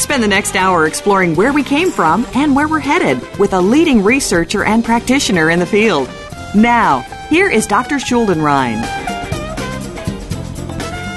Spend 0.00 0.22
the 0.22 0.28
next 0.28 0.56
hour 0.56 0.86
exploring 0.86 1.36
where 1.36 1.52
we 1.52 1.62
came 1.62 1.90
from 1.90 2.26
and 2.34 2.56
where 2.56 2.66
we're 2.66 2.78
headed 2.78 3.20
with 3.38 3.52
a 3.52 3.60
leading 3.60 4.02
researcher 4.02 4.64
and 4.64 4.82
practitioner 4.82 5.50
in 5.50 5.58
the 5.58 5.66
field. 5.66 6.08
Now, 6.54 7.00
here 7.28 7.50
is 7.50 7.66
Dr. 7.66 7.96
Schuldenrein. 7.96 8.80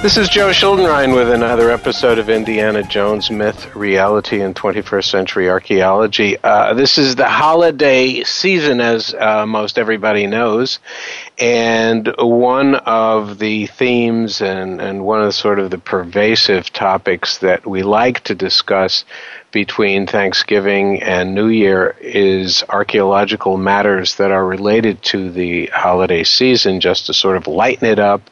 This 0.04 0.18
is 0.18 0.28
Joe 0.28 0.50
Schuldenrein 0.50 1.16
with 1.16 1.30
another 1.30 1.72
episode 1.72 2.20
of 2.20 2.30
Indiana 2.30 2.84
Jones 2.84 3.32
Myth, 3.32 3.74
Reality, 3.74 4.42
and 4.42 4.54
21st 4.54 5.06
Century 5.06 5.50
Archaeology. 5.50 6.36
Uh, 6.44 6.74
this 6.74 6.98
is 6.98 7.16
the 7.16 7.30
holiday 7.30 8.22
season, 8.26 8.82
as 8.82 9.14
uh, 9.14 9.46
most 9.46 9.80
everybody 9.80 10.28
knows, 10.28 10.80
and 11.40 12.14
one 12.18 12.76
of 12.76 13.40
the 13.40 13.66
themes 13.68 14.42
and, 14.42 14.80
and 14.80 15.04
one 15.04 15.20
of 15.20 15.26
the 15.26 15.32
sort 15.32 15.60
of 15.60 15.72
the 15.72 15.78
pervasive 15.78 16.72
topics 16.72 17.40
that 17.40 17.66
we 17.66 17.82
like 17.82 18.24
to 18.26 18.36
discuss 18.36 19.04
between 19.52 20.08
Thanksgiving 20.08 21.02
and 21.04 21.36
New 21.36 21.48
Year 21.48 21.96
is 22.02 22.64
archaeological 22.70 23.56
matters 23.56 24.16
that 24.16 24.32
are 24.32 24.46
related 24.46 25.02
to 25.04 25.32
the 25.32 25.68
holiday 25.68 26.24
season, 26.24 26.80
just 26.80 27.06
to 27.06 27.14
sort 27.14 27.38
of 27.38 27.46
lighten 27.46 27.88
it 27.88 28.00
up, 28.00 28.30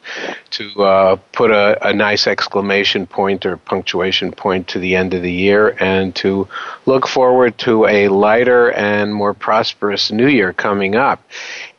to 0.50 0.82
uh, 0.82 1.16
put 1.30 1.52
a, 1.52 1.88
a 1.88 1.92
nice 1.92 2.26
exclamation 2.26 3.06
point 3.06 3.46
or 3.46 3.56
punctuation 3.56 4.32
point 4.32 4.68
to 4.68 4.80
the 4.80 4.96
end 4.96 5.14
of 5.14 5.22
the 5.22 5.32
year, 5.32 5.76
and 5.80 6.14
to 6.16 6.48
look 6.86 7.06
forward 7.06 7.56
to 7.58 7.86
a 7.86 8.08
lighter 8.08 8.72
and 8.72 9.14
more 9.14 9.32
prosperous 9.32 10.10
New 10.10 10.28
Year 10.28 10.52
coming 10.52 10.96
up. 10.96 11.22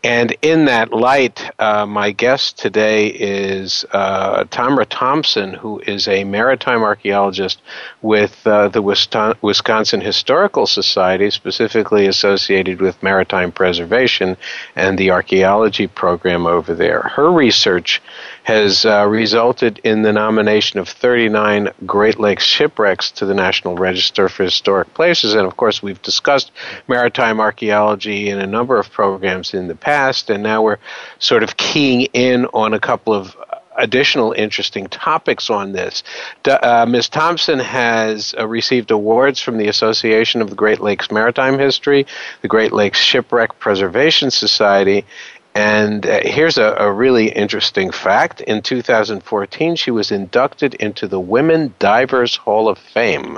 And 0.05 0.35
in 0.41 0.65
that 0.65 0.91
light, 0.91 1.49
uh, 1.59 1.85
my 1.85 2.11
guest 2.11 2.59
today 2.59 3.07
is 3.07 3.85
uh, 3.93 4.43
Tamra 4.45 4.85
Thomsen, 4.85 5.55
who 5.55 5.79
is 5.79 6.09
a 6.09 6.25
maritime 6.25 6.83
archaeologist 6.83 7.61
with 8.01 8.45
uh, 8.45 8.67
the 8.67 8.81
Wisconsin 8.81 10.01
Historical 10.01 10.67
Society, 10.67 11.29
specifically 11.29 12.07
associated 12.07 12.81
with 12.81 13.01
maritime 13.01 13.53
preservation 13.53 14.35
and 14.75 14.97
the 14.97 15.11
archaeology 15.11 15.87
program 15.87 16.47
over 16.47 16.73
there. 16.75 17.03
Her 17.03 17.31
research 17.31 18.01
has 18.43 18.85
uh, 18.85 19.05
resulted 19.07 19.79
in 19.83 20.01
the 20.01 20.13
nomination 20.13 20.79
of 20.79 20.89
39 20.89 21.69
Great 21.85 22.19
Lakes 22.19 22.45
shipwrecks 22.45 23.11
to 23.11 23.25
the 23.25 23.33
National 23.33 23.75
Register 23.75 24.29
for 24.29 24.43
Historic 24.43 24.93
Places. 24.93 25.33
And 25.33 25.47
of 25.47 25.57
course, 25.57 25.81
we've 25.81 26.01
discussed 26.01 26.51
maritime 26.87 27.39
archaeology 27.39 28.29
in 28.29 28.39
a 28.39 28.47
number 28.47 28.77
of 28.77 28.91
programs 28.91 29.53
in 29.53 29.67
the 29.67 29.75
past, 29.75 30.29
and 30.29 30.43
now 30.43 30.61
we're 30.61 30.79
sort 31.19 31.43
of 31.43 31.57
keying 31.57 32.01
in 32.13 32.45
on 32.47 32.73
a 32.73 32.79
couple 32.79 33.13
of 33.13 33.35
additional 33.77 34.31
interesting 34.33 34.87
topics 34.87 35.49
on 35.49 35.71
this. 35.71 36.03
Uh, 36.45 36.85
Ms. 36.87 37.09
Thomsen 37.09 37.61
has 37.61 38.33
uh, 38.37 38.47
received 38.47 38.91
awards 38.91 39.41
from 39.41 39.57
the 39.57 39.67
Association 39.67 40.41
of 40.41 40.49
the 40.49 40.55
Great 40.55 40.79
Lakes 40.79 41.11
Maritime 41.11 41.59
History, 41.59 42.05
the 42.41 42.47
Great 42.47 42.71
Lakes 42.71 42.99
Shipwreck 42.99 43.59
Preservation 43.59 44.31
Society, 44.31 45.05
and 45.55 46.05
uh, 46.05 46.21
here's 46.23 46.57
a, 46.57 46.75
a, 46.79 46.91
really 46.91 47.29
interesting 47.29 47.91
fact. 47.91 48.41
In 48.41 48.63
2014, 48.63 49.75
she 49.75 49.91
was 49.91 50.11
inducted 50.11 50.73
into 50.75 51.07
the 51.07 51.19
Women 51.19 51.75
Divers 51.77 52.35
Hall 52.35 52.67
of 52.67 52.79
Fame. 52.79 53.37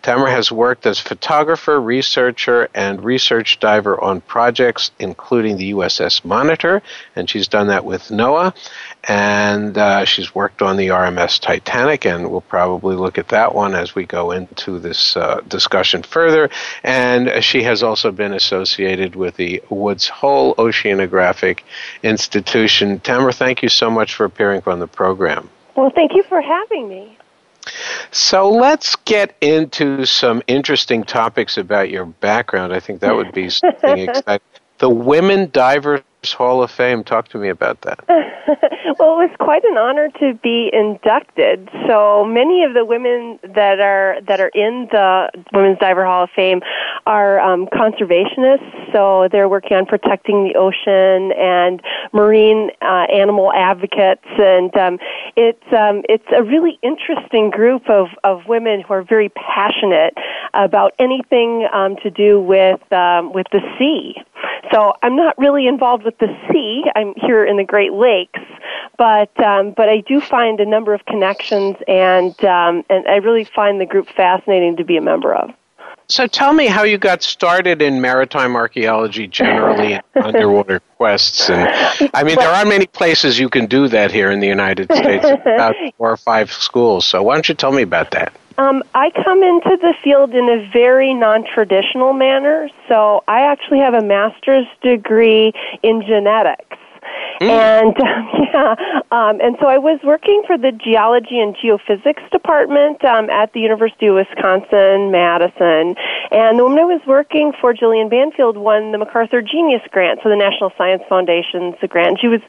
Tamara 0.00 0.30
has 0.30 0.50
worked 0.50 0.86
as 0.86 0.98
photographer, 0.98 1.78
researcher, 1.78 2.68
and 2.74 3.04
research 3.04 3.60
diver 3.60 4.00
on 4.00 4.22
projects 4.22 4.90
including 4.98 5.58
the 5.58 5.72
USS 5.72 6.24
Monitor, 6.24 6.80
and 7.14 7.28
she's 7.28 7.48
done 7.48 7.66
that 7.66 7.84
with 7.84 8.04
NOAA 8.04 8.54
and 9.04 9.76
uh, 9.78 10.04
she's 10.04 10.34
worked 10.34 10.62
on 10.62 10.76
the 10.76 10.88
RMS 10.88 11.40
Titanic, 11.40 12.04
and 12.04 12.30
we'll 12.30 12.42
probably 12.42 12.96
look 12.96 13.18
at 13.18 13.28
that 13.28 13.54
one 13.54 13.74
as 13.74 13.94
we 13.94 14.04
go 14.04 14.30
into 14.30 14.78
this 14.78 15.16
uh, 15.16 15.40
discussion 15.48 16.02
further. 16.02 16.50
And 16.84 17.42
she 17.42 17.62
has 17.62 17.82
also 17.82 18.12
been 18.12 18.34
associated 18.34 19.16
with 19.16 19.36
the 19.36 19.62
Woods 19.70 20.08
Hole 20.08 20.54
Oceanographic 20.56 21.60
Institution. 22.02 23.00
Tamara, 23.00 23.32
thank 23.32 23.62
you 23.62 23.68
so 23.68 23.90
much 23.90 24.14
for 24.14 24.24
appearing 24.24 24.62
on 24.66 24.80
the 24.80 24.86
program. 24.86 25.48
Well, 25.76 25.90
thank 25.90 26.14
you 26.14 26.22
for 26.24 26.42
having 26.42 26.88
me. 26.88 27.16
So 28.10 28.50
let's 28.50 28.96
get 28.96 29.36
into 29.40 30.04
some 30.04 30.42
interesting 30.46 31.04
topics 31.04 31.56
about 31.56 31.90
your 31.90 32.06
background. 32.06 32.72
I 32.72 32.80
think 32.80 33.00
that 33.00 33.14
would 33.14 33.32
be 33.32 33.48
something 33.50 34.08
exciting. 34.08 34.46
The 34.78 34.90
Women 34.90 35.50
Divers 35.52 36.00
Hall 36.28 36.62
of 36.62 36.70
Fame. 36.70 37.02
Talk 37.02 37.28
to 37.28 37.38
me 37.38 37.48
about 37.48 37.80
that. 37.82 38.04
well, 38.08 39.20
it 39.20 39.28
was 39.28 39.36
quite 39.38 39.64
an 39.64 39.78
honor 39.78 40.08
to 40.20 40.34
be 40.34 40.70
inducted. 40.72 41.68
So 41.88 42.24
many 42.24 42.64
of 42.64 42.74
the 42.74 42.84
women 42.84 43.38
that 43.54 43.80
are 43.80 44.18
that 44.26 44.40
are 44.40 44.50
in 44.54 44.88
the 44.90 45.30
Women's 45.52 45.78
Diver 45.78 46.04
Hall 46.04 46.24
of 46.24 46.30
Fame 46.36 46.60
are 47.06 47.40
um, 47.40 47.66
conservationists. 47.66 48.92
So 48.92 49.28
they're 49.32 49.48
working 49.48 49.76
on 49.76 49.86
protecting 49.86 50.44
the 50.44 50.58
ocean 50.58 51.32
and 51.32 51.80
marine 52.12 52.70
uh, 52.82 53.06
animal 53.12 53.52
advocates, 53.52 54.26
and 54.38 54.76
um, 54.76 54.98
it's 55.36 55.72
um, 55.72 56.02
it's 56.08 56.26
a 56.36 56.42
really 56.42 56.78
interesting 56.82 57.50
group 57.50 57.88
of 57.88 58.08
of 58.24 58.46
women 58.46 58.82
who 58.82 58.92
are 58.92 59.02
very 59.02 59.30
passionate 59.30 60.14
about 60.52 60.92
anything 60.98 61.66
um, 61.72 61.96
to 62.02 62.10
do 62.10 62.40
with 62.40 62.80
um, 62.92 63.32
with 63.32 63.46
the 63.52 63.60
sea. 63.78 64.16
So 64.72 64.94
I'm 65.02 65.16
not 65.16 65.36
really 65.38 65.66
involved 65.66 66.04
with 66.04 66.09
the 66.18 66.28
sea. 66.50 66.84
I'm 66.94 67.14
here 67.16 67.44
in 67.44 67.56
the 67.56 67.64
Great 67.64 67.92
Lakes, 67.92 68.40
but 68.98 69.38
um, 69.40 69.72
but 69.76 69.88
I 69.88 70.00
do 70.00 70.20
find 70.20 70.60
a 70.60 70.66
number 70.66 70.94
of 70.94 71.04
connections, 71.06 71.76
and 71.86 72.32
um, 72.44 72.84
and 72.88 73.06
I 73.08 73.16
really 73.16 73.44
find 73.44 73.80
the 73.80 73.86
group 73.86 74.08
fascinating 74.08 74.76
to 74.76 74.84
be 74.84 74.96
a 74.96 75.02
member 75.02 75.34
of. 75.34 75.50
So 76.08 76.26
tell 76.26 76.52
me 76.52 76.66
how 76.66 76.82
you 76.82 76.98
got 76.98 77.22
started 77.22 77.80
in 77.80 78.00
maritime 78.00 78.56
archaeology 78.56 79.28
generally 79.28 79.92
and 80.14 80.24
underwater 80.24 80.80
quests. 80.96 81.48
And 81.48 82.10
I 82.12 82.24
mean, 82.24 82.34
there 82.36 82.48
aren't 82.48 82.68
many 82.68 82.86
places 82.86 83.38
you 83.38 83.48
can 83.48 83.66
do 83.66 83.86
that 83.88 84.10
here 84.10 84.32
in 84.32 84.40
the 84.40 84.48
United 84.48 84.92
States. 84.92 85.24
About 85.24 85.76
four 85.96 86.10
or 86.10 86.16
five 86.16 86.52
schools. 86.52 87.06
So 87.06 87.22
why 87.22 87.34
don't 87.34 87.48
you 87.48 87.54
tell 87.54 87.70
me 87.70 87.82
about 87.82 88.10
that? 88.10 88.32
Um, 88.60 88.82
I 88.94 89.10
come 89.24 89.42
into 89.42 89.78
the 89.80 89.94
field 90.04 90.34
in 90.34 90.46
a 90.50 90.68
very 90.70 91.14
non-traditional 91.14 92.12
manner. 92.12 92.68
So 92.88 93.24
I 93.26 93.40
actually 93.40 93.78
have 93.78 93.94
a 93.94 94.02
master's 94.02 94.66
degree 94.82 95.54
in 95.82 96.02
genetics. 96.02 96.76
Mm. 97.40 97.48
And 97.48 97.96
yeah, 98.52 98.74
um, 99.10 99.40
and 99.40 99.56
so 99.60 99.66
I 99.66 99.78
was 99.78 99.98
working 100.04 100.42
for 100.46 100.58
the 100.58 100.72
geology 100.72 101.40
and 101.40 101.56
geophysics 101.56 102.28
department 102.30 103.02
um, 103.02 103.30
at 103.30 103.54
the 103.54 103.60
University 103.60 104.08
of 104.08 104.16
Wisconsin 104.16 105.10
Madison. 105.10 105.96
And 106.30 106.58
the 106.58 106.64
woman 106.64 106.78
I 106.78 106.84
was 106.84 107.00
working 107.06 107.52
for, 107.58 107.72
Jillian 107.72 108.10
Banfield, 108.10 108.58
won 108.58 108.92
the 108.92 108.98
MacArthur 108.98 109.40
Genius 109.40 109.80
Grant, 109.90 110.20
so 110.22 110.28
the 110.28 110.36
National 110.36 110.70
Science 110.76 111.02
Foundation's 111.08 111.76
grant. 111.88 112.20
She 112.20 112.28
was 112.28 112.40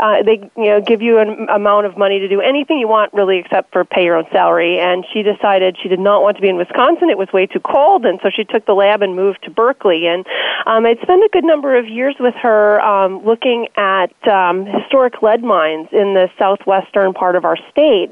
uh, 0.00 0.22
they 0.24 0.42
you 0.56 0.68
know 0.74 0.80
give 0.80 1.02
you 1.02 1.18
an 1.18 1.46
amount 1.48 1.86
of 1.86 1.96
money 1.96 2.18
to 2.18 2.28
do 2.28 2.40
anything 2.40 2.78
you 2.78 2.88
want, 2.88 3.14
really, 3.14 3.38
except 3.38 3.72
for 3.72 3.84
pay 3.84 4.04
your 4.04 4.16
own 4.16 4.26
salary. 4.32 4.80
And 4.80 5.06
she 5.12 5.22
decided 5.22 5.78
she 5.80 5.88
did 5.88 6.00
not 6.00 6.22
want 6.22 6.36
to 6.36 6.42
be 6.42 6.48
in 6.48 6.56
Wisconsin; 6.56 7.10
it 7.10 7.18
was 7.18 7.28
way 7.32 7.46
too 7.46 7.60
cold, 7.60 8.04
and 8.04 8.18
so 8.22 8.30
she 8.34 8.42
took 8.42 8.66
the 8.66 8.74
lab 8.74 9.02
and 9.02 9.14
moved 9.14 9.44
to 9.44 9.50
Berkeley. 9.50 10.08
And 10.08 10.26
um, 10.66 10.84
I'd 10.84 10.98
spent 11.00 11.22
a 11.22 11.30
good 11.32 11.44
number 11.44 11.78
of 11.78 11.86
years 11.86 12.16
with 12.18 12.34
her 12.42 12.80
um, 12.82 13.24
looking 13.24 13.68
at 13.76 14.10
um, 14.32 14.64
historic 14.66 15.22
lead 15.22 15.42
mines 15.44 15.88
in 15.92 16.14
the 16.14 16.28
southwestern 16.38 17.12
part 17.12 17.36
of 17.36 17.44
our 17.44 17.58
state 17.70 18.10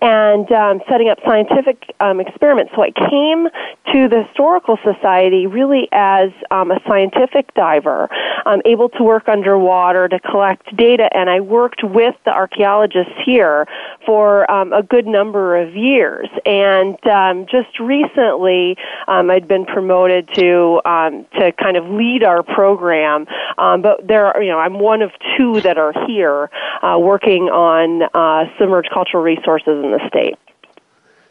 and 0.00 0.50
um, 0.52 0.80
setting 0.88 1.08
up 1.08 1.18
scientific 1.24 1.94
um, 2.00 2.20
experiments. 2.20 2.72
So 2.74 2.82
I 2.82 2.90
came 2.90 3.48
to 3.92 4.08
the 4.08 4.24
Historical 4.24 4.78
Society 4.82 5.46
really 5.46 5.88
as 5.92 6.30
um, 6.50 6.70
a 6.70 6.80
scientific 6.86 7.52
diver, 7.54 8.08
um, 8.46 8.62
able 8.64 8.88
to 8.90 9.02
work 9.02 9.28
underwater 9.28 10.08
to 10.08 10.18
collect 10.20 10.74
data, 10.76 11.08
and 11.14 11.28
I 11.28 11.40
worked 11.40 11.82
with 11.84 12.14
the 12.24 12.30
archaeologists 12.30 13.12
here 13.24 13.66
for 14.06 14.50
um, 14.50 14.72
a 14.72 14.82
good 14.82 15.06
number 15.06 15.56
of 15.56 15.76
years. 15.76 16.28
And 16.46 16.98
um, 17.06 17.46
just 17.50 17.78
recently, 17.78 18.76
um, 19.08 19.30
I'd 19.30 19.46
been 19.46 19.66
promoted 19.66 20.28
to 20.34 20.80
um, 20.84 21.26
to 21.38 21.52
kind 21.52 21.76
of 21.76 21.84
lead 21.86 22.24
our 22.24 22.42
program. 22.42 23.26
Um, 23.58 23.82
but 23.82 24.06
there, 24.06 24.26
are, 24.26 24.42
you 24.42 24.50
know, 24.50 24.58
I'm 24.58 24.78
one 24.78 25.02
of 25.02 25.10
two 25.36 25.59
that 25.62 25.78
are 25.78 25.92
here 26.06 26.50
uh, 26.82 26.98
working 26.98 27.44
on 27.44 28.02
uh, 28.14 28.50
submerged 28.58 28.90
cultural 28.92 29.22
resources 29.22 29.82
in 29.84 29.90
the 29.92 30.00
state. 30.08 30.36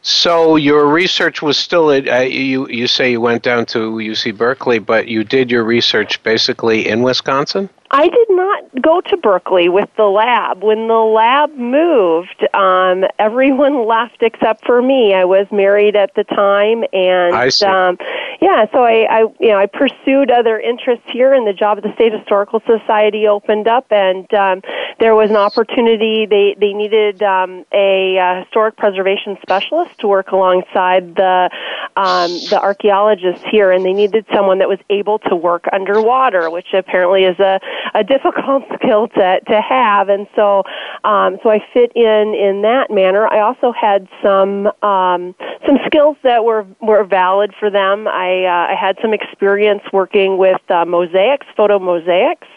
So 0.01 0.55
your 0.55 0.87
research 0.87 1.41
was 1.41 1.57
still 1.57 1.91
at 1.91 2.07
uh, 2.07 2.19
you. 2.21 2.67
You 2.69 2.87
say 2.87 3.11
you 3.11 3.21
went 3.21 3.43
down 3.43 3.65
to 3.67 3.79
UC 3.79 4.37
Berkeley, 4.37 4.79
but 4.79 5.07
you 5.07 5.25
did 5.25 5.51
your 5.51 5.63
research 5.63 6.23
basically 6.23 6.87
in 6.87 7.01
Wisconsin. 7.03 7.69
I 7.91 8.07
did 8.07 8.27
not 8.29 8.81
go 8.81 9.01
to 9.01 9.17
Berkeley 9.17 9.67
with 9.69 9.89
the 9.97 10.05
lab. 10.05 10.63
When 10.63 10.87
the 10.87 10.93
lab 10.93 11.55
moved, 11.55 12.45
um, 12.53 13.03
everyone 13.17 13.87
left 13.87 14.21
except 14.21 14.65
for 14.65 14.81
me. 14.81 15.13
I 15.13 15.25
was 15.25 15.47
married 15.51 15.95
at 15.95 16.13
the 16.15 16.23
time, 16.23 16.83
and. 16.93 17.33
Um, 17.63 17.97
yeah, 18.41 18.65
so 18.71 18.83
I, 18.83 19.05
I, 19.09 19.19
you 19.39 19.49
know, 19.49 19.57
I 19.57 19.65
pursued 19.65 20.31
other 20.31 20.57
interests 20.57 21.03
here, 21.11 21.33
and 21.33 21.45
the 21.45 21.51
job 21.51 21.77
at 21.77 21.83
the 21.83 21.93
State 21.95 22.13
Historical 22.13 22.61
Society 22.65 23.27
opened 23.27 23.67
up, 23.67 23.91
and 23.91 24.33
um, 24.33 24.61
there 24.99 25.13
was 25.13 25.29
an 25.29 25.35
opportunity. 25.35 26.25
They 26.25 26.55
they 26.57 26.71
needed 26.71 27.21
um, 27.21 27.65
a 27.73 28.17
uh, 28.17 28.43
historic 28.43 28.77
preservation 28.77 29.37
specialist 29.41 29.99
to 29.99 30.07
work 30.07 30.31
alongside 30.31 31.15
the 31.15 31.49
um, 31.97 32.31
the 32.49 32.59
archaeologists 32.61 33.43
here, 33.51 33.71
and 33.71 33.83
they 33.83 33.93
needed 33.93 34.25
someone 34.33 34.59
that 34.59 34.69
was 34.69 34.79
able 34.89 35.19
to 35.19 35.35
work 35.35 35.65
underwater, 35.73 36.49
which 36.49 36.67
apparently 36.73 37.25
is 37.25 37.37
a 37.39 37.59
a 37.93 38.03
difficult 38.03 38.63
skill 38.75 39.07
to 39.09 39.39
to 39.47 39.61
have, 39.61 40.09
and 40.09 40.27
so 40.35 40.63
um, 41.03 41.37
so 41.43 41.49
I 41.49 41.59
fit 41.73 41.91
in 41.95 42.35
in 42.35 42.61
that 42.63 42.91
manner. 42.91 43.27
I 43.27 43.39
also 43.39 43.71
had 43.71 44.07
some 44.23 44.67
um, 44.83 45.35
some 45.65 45.77
skills 45.85 46.17
that 46.23 46.43
were 46.43 46.65
were 46.81 47.03
valid 47.03 47.53
for 47.59 47.69
them. 47.69 48.07
I 48.07 48.45
uh, 48.45 48.73
I 48.73 48.75
had 48.79 48.97
some 49.01 49.13
experience 49.13 49.83
working 49.91 50.37
with 50.37 50.61
uh, 50.69 50.85
mosaics, 50.85 51.47
photo 51.55 51.79
mosaics. 51.79 52.47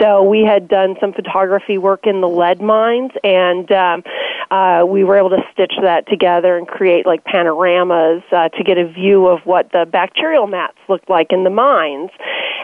So 0.00 0.22
we 0.22 0.44
had 0.44 0.68
done 0.68 0.96
some 1.00 1.12
photography 1.12 1.78
work 1.78 2.06
in 2.06 2.20
the 2.20 2.28
lead 2.28 2.60
mines, 2.60 3.12
and 3.24 3.70
um, 3.72 4.02
uh, 4.50 4.84
we 4.86 5.04
were 5.04 5.16
able 5.16 5.30
to 5.30 5.42
stitch 5.52 5.72
that 5.82 6.06
together 6.06 6.56
and 6.56 6.68
create 6.68 7.06
like 7.06 7.24
panoramas 7.24 8.22
uh, 8.30 8.48
to 8.50 8.64
get 8.64 8.78
a 8.78 8.86
view 8.86 9.26
of 9.26 9.40
what 9.44 9.72
the 9.72 9.86
bacterial 9.90 10.46
mats 10.46 10.76
looked 10.88 11.08
like 11.08 11.32
in 11.32 11.44
the 11.44 11.50
mines. 11.50 12.10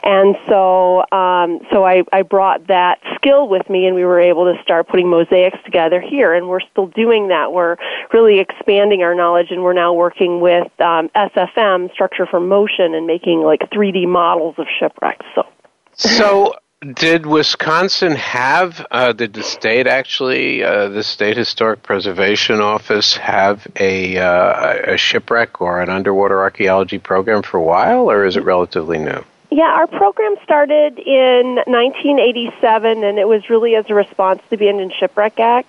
And 0.05 0.37
so, 0.49 1.05
um, 1.13 1.61
so 1.71 1.87
I, 1.87 2.03
I 2.13 2.23
brought 2.23 2.67
that 2.67 2.99
skill 3.15 3.49
with 3.49 3.69
me, 3.71 3.87
and 3.87 3.95
we 3.95 4.05
were 4.05 4.21
able 4.21 4.53
to 4.53 4.61
start 4.63 4.89
putting 4.89 5.09
mosaics 5.09 5.59
together 5.65 6.01
here. 6.01 6.35
And 6.35 6.49
we're 6.49 6.61
still 6.61 6.89
doing 6.89 7.29
that. 7.29 7.53
We're 7.53 7.77
really 8.13 8.41
expanding 8.41 9.03
our 9.03 9.15
knowledge, 9.15 9.51
and 9.51 9.63
we're 9.63 9.75
now 9.75 9.93
working 9.93 10.41
with 10.41 10.69
um, 10.81 11.09
SFM, 11.11 11.93
Structure 11.93 12.27
for 12.27 12.41
Motion, 12.41 12.95
and 12.95 13.07
making 13.07 13.43
like 13.43 13.61
3D 13.71 14.09
models 14.09 14.57
of 14.59 14.67
shipwrecks. 14.79 15.25
So. 15.35 15.47
So, 15.95 16.55
did 16.83 17.27
Wisconsin 17.27 18.13
have, 18.13 18.85
uh, 18.91 19.13
did 19.13 19.33
the 19.35 19.43
state 19.43 19.87
actually, 19.87 20.65
uh, 20.65 20.89
the 20.89 21.05
State 21.05 21.37
Historic 21.37 21.83
Preservation 21.83 22.61
Office 22.61 23.17
have 23.17 23.67
a, 23.79 24.19
uh, 24.19 24.93
a 24.95 24.97
shipwreck 24.97 25.61
or 25.61 25.81
an 25.81 25.89
underwater 25.89 26.41
archaeology 26.41 26.99
program 26.99 27.43
for 27.43 27.59
a 27.59 27.63
while, 27.63 28.11
or 28.11 28.25
is 28.25 28.37
it 28.37 28.45
relatively 28.45 28.99
new? 28.99 29.25
Yeah, 29.55 29.65
our 29.65 29.87
program 29.87 30.37
started 30.45 30.99
in 30.99 31.57
1987, 31.67 33.05
and 33.05 33.19
it 33.19 33.29
was 33.29 33.51
really 33.51 33.75
as 33.75 33.85
a 33.91 33.95
response 33.95 34.41
to 34.45 34.57
the 34.57 34.57
Abandoned 34.57 34.95
Shipwreck 34.99 35.39
Act. 35.39 35.69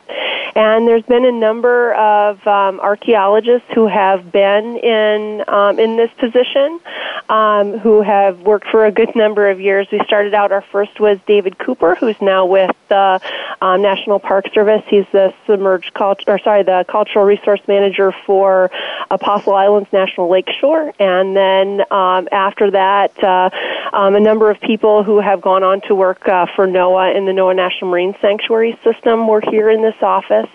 And 0.55 0.87
there's 0.87 1.03
been 1.03 1.25
a 1.25 1.33
number 1.33 1.93
of 1.95 2.47
um, 2.47 2.79
archaeologists 2.79 3.67
who 3.75 3.87
have 3.87 4.31
been 4.31 4.77
in 4.77 5.43
um, 5.49 5.79
in 5.79 5.97
this 5.97 6.11
position, 6.17 6.79
um, 7.27 7.77
who 7.79 8.01
have 8.01 8.39
worked 8.39 8.67
for 8.69 8.85
a 8.85 8.91
good 8.91 9.17
number 9.17 9.49
of 9.49 9.59
years. 9.59 9.85
We 9.91 9.99
started 10.05 10.33
out. 10.33 10.53
Our 10.53 10.61
first 10.71 11.01
was 11.01 11.17
David 11.27 11.57
Cooper, 11.57 11.95
who's 11.95 12.21
now 12.21 12.45
with 12.45 12.73
the 12.87 13.19
um, 13.61 13.81
National 13.81 14.19
Park 14.19 14.45
Service. 14.53 14.83
He's 14.87 15.07
the 15.11 15.33
submerged 15.45 15.93
culture, 15.93 16.23
or 16.27 16.39
sorry, 16.39 16.63
the 16.63 16.85
cultural 16.87 17.25
resource 17.25 17.61
manager 17.67 18.13
for 18.25 18.71
Apostle 19.11 19.55
Islands 19.55 19.91
National 19.91 20.29
Lakeshore. 20.29 20.93
And 20.99 21.35
then 21.35 21.81
um, 21.91 22.29
after 22.31 22.71
that. 22.71 23.21
Uh, 23.21 23.49
um, 23.93 24.15
a 24.15 24.19
number 24.19 24.49
of 24.49 24.59
people 24.61 25.03
who 25.03 25.19
have 25.19 25.41
gone 25.41 25.63
on 25.63 25.81
to 25.87 25.95
work 25.95 26.27
uh, 26.27 26.45
for 26.55 26.67
NOAA 26.67 27.15
in 27.15 27.25
the 27.25 27.31
NOAA 27.31 27.55
National 27.55 27.91
Marine 27.91 28.15
Sanctuary 28.21 28.77
System 28.83 29.27
were 29.27 29.41
here 29.41 29.69
in 29.69 29.81
this 29.81 29.95
office 30.01 30.49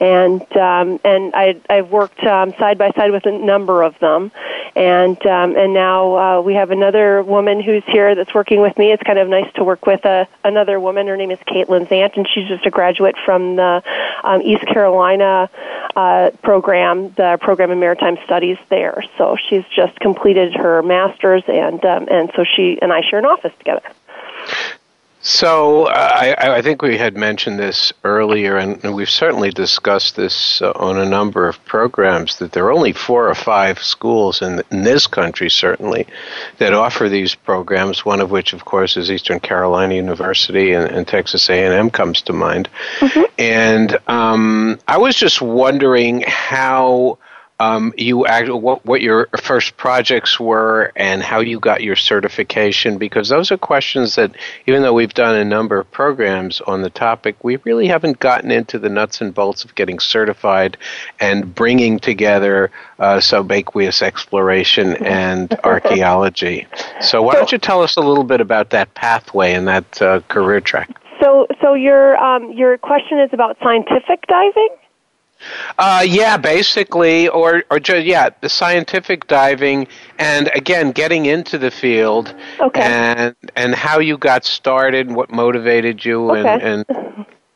and 0.00 0.40
um, 0.56 1.00
and 1.04 1.34
I, 1.34 1.60
I've 1.68 1.90
worked 1.90 2.22
um, 2.24 2.52
side 2.58 2.78
by 2.78 2.90
side 2.92 3.10
with 3.10 3.26
a 3.26 3.32
number 3.32 3.82
of 3.82 3.98
them, 3.98 4.30
and 4.76 5.24
um, 5.26 5.56
and 5.56 5.74
now 5.74 6.16
uh, 6.16 6.40
we 6.40 6.54
have 6.54 6.70
another 6.70 7.22
woman 7.22 7.60
who's 7.60 7.84
here 7.86 8.14
that's 8.14 8.32
working 8.34 8.60
with 8.60 8.76
me. 8.78 8.92
It's 8.92 9.02
kind 9.02 9.18
of 9.18 9.28
nice 9.28 9.52
to 9.54 9.64
work 9.64 9.86
with 9.86 10.04
a, 10.04 10.08
uh, 10.08 10.24
another 10.44 10.78
woman. 10.78 11.06
Her 11.06 11.16
name 11.16 11.30
is 11.30 11.38
Caitlin 11.40 11.88
Zant, 11.88 12.16
and 12.16 12.26
she's 12.32 12.48
just 12.48 12.66
a 12.66 12.70
graduate 12.70 13.16
from 13.24 13.56
the 13.56 13.82
um, 14.24 14.42
East 14.42 14.66
Carolina 14.66 15.50
uh, 15.96 16.30
program, 16.42 17.12
the 17.14 17.38
program 17.40 17.70
in 17.70 17.80
maritime 17.80 18.18
studies 18.24 18.58
there. 18.68 19.02
So 19.16 19.36
she's 19.48 19.64
just 19.74 19.98
completed 20.00 20.54
her 20.54 20.82
master's, 20.82 21.42
and 21.48 21.84
um, 21.84 22.06
and 22.10 22.30
so 22.36 22.44
she 22.44 22.78
and 22.80 22.92
I 22.92 23.02
share 23.02 23.18
an 23.18 23.26
office 23.26 23.52
together. 23.58 23.82
So 25.20 25.86
uh, 25.86 26.10
I, 26.14 26.58
I, 26.58 26.62
think 26.62 26.80
we 26.80 26.96
had 26.96 27.16
mentioned 27.16 27.58
this 27.58 27.92
earlier, 28.04 28.56
and, 28.56 28.82
and 28.84 28.94
we've 28.94 29.10
certainly 29.10 29.50
discussed 29.50 30.14
this 30.14 30.62
uh, 30.62 30.70
on 30.76 30.96
a 30.96 31.04
number 31.04 31.48
of 31.48 31.62
programs. 31.64 32.38
That 32.38 32.52
there 32.52 32.64
are 32.66 32.72
only 32.72 32.92
four 32.92 33.28
or 33.28 33.34
five 33.34 33.82
schools 33.82 34.42
in, 34.42 34.62
in 34.70 34.84
this 34.84 35.08
country, 35.08 35.50
certainly, 35.50 36.06
that 36.58 36.72
offer 36.72 37.08
these 37.08 37.34
programs. 37.34 38.04
One 38.04 38.20
of 38.20 38.30
which, 38.30 38.52
of 38.52 38.64
course, 38.64 38.96
is 38.96 39.10
Eastern 39.10 39.40
Carolina 39.40 39.94
University, 39.94 40.72
and, 40.72 40.88
and 40.88 41.06
Texas 41.06 41.50
A&M 41.50 41.90
comes 41.90 42.22
to 42.22 42.32
mind. 42.32 42.68
Mm-hmm. 43.00 43.22
And 43.38 43.98
um, 44.06 44.78
I 44.86 44.98
was 44.98 45.16
just 45.16 45.42
wondering 45.42 46.22
how 46.28 47.18
um, 47.60 47.92
you 47.96 48.24
act, 48.24 48.48
what, 48.48 48.84
what 48.86 49.00
your 49.00 49.28
first 49.40 49.76
projects 49.76 50.38
were 50.38 50.92
and 50.94 51.22
how 51.22 51.40
you 51.40 51.58
got 51.58 51.82
your 51.82 51.96
certification 51.96 52.98
because 52.98 53.28
those 53.28 53.50
are 53.50 53.58
questions 53.58 54.14
that 54.14 54.34
even 54.66 54.82
though 54.82 54.92
we've 54.92 55.14
done 55.14 55.34
a 55.34 55.44
number 55.44 55.80
of 55.80 55.90
programs 55.90 56.60
on 56.62 56.82
the 56.82 56.90
topic 56.90 57.42
we 57.42 57.56
really 57.64 57.88
haven't 57.88 58.20
gotten 58.20 58.52
into 58.52 58.78
the 58.78 58.88
nuts 58.88 59.20
and 59.20 59.34
bolts 59.34 59.64
of 59.64 59.74
getting 59.74 59.98
certified 59.98 60.76
and 61.18 61.52
bringing 61.54 61.98
together 61.98 62.70
uh, 63.00 63.16
subaqueous 63.16 64.02
exploration 64.02 64.94
and 65.04 65.52
archaeology. 65.64 66.66
So 67.00 67.22
why 67.22 67.34
don't 67.34 67.50
you 67.50 67.58
tell 67.58 67.82
us 67.82 67.96
a 67.96 68.00
little 68.00 68.24
bit 68.24 68.40
about 68.40 68.70
that 68.70 68.94
pathway 68.94 69.54
and 69.54 69.66
that 69.66 70.00
uh, 70.00 70.20
career 70.28 70.60
track? 70.60 70.90
So 71.20 71.48
so 71.60 71.74
your 71.74 72.16
um, 72.18 72.52
your 72.52 72.78
question 72.78 73.18
is 73.18 73.30
about 73.32 73.56
scientific 73.60 74.24
diving 74.28 74.68
uh, 75.78 76.04
yeah, 76.06 76.36
basically, 76.36 77.28
or 77.28 77.64
or 77.70 77.78
just 77.78 78.06
yeah, 78.06 78.30
the 78.40 78.48
scientific 78.48 79.26
diving, 79.26 79.86
and 80.18 80.50
again, 80.54 80.92
getting 80.92 81.26
into 81.26 81.58
the 81.58 81.70
field, 81.70 82.34
okay. 82.60 82.80
and 82.80 83.36
and 83.56 83.74
how 83.74 83.98
you 83.98 84.18
got 84.18 84.44
started, 84.44 85.10
what 85.10 85.30
motivated 85.30 86.04
you, 86.04 86.30
okay. 86.30 86.58
and 86.60 86.84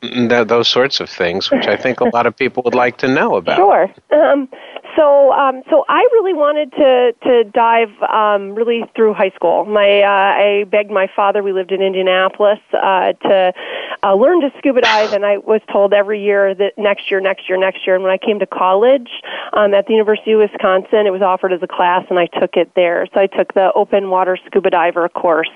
and 0.03 0.31
th- 0.31 0.49
those 0.49 0.69
sorts 0.69 1.01
of 1.01 1.09
things, 1.09 1.51
which 1.51 1.67
I 1.67 1.77
think 1.77 2.01
a 2.01 2.05
lot 2.05 2.27
of 2.27 2.37
people 2.37 2.62
would 2.65 2.75
like 2.75 2.99
to 2.99 3.09
know 3.09 3.37
about. 3.37 3.57
Sure. 3.57 3.93
Um, 4.12 4.49
so, 4.97 5.33
um, 5.33 5.62
so 5.71 5.85
I 5.89 6.01
really 6.12 6.35
wanted 6.35 6.73
to 6.73 7.12
to 7.23 7.45
dive 7.45 7.91
um, 8.03 8.55
really 8.55 8.85
through 8.95 9.15
high 9.15 9.31
school. 9.31 9.65
My 9.65 10.03
uh, 10.03 10.09
I 10.09 10.65
begged 10.71 10.91
my 10.91 11.09
father. 11.15 11.43
We 11.43 11.53
lived 11.53 11.73
in 11.73 11.81
Indianapolis 11.81 12.59
uh, 12.73 13.12
to 13.12 13.53
uh, 14.02 14.14
learn 14.14 14.40
to 14.40 14.50
scuba 14.59 14.80
dive, 14.80 15.12
and 15.12 15.25
I 15.25 15.38
was 15.38 15.61
told 15.73 15.92
every 15.92 16.23
year 16.23 16.54
that 16.54 16.73
next 16.76 17.11
year, 17.11 17.21
next 17.21 17.49
year, 17.49 17.59
next 17.59 17.87
year. 17.87 17.94
And 17.94 18.04
when 18.04 18.12
I 18.12 18.18
came 18.18 18.40
to 18.40 18.47
college 18.47 19.09
um, 19.52 19.75
at 19.75 19.87
the 19.87 19.92
University 19.92 20.32
of 20.32 20.40
Wisconsin, 20.40 21.06
it 21.06 21.12
was 21.12 21.23
offered 21.23 21.52
as 21.52 21.62
a 21.62 21.68
class, 21.68 22.04
and 22.11 22.18
I 22.18 22.26
took 22.26 22.56
it 22.56 22.73
there. 22.75 23.06
So 23.14 23.21
I 23.21 23.26
took 23.26 23.54
the 23.54 23.73
open 23.75 24.11
water 24.11 24.37
scuba 24.47 24.71
diver 24.71 25.09
course, 25.09 25.50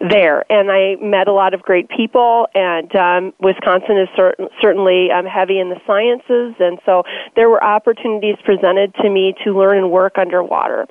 there. 0.00 0.44
And 0.50 0.70
I 0.70 0.96
met 1.00 1.28
a 1.28 1.32
lot 1.32 1.54
of 1.54 1.62
great 1.62 1.88
people, 1.88 2.48
and 2.54 2.94
um, 2.96 3.32
Wisconsin 3.40 3.98
is 3.98 4.08
cer- 4.16 4.36
certainly 4.60 5.10
um, 5.10 5.26
heavy 5.26 5.58
in 5.58 5.70
the 5.70 5.80
sciences, 5.86 6.54
and 6.60 6.78
so 6.84 7.04
there 7.34 7.48
were 7.48 7.62
opportunities 7.62 8.36
presented 8.44 8.94
to 8.96 9.10
me 9.10 9.34
to 9.44 9.56
learn 9.56 9.78
and 9.78 9.90
work 9.90 10.18
underwater. 10.18 10.86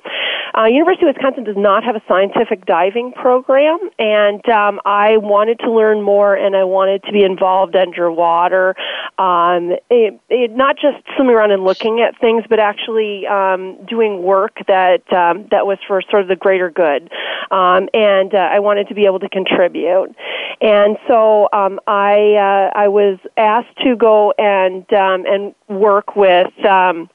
Uh, 0.54 0.64
University 0.64 1.06
of 1.06 1.14
Wisconsin 1.14 1.44
does 1.44 1.56
not 1.56 1.84
have 1.84 1.96
a 1.96 2.02
scientific 2.08 2.64
diving 2.66 3.12
program, 3.12 3.78
and 3.98 4.46
um, 4.48 4.80
I 4.84 5.18
wanted 5.18 5.58
to 5.60 5.70
learn 5.70 6.02
more, 6.02 6.34
and 6.34 6.56
I 6.56 6.64
wanted 6.64 6.95
to 7.04 7.12
be 7.12 7.22
involved 7.22 7.76
underwater. 7.76 8.74
Um, 9.18 9.72
it, 9.90 10.20
it, 10.28 10.50
not 10.52 10.76
just 10.76 10.98
swimming 11.16 11.34
around 11.34 11.52
and 11.52 11.64
looking 11.64 12.00
at 12.00 12.18
things, 12.20 12.44
but 12.48 12.58
actually 12.58 13.26
um, 13.26 13.78
doing 13.86 14.22
work 14.22 14.58
that 14.68 15.10
um, 15.12 15.46
that 15.50 15.66
was 15.66 15.78
for 15.86 16.02
sort 16.10 16.22
of 16.22 16.28
the 16.28 16.36
greater 16.36 16.70
good. 16.70 17.10
Um, 17.50 17.88
and 17.94 18.34
uh, 18.34 18.38
I 18.38 18.58
wanted 18.60 18.88
to 18.88 18.94
be 18.94 19.06
able 19.06 19.20
to 19.20 19.28
contribute. 19.28 20.14
And 20.60 20.96
so 21.06 21.48
um, 21.52 21.80
I 21.86 22.34
uh, 22.34 22.78
I 22.78 22.88
was 22.88 23.18
asked 23.36 23.76
to 23.84 23.96
go 23.96 24.32
and 24.38 24.90
um, 24.92 25.24
and 25.26 25.54
work 25.68 26.16
with. 26.16 26.52
Um, 26.64 27.10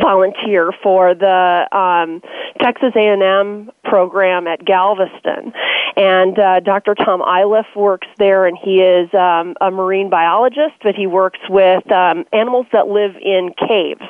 volunteer 0.00 0.72
for 0.82 1.14
the 1.14 1.68
um, 1.76 2.22
Texas 2.60 2.92
A&M 2.96 3.70
program 3.84 4.46
at 4.46 4.64
Galveston, 4.64 5.52
and 5.96 6.38
uh, 6.38 6.60
Dr. 6.60 6.94
Tom 6.94 7.20
Iliffe 7.20 7.74
works 7.76 8.08
there, 8.18 8.46
and 8.46 8.56
he 8.56 8.80
is 8.80 9.12
um, 9.14 9.54
a 9.60 9.70
marine 9.70 10.10
biologist, 10.10 10.74
but 10.82 10.94
he 10.94 11.06
works 11.06 11.40
with 11.48 11.90
um, 11.90 12.24
animals 12.32 12.66
that 12.72 12.88
live 12.88 13.16
in 13.16 13.52
caves. 13.58 14.00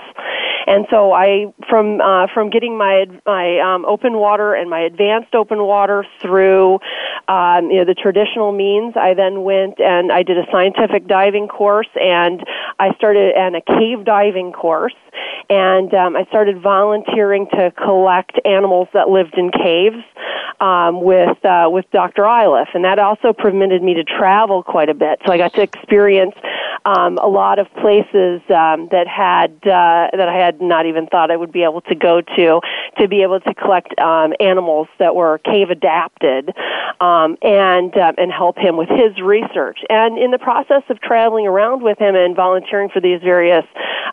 And 0.67 0.87
so 0.91 1.13
I, 1.13 1.53
from 1.69 2.01
uh, 2.01 2.27
from 2.33 2.51
getting 2.51 2.77
my 2.77 3.07
my 3.27 3.59
um, 3.61 3.85
open 3.85 4.15
water 4.15 4.55
and 4.55 4.71
my 4.71 4.81
advanced 4.81 5.35
open 5.35 5.63
water 5.63 6.05
through, 6.21 6.79
um, 7.29 7.71
you 7.71 7.79
know, 7.79 7.85
the 7.85 7.95
traditional 7.95 8.53
means, 8.53 8.95
I 8.97 9.15
then 9.15 9.43
went 9.43 9.81
and 9.81 10.13
I 10.13 10.23
did 10.23 10.39
a 10.39 10.47
scientific 10.51 11.07
diving 11.07 11.49
course, 11.49 11.89
and 12.01 12.43
I 12.79 12.95
started 12.95 13.35
and 13.37 13.57
a 13.57 13.61
cave 13.61 14.05
diving 14.05 14.53
course, 14.53 14.95
and 15.51 15.93
um, 15.95 16.17
I 16.17 16.25
started 16.27 16.61
volunteering 16.63 17.47
to 17.53 17.73
collect 17.73 18.39
animals 18.45 18.89
that 18.95 19.09
lived 19.09 19.35
in 19.37 19.51
caves 19.51 20.03
um, 20.61 21.03
with 21.03 21.45
uh, 21.45 21.69
with 21.71 21.91
Dr. 21.91 22.23
Iliffe, 22.23 22.75
and 22.75 22.85
that 22.85 22.99
also 22.99 23.33
permitted 23.33 23.83
me 23.83 23.95
to 23.95 24.05
travel 24.05 24.63
quite 24.63 24.89
a 24.89 24.95
bit. 24.95 25.21
So 25.27 25.33
I 25.33 25.39
got 25.39 25.55
to 25.55 25.63
experience 25.63 26.35
um, 26.85 27.19
a 27.19 27.27
lot 27.27 27.59
of 27.59 27.67
places 27.75 28.41
um, 28.51 28.89
that 28.91 29.07
had 29.09 29.53
uh, 29.67 30.17
that 30.17 30.29
I 30.29 30.35
had 30.35 30.52
not 30.61 30.87
even 30.87 31.07
thought 31.07 31.31
I 31.31 31.37
would 31.37 31.53
be 31.53 31.63
able 31.63 31.81
to 31.83 31.95
go 31.95 32.21
to 32.21 32.61
to 32.99 33.09
be 33.09 33.23
able 33.23 33.41
to 33.41 33.55
collect 33.55 33.99
um, 33.99 34.35
animals 34.41 34.89
that 34.99 35.15
were 35.15 35.39
cave 35.39 35.71
adapted 35.71 36.51
um, 37.01 37.37
and 37.43 37.97
uh, 37.97 38.13
and 38.19 38.33
help 38.33 38.59
him 38.59 38.77
with 38.77 38.89
his 38.89 39.21
research. 39.23 39.79
And 39.89 40.19
in 40.19 40.31
the 40.31 40.39
process 40.39 40.83
of 40.89 41.01
traveling 41.01 41.47
around 41.47 41.83
with 41.83 41.99
him 41.99 42.15
and 42.15 42.37
volunteering 42.37 42.89
for 42.91 43.01
these 43.01 43.21
various 43.23 43.65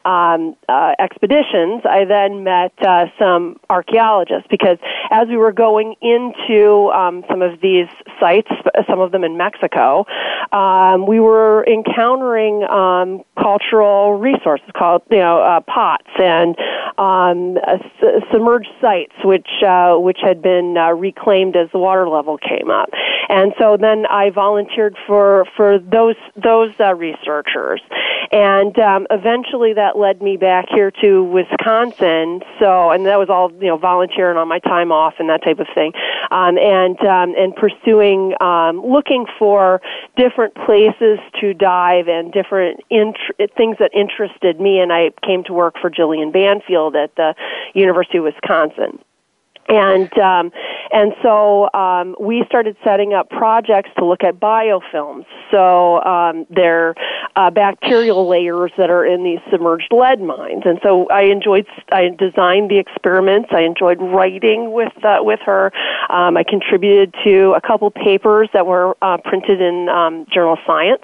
um, 0.05 0.55
uh, 0.67 0.93
expeditions, 0.99 1.83
I 1.85 2.05
then 2.05 2.43
met 2.43 2.73
uh, 2.81 3.05
some 3.17 3.59
archaeologists 3.69 4.47
because 4.49 4.77
as 5.11 5.27
we 5.27 5.37
were 5.37 5.51
going 5.51 5.95
into 6.01 6.91
um, 6.93 7.23
some 7.29 7.41
of 7.41 7.59
these 7.61 7.87
sites, 8.19 8.49
some 8.87 8.99
of 8.99 9.11
them 9.11 9.23
in 9.23 9.37
Mexico, 9.37 10.05
um, 10.51 11.05
we 11.05 11.19
were 11.19 11.65
encountering 11.67 12.63
um, 12.63 13.23
cultural 13.39 14.13
resources 14.13 14.67
called 14.75 15.01
you 15.09 15.17
know 15.17 15.41
uh, 15.41 15.59
pots 15.61 16.09
and 16.29 16.55
um, 16.99 17.57
submerged 18.31 18.69
sites 18.81 19.13
which 19.23 19.47
uh, 19.65 19.95
which 19.95 20.19
had 20.21 20.41
been 20.41 20.75
uh, 20.77 20.91
reclaimed 20.91 21.55
as 21.55 21.69
the 21.71 21.79
water 21.79 22.07
level 22.07 22.37
came 22.37 22.69
up. 22.69 22.89
And 23.29 23.53
so 23.59 23.77
then 23.77 24.05
I 24.07 24.31
volunteered 24.31 24.97
for 25.07 25.45
for 25.55 25.79
those 25.79 26.15
those 26.35 26.71
uh, 26.79 26.95
researchers, 26.95 27.81
and 28.31 28.77
um, 28.79 29.07
eventually 29.11 29.73
that 29.73 29.97
led 29.97 30.21
me 30.21 30.35
back 30.35 30.65
here 30.69 30.91
to 31.01 31.23
Wisconsin. 31.23 32.41
So 32.59 32.89
and 32.91 33.05
that 33.05 33.17
was 33.17 33.29
all 33.29 33.51
you 33.51 33.67
know 33.67 33.77
volunteering 33.77 34.37
on 34.37 34.47
my 34.47 34.59
time 34.59 34.91
off 34.91 35.15
and 35.19 35.29
that 35.29 35.43
type 35.43 35.59
of 35.59 35.67
thing, 35.73 35.93
um, 36.31 36.57
and 36.57 36.99
um, 37.05 37.33
and 37.37 37.55
pursuing 37.55 38.33
um, 38.41 38.81
looking 38.83 39.25
for 39.37 39.79
different 40.17 40.55
places 40.55 41.19
to 41.39 41.53
dive 41.53 42.07
and 42.07 42.33
different 42.33 42.81
int- 42.89 43.17
things 43.55 43.77
that 43.79 43.91
interested 43.93 44.59
me. 44.59 44.79
And 44.79 44.91
I 44.91 45.11
came 45.25 45.43
to 45.45 45.53
work 45.53 45.75
for 45.79 45.89
Jillian 46.19 46.33
Banfield 46.33 46.95
at 46.95 47.15
the 47.15 47.35
University 47.73 48.17
of 48.17 48.25
Wisconsin 48.25 48.99
and 49.69 50.11
um, 50.17 50.51
and 50.91 51.13
so 51.21 51.71
um, 51.73 52.15
we 52.19 52.43
started 52.47 52.75
setting 52.83 53.13
up 53.13 53.29
projects 53.29 53.91
to 53.97 54.05
look 54.05 54.23
at 54.23 54.39
biofilms. 54.39 55.25
So 55.51 56.01
um, 56.03 56.47
they're 56.49 56.95
uh, 57.35 57.51
bacterial 57.51 58.27
layers 58.27 58.71
that 58.77 58.89
are 58.89 59.05
in 59.05 59.23
these 59.23 59.39
submerged 59.51 59.91
lead 59.91 60.21
mines. 60.21 60.63
And 60.65 60.79
so 60.81 61.07
I 61.09 61.23
enjoyed. 61.23 61.67
I 61.91 62.09
designed 62.09 62.71
the 62.71 62.79
experiments. 62.79 63.49
I 63.51 63.61
enjoyed 63.61 64.01
writing 64.01 64.71
with 64.71 64.93
uh, 65.05 65.19
with 65.21 65.39
her. 65.45 65.71
Um, 66.09 66.35
I 66.35 66.43
contributed 66.43 67.13
to 67.23 67.53
a 67.55 67.61
couple 67.61 67.91
papers 67.91 68.49
that 68.53 68.65
were 68.65 68.97
uh, 69.03 69.17
printed 69.23 69.61
in 69.61 69.87
um, 69.89 70.25
Journal 70.33 70.57
Science 70.65 71.03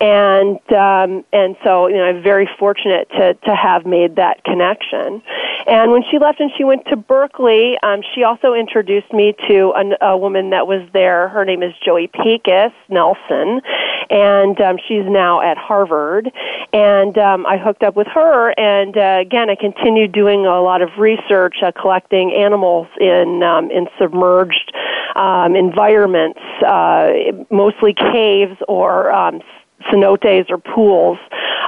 and 0.00 0.58
um, 0.72 1.24
and 1.32 1.56
so 1.62 1.86
you 1.86 1.96
know 1.96 2.04
I'm 2.04 2.22
very 2.22 2.48
fortunate 2.58 3.08
to 3.10 3.34
to 3.34 3.54
have 3.54 3.84
made 3.84 4.16
that 4.16 4.42
connection. 4.44 5.22
And 5.66 5.92
when 5.92 6.02
she 6.10 6.18
left 6.18 6.40
and 6.40 6.50
she 6.56 6.64
went 6.64 6.86
to 6.86 6.96
Berkeley, 6.96 7.76
um, 7.82 8.00
she 8.14 8.24
also 8.24 8.54
introduced 8.54 9.12
me 9.12 9.34
to 9.48 9.74
a, 9.76 10.12
a 10.12 10.16
woman 10.16 10.50
that 10.50 10.66
was 10.66 10.88
there. 10.94 11.28
Her 11.28 11.44
name 11.44 11.62
is 11.62 11.74
Joey 11.84 12.08
Pecos 12.08 12.72
Nelson, 12.88 13.60
and 14.08 14.58
um, 14.60 14.78
she's 14.88 15.04
now 15.06 15.42
at 15.42 15.58
Harvard. 15.58 16.32
And 16.72 17.18
um, 17.18 17.44
I 17.46 17.58
hooked 17.58 17.82
up 17.82 17.94
with 17.94 18.06
her, 18.06 18.58
and 18.58 18.96
uh, 18.96 19.18
again 19.20 19.50
I 19.50 19.54
continued 19.54 20.12
doing 20.12 20.46
a 20.46 20.62
lot 20.62 20.80
of 20.80 20.88
research, 20.98 21.56
uh, 21.62 21.72
collecting 21.78 22.32
animals 22.32 22.86
in 22.98 23.42
um, 23.42 23.70
in 23.70 23.86
submerged 24.00 24.72
um, 25.14 25.56
environments, 25.56 26.40
uh, 26.66 27.10
mostly 27.50 27.92
caves 27.92 28.56
or 28.66 29.12
um, 29.12 29.42
cenotes 29.90 30.50
or 30.50 30.58
pools 30.58 31.18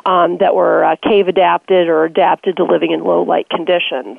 um, 0.06 0.38
that 0.38 0.54
were 0.54 0.84
uh, 0.84 0.96
cave 0.96 1.28
adapted 1.28 1.88
or 1.88 2.04
adapted 2.04 2.56
to 2.56 2.64
living 2.64 2.92
in 2.92 3.04
low 3.04 3.22
light 3.22 3.48
conditions, 3.48 4.18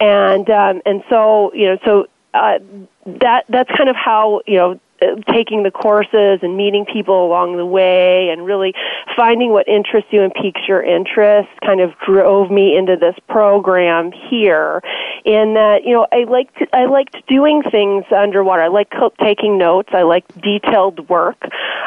and 0.00 0.48
um, 0.50 0.82
and 0.84 1.02
so 1.08 1.52
you 1.54 1.66
know 1.66 1.78
so 1.84 2.06
uh, 2.34 2.58
that 3.06 3.44
that's 3.48 3.70
kind 3.76 3.88
of 3.88 3.96
how 3.96 4.40
you 4.46 4.56
know 4.56 4.80
taking 5.32 5.62
the 5.62 5.70
courses 5.70 6.40
and 6.42 6.56
meeting 6.56 6.84
people 6.84 7.26
along 7.26 7.56
the 7.56 7.66
way 7.66 8.30
and 8.30 8.44
really 8.44 8.74
finding 9.16 9.50
what 9.50 9.66
interests 9.68 10.08
you 10.12 10.22
and 10.22 10.32
piques 10.34 10.62
your 10.68 10.82
interest 10.82 11.48
kind 11.64 11.80
of 11.80 11.92
drove 12.04 12.50
me 12.50 12.76
into 12.76 12.96
this 12.96 13.14
program 13.28 14.12
here. 14.12 14.82
In 15.24 15.54
that 15.54 15.84
you 15.84 15.92
know 15.92 16.06
I 16.12 16.24
liked 16.24 16.56
I 16.72 16.86
liked 16.86 17.26
doing 17.26 17.62
things 17.62 18.04
underwater. 18.14 18.62
I 18.62 18.68
like 18.68 18.92
taking 19.20 19.58
notes. 19.58 19.90
I 19.92 20.02
like 20.02 20.24
detailed 20.40 21.08
work. 21.08 21.42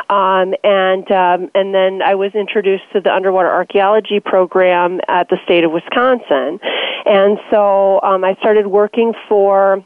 Um, 0.09 0.55
and 0.63 1.09
um, 1.11 1.51
and 1.53 1.73
then 1.73 2.01
I 2.01 2.15
was 2.15 2.33
introduced 2.33 2.83
to 2.93 3.01
the 3.01 3.13
underwater 3.13 3.49
archaeology 3.49 4.19
program 4.19 4.99
at 5.07 5.29
the 5.29 5.37
state 5.43 5.63
of 5.63 5.71
Wisconsin. 5.71 6.59
And 7.05 7.39
so 7.49 8.01
um, 8.01 8.23
I 8.23 8.35
started 8.35 8.67
working 8.67 9.13
for 9.27 9.83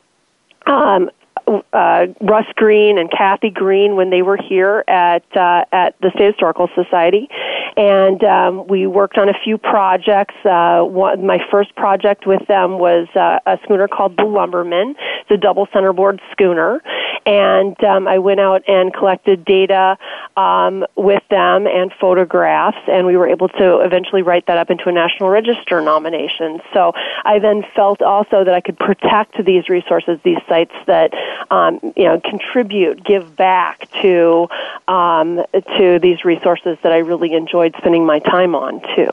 um, 0.65 1.09
uh, 1.47 2.07
Russ 2.21 2.45
Green 2.55 2.97
and 2.97 3.09
Kathy 3.11 3.49
Green 3.49 3.95
when 3.95 4.09
they 4.09 4.21
were 4.21 4.37
here 4.37 4.83
at 4.87 5.23
uh, 5.35 5.65
at 5.71 5.95
the 6.01 6.11
State 6.15 6.31
Historical 6.33 6.69
Society, 6.75 7.27
and 7.75 8.23
um, 8.23 8.67
we 8.67 8.87
worked 8.87 9.17
on 9.17 9.29
a 9.29 9.33
few 9.43 9.57
projects. 9.57 10.35
Uh, 10.45 10.81
one, 10.81 11.25
my 11.25 11.39
first 11.51 11.75
project 11.75 12.25
with 12.25 12.45
them 12.47 12.79
was 12.79 13.07
uh, 13.15 13.39
a 13.45 13.57
schooner 13.63 13.87
called 13.87 14.17
the 14.17 14.23
Lumberman. 14.23 14.95
the 15.29 15.37
double 15.37 15.67
centerboard 15.73 16.21
schooner, 16.31 16.81
and 17.25 17.81
um, 17.83 18.07
I 18.07 18.19
went 18.19 18.39
out 18.39 18.63
and 18.67 18.93
collected 18.93 19.45
data 19.45 19.97
um, 20.35 20.85
with 20.95 21.23
them 21.29 21.67
and 21.67 21.91
photographs, 21.99 22.77
and 22.87 23.05
we 23.07 23.17
were 23.17 23.27
able 23.27 23.49
to 23.49 23.79
eventually 23.79 24.21
write 24.21 24.47
that 24.47 24.57
up 24.57 24.69
into 24.69 24.89
a 24.89 24.91
National 24.91 25.29
Register 25.29 25.81
nomination. 25.81 26.61
So 26.73 26.93
I 27.23 27.39
then 27.39 27.63
felt 27.75 28.01
also 28.01 28.43
that 28.43 28.53
I 28.53 28.61
could 28.61 28.77
protect 28.77 29.43
these 29.43 29.69
resources, 29.69 30.19
these 30.23 30.39
sites 30.47 30.73
that 30.87 31.13
um, 31.51 31.79
you 31.95 32.05
know 32.05 32.19
contribute, 32.19 33.03
give 33.03 33.35
back 33.35 33.89
to 34.01 34.47
um, 34.87 35.43
to 35.77 35.99
these 35.99 36.25
resources 36.25 36.77
that 36.83 36.91
I 36.91 36.99
really 36.99 37.33
enjoyed 37.33 37.75
spending 37.77 38.05
my 38.05 38.19
time 38.19 38.55
on 38.55 38.81
too. 38.95 39.09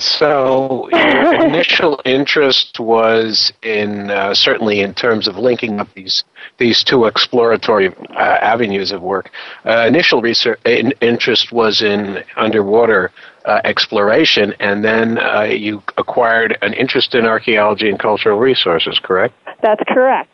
So, 0.00 0.88
initial 0.92 2.00
interest 2.06 2.80
was 2.80 3.52
in 3.62 4.10
uh, 4.10 4.34
certainly 4.34 4.80
in 4.80 4.94
terms 4.94 5.28
of 5.28 5.36
linking 5.36 5.78
up 5.78 5.92
these 5.94 6.24
these 6.58 6.82
two 6.82 7.04
exploratory 7.04 7.88
uh, 7.88 8.18
avenues 8.18 8.92
of 8.92 9.02
work. 9.02 9.30
Uh, 9.66 9.86
initial 9.86 10.22
research 10.22 10.58
in, 10.64 10.92
interest 11.02 11.52
was 11.52 11.82
in 11.82 12.24
underwater 12.36 13.10
uh, 13.44 13.60
exploration, 13.64 14.54
and 14.58 14.82
then 14.82 15.18
uh, 15.18 15.42
you 15.42 15.82
acquired 15.98 16.56
an 16.62 16.72
interest 16.72 17.14
in 17.14 17.26
archaeology 17.26 17.90
and 17.90 17.98
cultural 17.98 18.38
resources. 18.38 18.98
Correct? 19.02 19.34
That's 19.62 19.82
correct. 19.88 20.30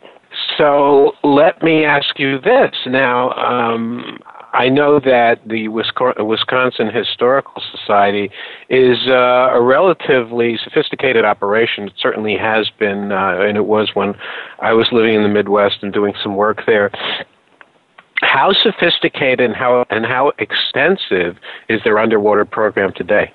so 0.57 1.11
let 1.23 1.61
me 1.61 1.83
ask 1.83 2.17
you 2.17 2.39
this 2.39 2.73
now. 2.85 3.31
Um, 3.31 4.19
I 4.57 4.69
know 4.69 4.99
that 4.99 5.39
the 5.45 5.67
Wisconsin 5.67 6.89
Historical 6.91 7.61
Society 7.71 8.31
is 8.69 8.97
uh, 9.07 9.51
a 9.53 9.61
relatively 9.61 10.57
sophisticated 10.63 11.25
operation. 11.25 11.83
It 11.83 11.93
certainly 11.99 12.35
has 12.37 12.67
been, 12.79 13.11
uh, 13.11 13.37
and 13.41 13.55
it 13.55 13.65
was 13.65 13.91
when 13.93 14.15
I 14.59 14.73
was 14.73 14.87
living 14.91 15.13
in 15.13 15.21
the 15.21 15.29
Midwest 15.29 15.83
and 15.83 15.93
doing 15.93 16.15
some 16.23 16.35
work 16.35 16.63
there. 16.65 16.89
How 18.23 18.51
sophisticated 18.51 19.41
and 19.41 19.53
how 19.53 19.85
and 19.91 20.03
how 20.07 20.31
extensive 20.39 21.37
is 21.69 21.79
their 21.83 21.99
underwater 21.99 22.43
program 22.43 22.93
today? 22.95 23.31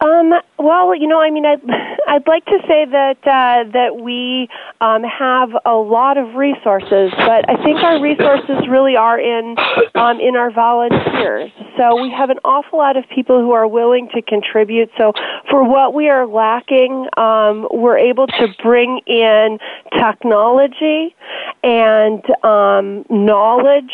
Um, 0.00 0.32
well, 0.62 0.94
you 0.94 1.08
know, 1.08 1.20
I 1.20 1.30
mean, 1.30 1.44
I'd, 1.44 1.60
I'd 2.08 2.26
like 2.26 2.44
to 2.46 2.58
say 2.68 2.84
that 2.86 3.18
uh, 3.26 3.70
that 3.72 3.96
we 4.00 4.48
um, 4.80 5.02
have 5.02 5.50
a 5.64 5.74
lot 5.74 6.18
of 6.18 6.34
resources, 6.34 7.12
but 7.16 7.48
I 7.48 7.62
think 7.62 7.78
our 7.82 8.00
resources 8.00 8.68
really 8.68 8.96
are 8.96 9.18
in 9.18 9.56
um, 9.94 10.20
in 10.20 10.36
our 10.36 10.50
volunteers. 10.50 11.50
So 11.76 12.00
we 12.00 12.10
have 12.10 12.30
an 12.30 12.38
awful 12.44 12.78
lot 12.78 12.96
of 12.96 13.04
people 13.08 13.40
who 13.40 13.52
are 13.52 13.66
willing 13.66 14.08
to 14.14 14.22
contribute. 14.22 14.90
So 14.98 15.12
for 15.50 15.64
what 15.64 15.94
we 15.94 16.08
are 16.08 16.26
lacking, 16.26 17.08
um, 17.16 17.66
we're 17.70 17.98
able 17.98 18.26
to 18.26 18.48
bring 18.62 19.00
in 19.06 19.58
technology 19.92 21.14
and 21.62 22.22
um, 22.44 23.04
knowledge 23.08 23.92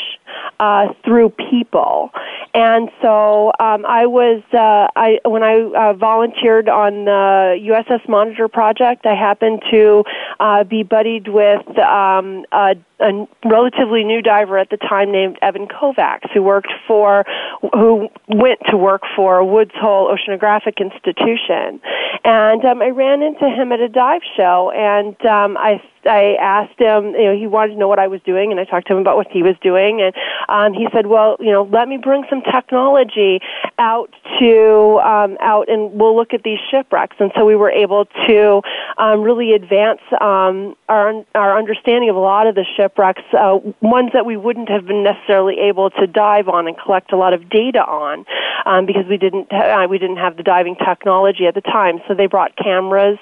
uh, 0.61 0.89
through 1.05 1.31
people. 1.51 2.11
And 2.55 2.91
so 3.03 3.53
um, 3.61 3.85
I 3.87 4.07
was 4.07 4.43
uh, 4.53 4.89
I 4.97 5.19
when 5.25 5.43
I 5.43 5.61
uh, 5.61 5.93
volunteered 5.95 6.58
on 6.67 7.05
the 7.05 7.61
USS 7.69 8.09
Monitor 8.09 8.49
project, 8.49 9.05
I 9.05 9.15
happened 9.15 9.63
to 9.71 10.03
uh, 10.41 10.65
be 10.65 10.83
buddied 10.83 11.29
with 11.29 11.79
um, 11.79 12.47
a 12.53 12.75
a 13.01 13.27
relatively 13.45 14.05
new 14.05 14.23
diver 14.23 14.59
at 14.59 14.71
the 14.71 14.77
time 14.77 15.13
named 15.13 15.39
Evan 15.43 15.67
Kovacs, 15.67 16.31
who 16.33 16.43
worked 16.43 16.73
for, 16.87 17.25
who 17.73 18.09
went 18.29 18.61
to 18.69 18.77
work 18.77 19.03
for 19.15 19.45
Woods 19.45 19.73
Hole 19.75 20.15
Oceanographic 20.15 20.79
Institution, 20.79 21.81
and 22.25 22.65
um, 22.65 22.83
I 22.83 22.91
ran 22.91 23.23
into 23.23 23.49
him 23.49 23.73
at 23.73 23.81
a 23.81 23.89
dive 23.89 24.23
show, 24.37 24.73
and 24.75 25.15
um, 25.27 25.57
I 25.57 25.81
I 26.05 26.37
asked 26.41 26.79
him, 26.79 27.15
you 27.15 27.25
know, 27.25 27.37
he 27.37 27.47
wanted 27.47 27.75
to 27.75 27.79
know 27.79 27.89
what 27.89 27.99
I 27.99 28.09
was 28.09 28.21
doing, 28.23 28.51
and 28.51 28.59
I 28.59 28.65
talked 28.65 28.87
to 28.89 28.95
him 28.95 29.01
about 29.01 29.17
what 29.17 29.27
he 29.31 29.43
was 29.43 29.57
doing, 29.63 30.01
and 30.01 30.15
um, 30.49 30.73
he 30.73 30.89
said, 30.93 31.07
well, 31.07 31.37
you 31.41 31.53
know, 31.53 31.69
let 31.71 31.89
me 31.89 31.99
bring 31.99 32.25
some 32.31 32.43
technology 32.43 33.41
out 33.79 34.13
to 34.41 35.01
um, 35.05 35.37
out, 35.41 35.69
and 35.69 35.93
we'll 35.93 36.17
look 36.17 36.33
at 36.33 36.43
these 36.43 36.59
shipwrecks, 36.71 37.17
and 37.21 37.31
so 37.37 37.45
we 37.45 37.57
were 37.57 37.71
able 37.71 38.07
to 38.27 38.63
um, 38.97 39.23
really 39.23 39.53
advance 39.53 40.01
um, 40.21 40.75
our 40.89 41.25
our 41.35 41.59
understanding 41.59 42.11
of 42.11 42.17
a 42.17 42.21
lot 42.21 42.47
of 42.47 42.55
the 42.55 42.65
shipwrecks 42.77 42.88
shipwrecks, 42.89 43.23
uh, 43.33 43.59
ones 43.81 44.11
that 44.13 44.27
we 44.27 44.37
wouldn't 44.37 44.69
have 44.69 44.87
been 44.87 45.03
necessarily 45.03 45.59
able 45.69 45.91
to 45.91 46.07
dive 46.07 46.49
on 46.49 46.67
and 46.67 46.77
collect 46.79 47.13
a 47.13 47.17
lot 47.17 47.33
of 47.33 47.49
data 47.49 47.81
on, 47.81 48.25
um, 48.67 48.87
because 48.87 49.05
we 49.09 49.17
didn't 49.17 49.53
uh, 49.53 49.87
we 49.89 49.99
didn't 49.99 50.17
have 50.17 50.37
the 50.37 50.43
diving 50.43 50.77
technology 50.77 51.47
at 51.47 51.55
the 51.55 51.61
time. 51.61 52.01
So 52.09 52.15
they 52.15 52.27
brought 52.27 52.57
cameras, 52.57 53.19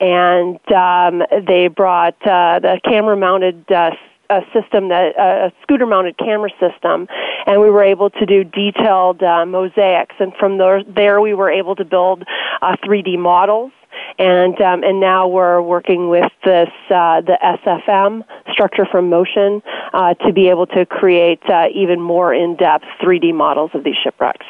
and 0.00 0.58
um, 0.72 1.22
they 1.46 1.68
brought 1.68 2.16
uh, 2.26 2.60
the 2.60 2.80
camera 2.84 3.16
mounted. 3.16 3.70
Uh, 3.70 3.90
a 4.30 4.42
system 4.52 4.90
that 4.90 5.18
a 5.18 5.50
scooter 5.62 5.86
mounted 5.86 6.18
camera 6.18 6.50
system 6.60 7.08
and 7.46 7.62
we 7.62 7.70
were 7.70 7.82
able 7.82 8.10
to 8.10 8.26
do 8.26 8.44
detailed 8.44 9.22
uh, 9.22 9.46
mosaics 9.46 10.16
and 10.20 10.34
from 10.38 10.58
there, 10.58 10.84
there 10.84 11.18
we 11.18 11.32
were 11.32 11.50
able 11.50 11.74
to 11.74 11.82
build 11.82 12.24
uh, 12.60 12.76
3D 12.84 13.18
models 13.18 13.72
and 14.18 14.60
um, 14.60 14.82
and 14.82 15.00
now 15.00 15.28
we're 15.28 15.62
working 15.62 16.08
with 16.08 16.30
this 16.44 16.68
uh, 16.90 17.20
the 17.20 17.38
SFM 17.42 18.24
structure 18.52 18.86
from 18.90 19.08
motion 19.08 19.62
uh, 19.92 20.14
to 20.14 20.32
be 20.32 20.48
able 20.48 20.66
to 20.66 20.84
create 20.86 21.40
uh, 21.48 21.66
even 21.74 22.00
more 22.00 22.34
in-depth 22.34 22.84
3D 23.02 23.34
models 23.34 23.70
of 23.74 23.84
these 23.84 23.96
shipwrecks. 24.02 24.46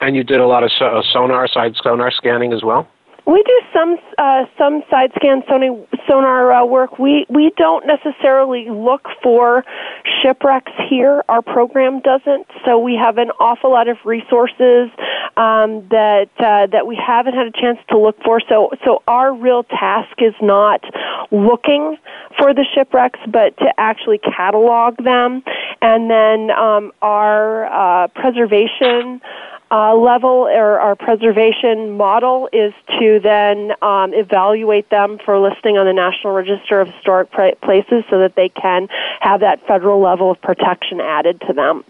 And 0.00 0.16
you 0.16 0.24
did 0.24 0.40
a 0.40 0.46
lot 0.46 0.64
of 0.64 0.70
sonar 1.12 1.48
side 1.48 1.74
sonar 1.82 2.10
scanning 2.10 2.52
as 2.52 2.62
well. 2.62 2.88
We 3.24 3.42
do 3.44 3.60
some 3.72 3.96
uh, 4.18 4.46
some 4.58 4.82
side 4.90 5.12
scan 5.14 5.42
sonar, 5.46 6.52
uh, 6.52 6.64
work. 6.64 6.98
We 6.98 7.24
we 7.28 7.52
don't 7.56 7.86
necessarily 7.86 8.68
look 8.68 9.06
for 9.22 9.64
shipwrecks 10.22 10.72
here. 10.90 11.22
Our 11.28 11.40
program 11.40 12.00
doesn't. 12.00 12.46
So 12.66 12.80
we 12.80 12.96
have 12.96 13.18
an 13.18 13.30
awful 13.38 13.70
lot 13.70 13.86
of 13.86 13.98
resources 14.04 14.90
um, 15.36 15.86
that 15.90 16.30
uh, 16.38 16.66
that 16.72 16.86
we 16.86 16.96
haven't 16.96 17.34
had 17.34 17.46
a 17.46 17.52
chance 17.52 17.78
to 17.90 17.98
look 17.98 18.16
for. 18.24 18.40
So 18.48 18.70
so 18.84 19.02
our 19.06 19.32
real 19.32 19.62
task 19.62 20.16
is 20.18 20.34
not 20.42 20.82
looking 21.30 21.96
for 22.38 22.52
the 22.52 22.64
shipwrecks, 22.74 23.20
but 23.28 23.56
to 23.58 23.72
actually 23.78 24.18
catalog 24.18 24.96
them, 24.96 25.44
and 25.80 26.10
then 26.10 26.50
um, 26.50 26.90
our 27.02 27.66
uh, 27.66 28.08
preservation 28.08 29.20
uh, 29.72 29.94
level 29.94 30.46
or 30.52 30.78
our 30.78 30.94
preservation 30.94 31.96
model 31.96 32.48
is 32.52 32.74
to 33.00 33.18
then 33.22 33.72
um, 33.80 34.12
evaluate 34.12 34.90
them 34.90 35.18
for 35.24 35.38
listing 35.38 35.78
on 35.78 35.86
the 35.86 35.94
National 35.94 36.34
Register 36.34 36.80
of 36.82 36.88
Historic 36.88 37.30
Places 37.32 38.04
so 38.10 38.18
that 38.18 38.34
they 38.36 38.50
can 38.50 38.88
have 39.20 39.40
that 39.40 39.66
federal 39.66 40.00
level 40.00 40.30
of 40.30 40.40
protection 40.42 41.00
added 41.00 41.40
to 41.46 41.54
them. 41.54 41.84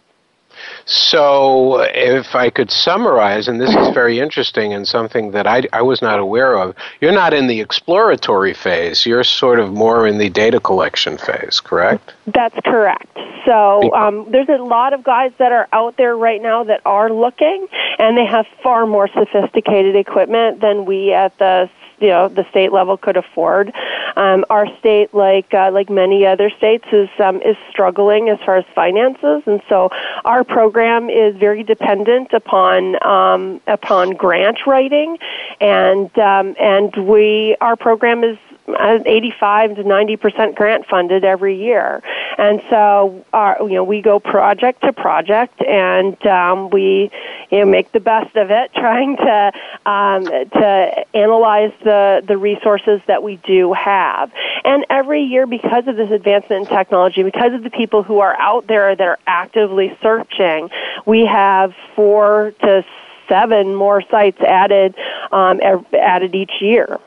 So, 0.84 1.80
if 1.80 2.34
I 2.34 2.50
could 2.50 2.70
summarize, 2.70 3.48
and 3.48 3.60
this 3.60 3.70
is 3.70 3.88
very 3.94 4.20
interesting 4.20 4.72
and 4.72 4.86
something 4.86 5.32
that 5.32 5.46
I, 5.46 5.62
I 5.72 5.82
was 5.82 6.02
not 6.02 6.18
aware 6.18 6.56
of, 6.56 6.74
you're 7.00 7.12
not 7.12 7.32
in 7.32 7.46
the 7.46 7.60
exploratory 7.60 8.54
phase. 8.54 9.06
You're 9.06 9.24
sort 9.24 9.58
of 9.58 9.72
more 9.72 10.06
in 10.06 10.18
the 10.18 10.28
data 10.28 10.60
collection 10.60 11.18
phase, 11.18 11.60
correct? 11.60 12.12
That's 12.26 12.58
correct. 12.64 13.18
So, 13.44 13.92
um, 13.94 14.30
there's 14.30 14.48
a 14.48 14.62
lot 14.62 14.92
of 14.92 15.02
guys 15.02 15.32
that 15.38 15.52
are 15.52 15.68
out 15.72 15.96
there 15.96 16.16
right 16.16 16.40
now 16.40 16.64
that 16.64 16.80
are 16.84 17.10
looking, 17.10 17.66
and 17.98 18.16
they 18.16 18.26
have 18.26 18.46
far 18.62 18.86
more 18.86 19.08
sophisticated 19.08 19.96
equipment 19.96 20.60
than 20.60 20.84
we 20.84 21.12
at 21.12 21.36
the 21.38 21.68
you 22.02 22.08
know 22.08 22.28
the 22.28 22.46
state 22.50 22.72
level 22.72 22.96
could 22.96 23.16
afford. 23.16 23.72
Um, 24.16 24.44
our 24.50 24.66
state, 24.78 25.14
like 25.14 25.54
uh, 25.54 25.70
like 25.72 25.88
many 25.88 26.26
other 26.26 26.50
states, 26.50 26.84
is 26.92 27.08
um, 27.18 27.40
is 27.42 27.56
struggling 27.70 28.28
as 28.28 28.38
far 28.44 28.56
as 28.56 28.64
finances, 28.74 29.42
and 29.46 29.62
so 29.68 29.90
our 30.24 30.44
program 30.44 31.08
is 31.08 31.36
very 31.36 31.62
dependent 31.62 32.32
upon 32.32 33.02
um, 33.06 33.60
upon 33.66 34.10
grant 34.10 34.66
writing, 34.66 35.18
and 35.60 36.16
um, 36.18 36.54
and 36.60 36.94
we 36.96 37.56
our 37.60 37.76
program 37.76 38.24
is 38.24 38.36
85 38.68 39.76
to 39.76 39.84
90 39.84 40.16
percent 40.16 40.54
grant 40.54 40.86
funded 40.86 41.24
every 41.24 41.60
year, 41.62 42.02
and 42.38 42.62
so 42.70 43.24
our, 43.32 43.56
you 43.60 43.74
know 43.74 43.84
we 43.84 44.00
go 44.00 44.20
project 44.20 44.82
to 44.82 44.92
project, 44.92 45.62
and 45.62 46.24
um, 46.26 46.70
we 46.70 47.10
you 47.50 47.58
know 47.58 47.64
make 47.64 47.92
the 47.92 48.00
best 48.00 48.36
of 48.36 48.50
it, 48.50 48.72
trying 48.74 49.16
to 49.16 49.52
um, 49.86 50.24
to 50.24 51.04
analyze 51.14 51.72
the 51.82 52.22
the 52.26 52.36
resources 52.36 53.00
that 53.06 53.22
we 53.22 53.36
do 53.36 53.72
have. 53.72 54.32
And 54.64 54.86
every 54.88 55.22
year, 55.22 55.46
because 55.46 55.88
of 55.88 55.96
this 55.96 56.10
advancement 56.10 56.68
in 56.68 56.76
technology, 56.76 57.22
because 57.22 57.52
of 57.52 57.64
the 57.64 57.70
people 57.70 58.02
who 58.02 58.20
are 58.20 58.38
out 58.38 58.68
there 58.68 58.94
that 58.94 59.06
are 59.06 59.18
actively 59.26 59.96
searching, 60.00 60.70
we 61.04 61.26
have 61.26 61.74
four 61.96 62.54
to 62.60 62.84
seven 63.28 63.74
more 63.74 64.02
sites 64.10 64.40
added 64.40 64.94
um, 65.32 65.60
added 65.92 66.34
each 66.34 66.52
year. 66.60 67.00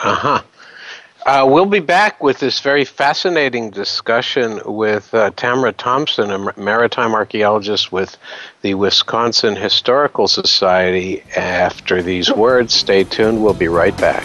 Uh 0.00 0.14
huh. 0.14 0.42
Uh, 1.26 1.46
we'll 1.46 1.66
be 1.66 1.80
back 1.80 2.22
with 2.22 2.38
this 2.38 2.60
very 2.60 2.84
fascinating 2.84 3.70
discussion 3.70 4.60
with 4.64 5.12
uh, 5.12 5.30
Tamara 5.36 5.72
Thomsen, 5.72 6.30
a 6.30 6.60
maritime 6.60 7.12
archaeologist 7.12 7.92
with 7.92 8.16
the 8.62 8.74
Wisconsin 8.74 9.56
Historical 9.56 10.28
Society. 10.28 11.22
After 11.36 12.02
these 12.02 12.32
words, 12.32 12.72
stay 12.72 13.04
tuned. 13.04 13.42
We'll 13.42 13.52
be 13.52 13.68
right 13.68 13.96
back. 13.98 14.24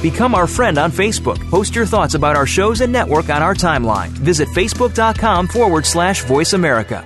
Become 0.00 0.36
our 0.36 0.46
friend 0.46 0.78
on 0.78 0.92
Facebook. 0.92 1.38
Post 1.50 1.74
your 1.74 1.84
thoughts 1.84 2.14
about 2.14 2.36
our 2.36 2.46
shows 2.46 2.80
and 2.80 2.92
network 2.92 3.28
on 3.30 3.42
our 3.42 3.54
timeline. 3.54 4.10
Visit 4.10 4.48
facebook.com 4.48 5.48
forward 5.48 5.84
slash 5.84 6.22
voice 6.22 6.52
America. 6.52 7.04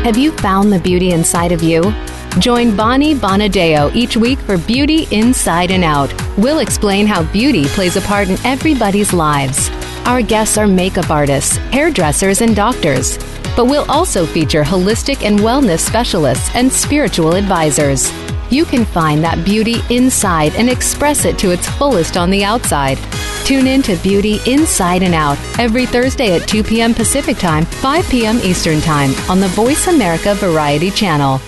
Have 0.00 0.18
you 0.18 0.32
found 0.38 0.72
the 0.72 0.80
beauty 0.80 1.12
inside 1.12 1.52
of 1.52 1.62
you? 1.62 1.94
Join 2.38 2.74
Bonnie 2.76 3.14
Bonadeo 3.14 3.94
each 3.94 4.16
week 4.16 4.38
for 4.40 4.58
Beauty 4.58 5.06
Inside 5.12 5.70
and 5.70 5.84
Out. 5.84 6.12
We'll 6.36 6.58
explain 6.58 7.06
how 7.06 7.22
beauty 7.32 7.66
plays 7.66 7.96
a 7.96 8.00
part 8.00 8.28
in 8.28 8.36
everybody's 8.44 9.12
lives. 9.12 9.70
Our 10.04 10.22
guests 10.22 10.58
are 10.58 10.66
makeup 10.66 11.10
artists, 11.10 11.56
hairdressers, 11.56 12.40
and 12.40 12.56
doctors. 12.56 13.16
But 13.54 13.66
we'll 13.66 13.88
also 13.88 14.26
feature 14.26 14.64
holistic 14.64 15.24
and 15.24 15.38
wellness 15.38 15.80
specialists 15.80 16.50
and 16.54 16.72
spiritual 16.72 17.34
advisors. 17.36 18.10
You 18.52 18.66
can 18.66 18.84
find 18.84 19.24
that 19.24 19.46
beauty 19.46 19.76
inside 19.88 20.54
and 20.56 20.68
express 20.68 21.24
it 21.24 21.38
to 21.38 21.52
its 21.52 21.66
fullest 21.66 22.18
on 22.18 22.28
the 22.28 22.44
outside. 22.44 22.98
Tune 23.46 23.66
in 23.66 23.80
to 23.80 23.96
Beauty 23.96 24.40
Inside 24.44 25.02
and 25.02 25.14
Out 25.14 25.38
every 25.58 25.86
Thursday 25.86 26.36
at 26.36 26.46
2 26.46 26.62
p.m. 26.62 26.92
Pacific 26.92 27.38
Time, 27.38 27.64
5 27.64 28.10
p.m. 28.10 28.36
Eastern 28.40 28.82
Time 28.82 29.14
on 29.30 29.40
the 29.40 29.48
Voice 29.48 29.86
America 29.86 30.34
Variety 30.34 30.90
Channel. 30.90 31.40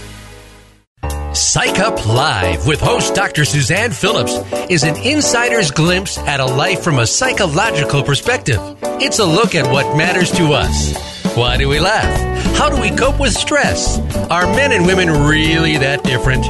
Psych 1.35 1.79
Up 1.79 2.07
Live 2.07 2.67
with 2.67 2.81
host 2.81 3.14
Dr. 3.14 3.45
Suzanne 3.45 3.90
Phillips 3.90 4.38
is 4.71 4.83
an 4.83 4.97
insider's 4.97 5.71
glimpse 5.71 6.17
at 6.17 6.40
a 6.40 6.47
life 6.47 6.83
from 6.83 7.01
a 7.01 7.07
psychological 7.07 8.03
perspective. 8.03 8.59
It's 8.83 9.19
a 9.19 9.27
look 9.27 9.55
at 9.55 9.71
what 9.71 9.95
matters 9.95 10.31
to 10.38 10.55
us. 10.55 10.97
Why 11.37 11.59
do 11.59 11.69
we 11.69 11.81
laugh? 11.81 12.57
How 12.57 12.71
do 12.71 12.81
we 12.81 12.97
cope 12.97 13.21
with 13.21 13.35
stress? 13.35 13.99
Are 14.31 14.47
men 14.47 14.73
and 14.73 14.87
women 14.87 15.11
really 15.11 15.77
that 15.77 16.03
different? 16.03 16.47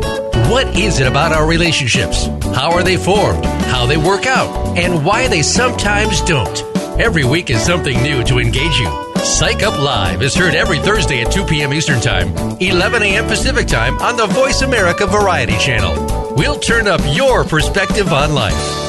What 0.50 0.78
is 0.78 1.00
it 1.00 1.06
about 1.06 1.32
our 1.32 1.46
relationships? 1.46 2.26
How 2.54 2.70
are 2.72 2.82
they 2.82 2.96
formed? 2.96 3.44
How 3.44 3.86
they 3.86 3.96
work 3.96 4.26
out? 4.26 4.76
And 4.78 5.04
why 5.04 5.26
they 5.26 5.42
sometimes 5.42 6.20
don't? 6.20 6.62
Every 7.00 7.24
week 7.24 7.50
is 7.50 7.62
something 7.62 8.00
new 8.02 8.22
to 8.24 8.38
engage 8.38 8.78
you. 8.78 9.14
Psych 9.24 9.62
Up 9.62 9.78
Live 9.78 10.22
is 10.22 10.34
heard 10.34 10.54
every 10.54 10.78
Thursday 10.78 11.22
at 11.22 11.32
2 11.32 11.46
p.m. 11.46 11.72
Eastern 11.72 12.00
Time, 12.00 12.28
11 12.60 13.02
a.m. 13.02 13.26
Pacific 13.26 13.66
Time 13.66 13.98
on 13.98 14.16
the 14.16 14.26
Voice 14.26 14.62
America 14.62 15.06
Variety 15.06 15.56
Channel. 15.58 16.34
We'll 16.36 16.60
turn 16.60 16.86
up 16.86 17.00
your 17.16 17.44
perspective 17.44 18.12
on 18.12 18.34
life. 18.34 18.84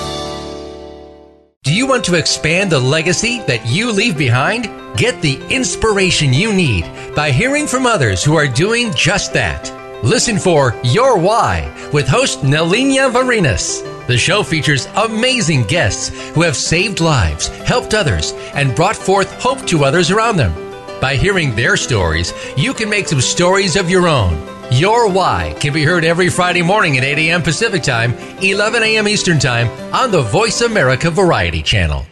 Do 1.63 1.73
you 1.73 1.87
want 1.87 2.03
to 2.05 2.15
expand 2.15 2.71
the 2.71 2.79
legacy 2.79 3.39
that 3.47 3.65
you 3.65 3.91
leave 3.91 4.17
behind? 4.17 4.65
Get 4.97 5.21
the 5.21 5.41
inspiration 5.49 6.33
you 6.33 6.53
need 6.53 6.85
by 7.15 7.31
hearing 7.31 7.65
from 7.65 7.85
others 7.85 8.23
who 8.23 8.35
are 8.35 8.47
doing 8.47 8.93
just 8.93 9.33
that. 9.33 9.71
Listen 10.05 10.37
for 10.37 10.79
Your 10.83 11.17
Why 11.17 11.67
with 11.91 12.07
host 12.07 12.41
Nelina 12.41 13.11
Varinas. 13.11 13.81
The 14.05 14.15
show 14.15 14.43
features 14.43 14.87
amazing 14.95 15.63
guests 15.63 16.09
who 16.35 16.43
have 16.43 16.55
saved 16.55 16.99
lives, 16.99 17.47
helped 17.47 17.95
others, 17.95 18.33
and 18.53 18.75
brought 18.75 18.95
forth 18.95 19.41
hope 19.41 19.65
to 19.65 19.83
others 19.83 20.11
around 20.11 20.37
them. 20.37 20.53
By 21.01 21.15
hearing 21.15 21.55
their 21.55 21.75
stories, 21.75 22.33
you 22.55 22.71
can 22.71 22.87
make 22.87 23.07
some 23.07 23.19
stories 23.19 23.75
of 23.75 23.89
your 23.89 24.07
own. 24.07 24.39
Your 24.69 25.09
Why 25.09 25.55
can 25.59 25.73
be 25.73 25.83
heard 25.83 26.05
every 26.05 26.29
Friday 26.29 26.61
morning 26.61 26.99
at 26.99 27.03
8 27.03 27.17
a.m. 27.17 27.41
Pacific 27.41 27.81
Time, 27.81 28.13
11 28.43 28.83
a.m. 28.83 29.07
Eastern 29.07 29.39
Time 29.39 29.67
on 29.91 30.11
the 30.11 30.21
Voice 30.21 30.61
America 30.61 31.09
Variety 31.09 31.63
Channel. 31.63 32.05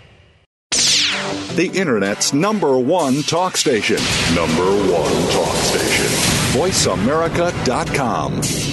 The 0.72 1.70
Internet's 1.76 2.34
number 2.34 2.76
one 2.76 3.22
talk 3.22 3.56
station. 3.56 3.98
Number 4.34 4.66
one 4.92 5.32
talk 5.32 5.56
station. 5.58 6.23
VoiceAmerica.com. 6.54 8.73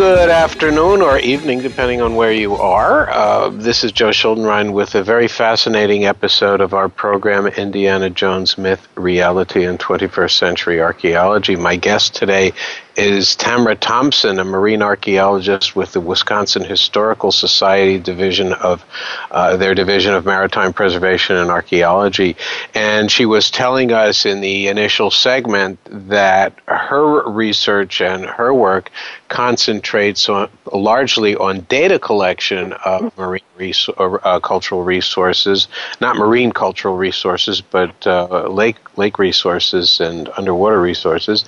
Good 0.00 0.30
afternoon 0.30 1.02
or 1.02 1.18
evening, 1.18 1.60
depending 1.60 2.00
on 2.00 2.14
where 2.14 2.32
you 2.32 2.54
are. 2.54 3.10
Uh, 3.10 3.50
this 3.50 3.84
is 3.84 3.92
Joe 3.92 4.08
Schuldenrein 4.08 4.72
with 4.72 4.94
a 4.94 5.02
very 5.02 5.28
fascinating 5.28 6.06
episode 6.06 6.62
of 6.62 6.72
our 6.72 6.88
program, 6.88 7.46
Indiana 7.46 8.08
Jones 8.08 8.56
Myth, 8.56 8.88
Reality, 8.94 9.66
and 9.66 9.78
21st 9.78 10.30
Century 10.30 10.80
Archaeology. 10.80 11.54
My 11.54 11.76
guest 11.76 12.14
today 12.14 12.54
is 13.00 13.34
Tamara 13.34 13.76
Thomsen, 13.76 14.38
a 14.38 14.44
marine 14.44 14.82
archaeologist 14.82 15.74
with 15.74 15.92
the 15.92 16.00
Wisconsin 16.00 16.62
Historical 16.62 17.32
Society 17.32 17.98
division 17.98 18.52
of 18.52 18.84
uh, 19.30 19.56
their 19.56 19.74
division 19.74 20.12
of 20.12 20.26
maritime 20.26 20.74
preservation 20.74 21.36
and 21.36 21.50
archaeology. 21.50 22.36
And 22.74 23.10
she 23.10 23.24
was 23.24 23.50
telling 23.50 23.90
us 23.90 24.26
in 24.26 24.42
the 24.42 24.68
initial 24.68 25.10
segment 25.10 25.78
that 26.08 26.52
her 26.66 27.26
research 27.30 28.02
and 28.02 28.26
her 28.26 28.52
work 28.52 28.90
concentrates 29.28 30.28
on, 30.28 30.50
largely 30.70 31.36
on 31.36 31.60
data 31.60 31.98
collection 31.98 32.74
of 32.84 33.16
marine 33.16 33.40
res- 33.56 33.88
or, 33.96 34.26
uh, 34.26 34.40
cultural 34.40 34.82
resources, 34.82 35.68
not 36.00 36.16
marine 36.16 36.52
cultural 36.52 36.96
resources, 36.96 37.62
but 37.62 38.06
uh, 38.06 38.46
lake 38.48 38.76
lake 38.98 39.18
resources 39.18 40.00
and 40.00 40.28
underwater 40.36 40.80
resources. 40.80 41.44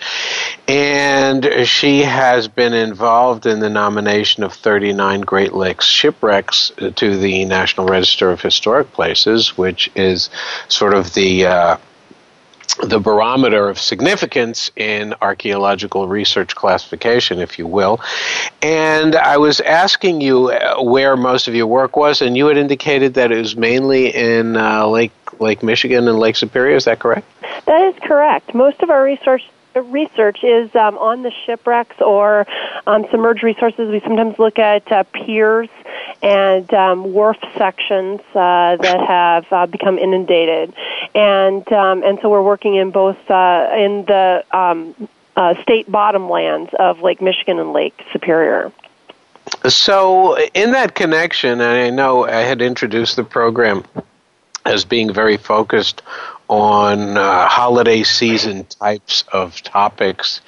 And 0.69 1.41
she 1.64 2.02
has 2.02 2.48
been 2.48 2.72
involved 2.72 3.46
in 3.46 3.61
the 3.61 3.70
nomination 3.70 4.42
of 4.42 4.52
39 4.52 5.22
Great 5.22 5.52
Lakes 5.52 5.87
shipwrecks 5.87 6.72
to 6.96 7.16
the 7.16 7.44
National 7.44 7.87
Register 7.87 8.31
of 8.31 8.40
Historic 8.40 8.92
Places, 8.92 9.57
which 9.57 9.90
is 9.94 10.31
sort 10.68 10.94
of 10.94 11.14
the 11.14 11.46
uh, 11.46 11.76
the 12.83 12.98
barometer 12.98 13.68
of 13.68 13.78
significance 13.78 14.70
in 14.76 15.14
archaeological 15.20 16.09
research 16.09 16.55
classification, 16.55 17.38
if 17.38 17.59
you 17.59 17.66
will. 17.66 18.00
And 18.62 19.14
I 19.14 19.37
was 19.37 19.61
asking 19.61 20.20
you 20.20 20.50
uh, 20.50 20.83
where 20.83 21.16
most 21.16 21.48
of 21.48 21.55
your 21.55 21.66
work 21.66 21.96
was, 21.96 22.22
and 22.22 22.37
you 22.37 22.46
had 22.46 22.57
indicated 22.57 23.14
that 23.14 23.31
it 23.31 23.38
was 23.38 23.57
mainly 23.57 24.14
in 24.14 24.57
uh, 24.57 24.87
Lake 24.87 25.12
Lake 25.38 25.62
Michigan 25.62 26.09
and 26.09 26.18
Lake 26.18 26.37
Superior. 26.37 26.76
Is 26.76 26.85
that 26.85 26.98
correct? 26.98 27.26
That 27.66 27.83
is 27.83 27.94
correct. 28.02 28.55
Most 28.55 28.83
of 28.83 28.90
our 28.90 29.02
research 29.02 29.42
research 29.81 30.45
is 30.45 30.75
um, 30.75 30.99
on 30.99 31.23
the 31.23 31.33
shipwrecks 31.47 32.01
or 32.01 32.47
um, 32.87 33.07
submerged 33.11 33.43
resources. 33.43 33.91
We 33.91 34.01
sometimes 34.01 34.39
look 34.39 34.59
at 34.59 34.91
uh, 34.93 35.05
piers 35.05 35.69
and 36.23 36.73
um, 36.75 37.13
wharf 37.13 37.39
sections 37.57 38.21
uh, 38.35 38.77
that 38.77 39.01
have 39.07 39.47
uh, 39.51 39.67
become 39.67 39.99
inundated, 39.99 40.75
and 41.15 41.71
um, 41.73 42.03
and 42.03 42.19
so 42.21 42.29
we're 42.29 42.43
working 42.43 42.75
in 42.75 42.91
both 42.91 43.19
uh, 43.31 43.71
in 43.77 44.05
the 44.05 44.45
um, 44.53 45.09
uh, 45.37 45.61
state 45.63 45.91
bottomlands 45.91 46.73
of 46.75 47.01
Lake 47.01 47.23
Michigan 47.23 47.59
and 47.59 47.73
Lake 47.73 48.01
Superior. 48.13 48.73
So, 49.69 50.39
in 50.55 50.73
that 50.73 50.95
connection, 50.95 51.61
and 51.61 51.63
I 51.63 51.91
know 51.91 52.27
I 52.27 52.43
had 52.43 52.63
introduced 52.63 53.17
the 53.17 53.25
program 53.25 53.85
as 54.65 54.85
being 54.85 55.13
very 55.13 55.37
focused 55.37 56.03
on 56.48 57.16
uh, 57.16 57.46
holiday 57.48 58.02
season 58.02 58.64
types 58.64 59.24
of 59.33 59.62
topics, 59.62 60.40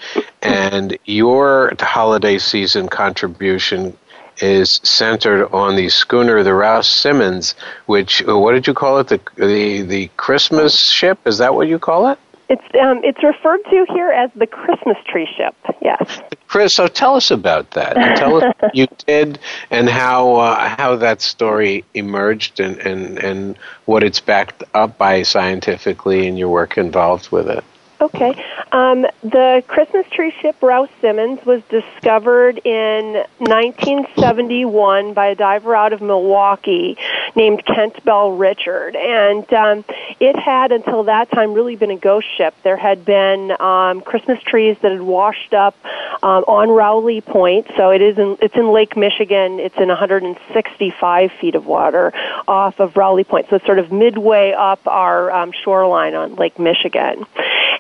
and 0.42 0.98
your 1.04 1.72
holiday 1.80 2.38
season 2.38 2.88
contribution 2.88 3.96
is 4.38 4.80
centered 4.82 5.46
on 5.52 5.76
the 5.76 5.88
schooner, 5.88 6.42
the 6.42 6.54
Rouse 6.54 6.88
Simmons, 6.88 7.54
which 7.86 8.26
uh, 8.28 8.36
what 8.36 8.52
did 8.52 8.66
you 8.66 8.74
call 8.74 8.98
it? 8.98 9.08
The 9.08 9.20
the 9.36 9.82
the 9.82 10.10
Christmas 10.16 10.90
ship? 10.90 11.18
Is 11.26 11.38
that 11.38 11.54
what 11.54 11.68
you 11.68 11.78
call 11.78 12.08
it? 12.08 12.18
It's 12.48 12.62
um, 12.78 13.02
it's 13.02 13.22
referred 13.22 13.64
to 13.70 13.86
here 13.88 14.10
as 14.10 14.30
the 14.36 14.46
Christmas 14.46 14.98
tree 15.06 15.28
ship. 15.36 15.54
Yes. 15.80 16.20
Chris, 16.46 16.74
so 16.74 16.86
tell 16.86 17.16
us 17.16 17.30
about 17.30 17.70
that. 17.72 17.94
Tell 18.16 18.36
us 18.36 18.54
what 18.58 18.76
you 18.76 18.86
did 19.06 19.38
and 19.70 19.88
how 19.88 20.36
uh, 20.36 20.68
how 20.76 20.96
that 20.96 21.22
story 21.22 21.84
emerged 21.94 22.60
and, 22.60 22.78
and, 22.78 23.18
and 23.18 23.58
what 23.86 24.02
it's 24.02 24.20
backed 24.20 24.62
up 24.74 24.98
by 24.98 25.22
scientifically 25.22 26.26
and 26.26 26.38
your 26.38 26.50
work 26.50 26.76
involved 26.76 27.30
with 27.30 27.48
it. 27.48 27.64
Okay. 28.00 28.34
Um, 28.72 29.06
the 29.22 29.62
Christmas 29.68 30.06
tree 30.10 30.32
ship 30.40 30.56
Rouse 30.60 30.88
Simmons 31.00 31.44
was 31.46 31.62
discovered 31.68 32.58
in 32.64 33.24
1971 33.38 35.14
by 35.14 35.26
a 35.26 35.34
diver 35.34 35.76
out 35.76 35.92
of 35.92 36.02
Milwaukee 36.02 36.98
named 37.36 37.64
Kent 37.64 38.04
Bellrichard. 38.04 38.96
And 38.96 39.52
um, 39.52 39.84
it 40.18 40.36
had, 40.36 40.72
until 40.72 41.04
that 41.04 41.30
time, 41.30 41.54
really 41.54 41.76
been 41.76 41.92
a 41.92 41.96
ghost 41.96 42.26
ship. 42.36 42.54
There 42.64 42.76
had 42.76 43.04
been 43.04 43.52
um, 43.60 44.00
Christmas 44.00 44.42
trees 44.42 44.76
that 44.82 44.90
had 44.90 45.02
washed 45.02 45.54
up 45.54 45.76
um, 46.22 46.44
on 46.48 46.70
Rawley 46.70 47.20
Point. 47.20 47.68
So 47.76 47.90
it 47.90 48.02
is 48.02 48.18
in, 48.18 48.36
it's 48.42 48.56
in 48.56 48.72
Lake 48.72 48.96
Michigan. 48.96 49.60
It's 49.60 49.76
in 49.76 49.88
165 49.88 51.32
feet 51.40 51.54
of 51.54 51.66
water 51.66 52.12
off 52.48 52.80
of 52.80 52.96
Rawley 52.96 53.24
Point. 53.24 53.46
So 53.50 53.56
it's 53.56 53.66
sort 53.66 53.78
of 53.78 53.92
midway 53.92 54.52
up 54.52 54.80
our 54.86 55.30
um, 55.30 55.52
shoreline 55.52 56.14
on 56.14 56.34
Lake 56.34 56.58
Michigan. 56.58 57.24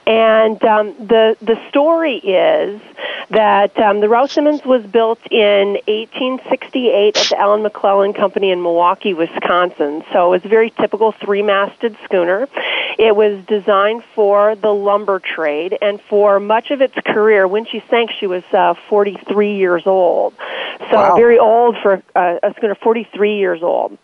And 0.06 0.62
um, 0.64 0.94
the 0.98 1.36
the 1.40 1.58
story 1.68 2.16
is 2.16 2.80
that 3.30 3.78
um, 3.78 4.00
the 4.00 4.08
Rouse 4.08 4.32
Simmons 4.32 4.64
was 4.64 4.84
built 4.84 5.18
in 5.30 5.78
1868 5.86 7.16
at 7.16 7.28
the 7.30 7.38
Allen 7.38 7.62
McClelland 7.62 8.14
Company 8.14 8.50
in 8.50 8.62
Milwaukee, 8.62 9.14
Wisconsin. 9.14 10.04
So 10.12 10.26
it 10.28 10.36
was 10.36 10.44
a 10.44 10.48
very 10.48 10.70
typical 10.70 11.12
three-masted 11.12 11.96
schooner. 12.04 12.48
It 12.98 13.16
was 13.16 13.42
designed 13.46 14.04
for 14.14 14.54
the 14.56 14.70
lumber 14.74 15.20
trade, 15.20 15.76
and 15.80 16.00
for 16.02 16.38
much 16.38 16.70
of 16.70 16.82
its 16.82 16.94
career, 17.06 17.48
when 17.48 17.64
she 17.64 17.82
sank, 17.88 18.10
she 18.18 18.26
was 18.26 18.44
uh, 18.52 18.74
43 18.88 19.56
years 19.56 19.86
old. 19.86 20.34
So 20.90 20.96
Wow. 20.98 21.16
very 21.16 21.38
old 21.38 21.76
for 21.82 22.02
uh, 22.14 22.38
a 22.42 22.52
schooner, 22.56 22.74
43 22.74 23.38
years 23.38 23.62
old. 23.62 23.96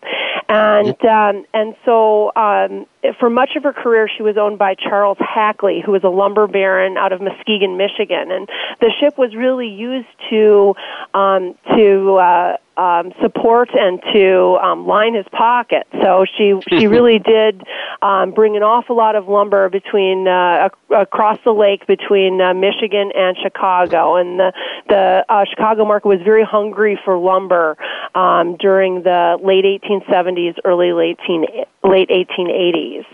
And 0.49 0.99
um, 1.05 1.45
and 1.53 1.75
so 1.85 2.31
um, 2.35 2.85
for 3.19 3.29
much 3.29 3.51
of 3.55 3.63
her 3.63 3.73
career, 3.73 4.09
she 4.15 4.23
was 4.23 4.37
owned 4.37 4.59
by 4.59 4.75
Charles 4.75 5.17
Hackley, 5.19 5.81
who 5.83 5.91
was 5.91 6.03
a 6.03 6.09
lumber 6.09 6.47
baron 6.47 6.97
out 6.97 7.11
of 7.11 7.21
Muskegon, 7.21 7.77
Michigan. 7.77 8.31
And 8.31 8.47
the 8.79 8.91
ship 8.99 9.17
was 9.17 9.35
really 9.35 9.67
used 9.67 10.07
to 10.29 10.75
um, 11.13 11.55
to 11.75 12.15
uh, 12.17 12.57
um, 12.77 13.11
support 13.21 13.69
and 13.73 14.01
to 14.13 14.57
um, 14.63 14.87
line 14.87 15.13
his 15.13 15.25
pocket. 15.31 15.87
So 16.01 16.25
she 16.37 16.55
she 16.69 16.87
really 16.95 17.19
did 17.19 17.63
um, 18.01 18.31
bring 18.31 18.55
an 18.55 18.63
awful 18.63 18.95
lot 18.95 19.15
of 19.15 19.27
lumber 19.27 19.69
between 19.69 20.27
uh, 20.27 20.69
ac- 20.69 20.95
across 20.95 21.39
the 21.43 21.51
lake 21.51 21.85
between 21.87 22.41
uh, 22.41 22.53
Michigan 22.53 23.11
and 23.15 23.37
Chicago, 23.41 24.15
and 24.15 24.39
the 24.39 24.53
the 24.87 25.25
uh, 25.29 25.45
Chicago 25.49 25.85
market 25.85 26.07
was 26.07 26.21
very 26.23 26.43
hungry 26.43 26.99
for 27.03 27.17
lumber 27.17 27.77
um, 28.15 28.55
during 28.57 29.03
the 29.03 29.37
late 29.43 29.65
1870s, 29.65 30.55
early 30.65 30.93
late 30.93 31.17
teen, 31.25 31.45
late 31.83 32.09
1880s, 32.09 33.05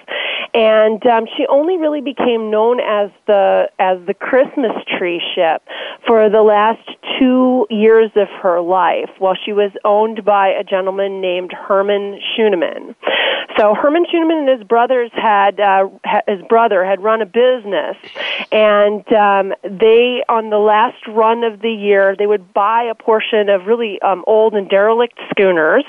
and 0.57 1.05
um, 1.05 1.27
she 1.37 1.45
only 1.47 1.77
really 1.77 2.01
became 2.01 2.49
known 2.49 2.79
as 2.79 3.11
the 3.27 3.69
as 3.77 3.99
the 4.07 4.15
Christmas 4.15 4.71
tree 4.97 5.21
ship 5.35 5.61
for 6.07 6.29
the 6.29 6.41
last 6.41 6.81
two 7.19 7.67
years 7.69 8.09
of 8.15 8.27
her 8.41 8.59
life, 8.59 9.11
while 9.19 9.35
she 9.45 9.53
was 9.53 9.71
owned 9.85 10.25
by 10.25 10.47
a 10.47 10.63
gentleman 10.63 11.21
named 11.21 11.51
Herman 11.53 12.19
Schuenemann. 12.33 12.95
So 13.55 13.75
Herman 13.75 14.07
Schuenemann 14.09 14.49
and 14.49 14.59
his 14.59 14.67
brothers 14.67 15.11
had 15.13 15.59
uh, 15.59 15.89
his 16.27 16.41
brother 16.49 16.83
had 16.83 17.03
run 17.03 17.21
a 17.21 17.27
business, 17.27 17.95
and 18.51 19.05
um, 19.13 19.53
they 19.61 20.23
on 20.27 20.49
the 20.49 20.57
last 20.57 21.05
run 21.07 21.43
of 21.43 21.61
the 21.61 21.71
year 21.71 22.15
they 22.17 22.25
would 22.25 22.51
buy 22.51 22.81
a 22.89 22.95
portion 22.95 23.49
of 23.49 23.67
really 23.67 24.01
um, 24.01 24.23
old 24.25 24.55
and 24.55 24.67
derelict 24.69 25.19
schooners, 25.29 25.85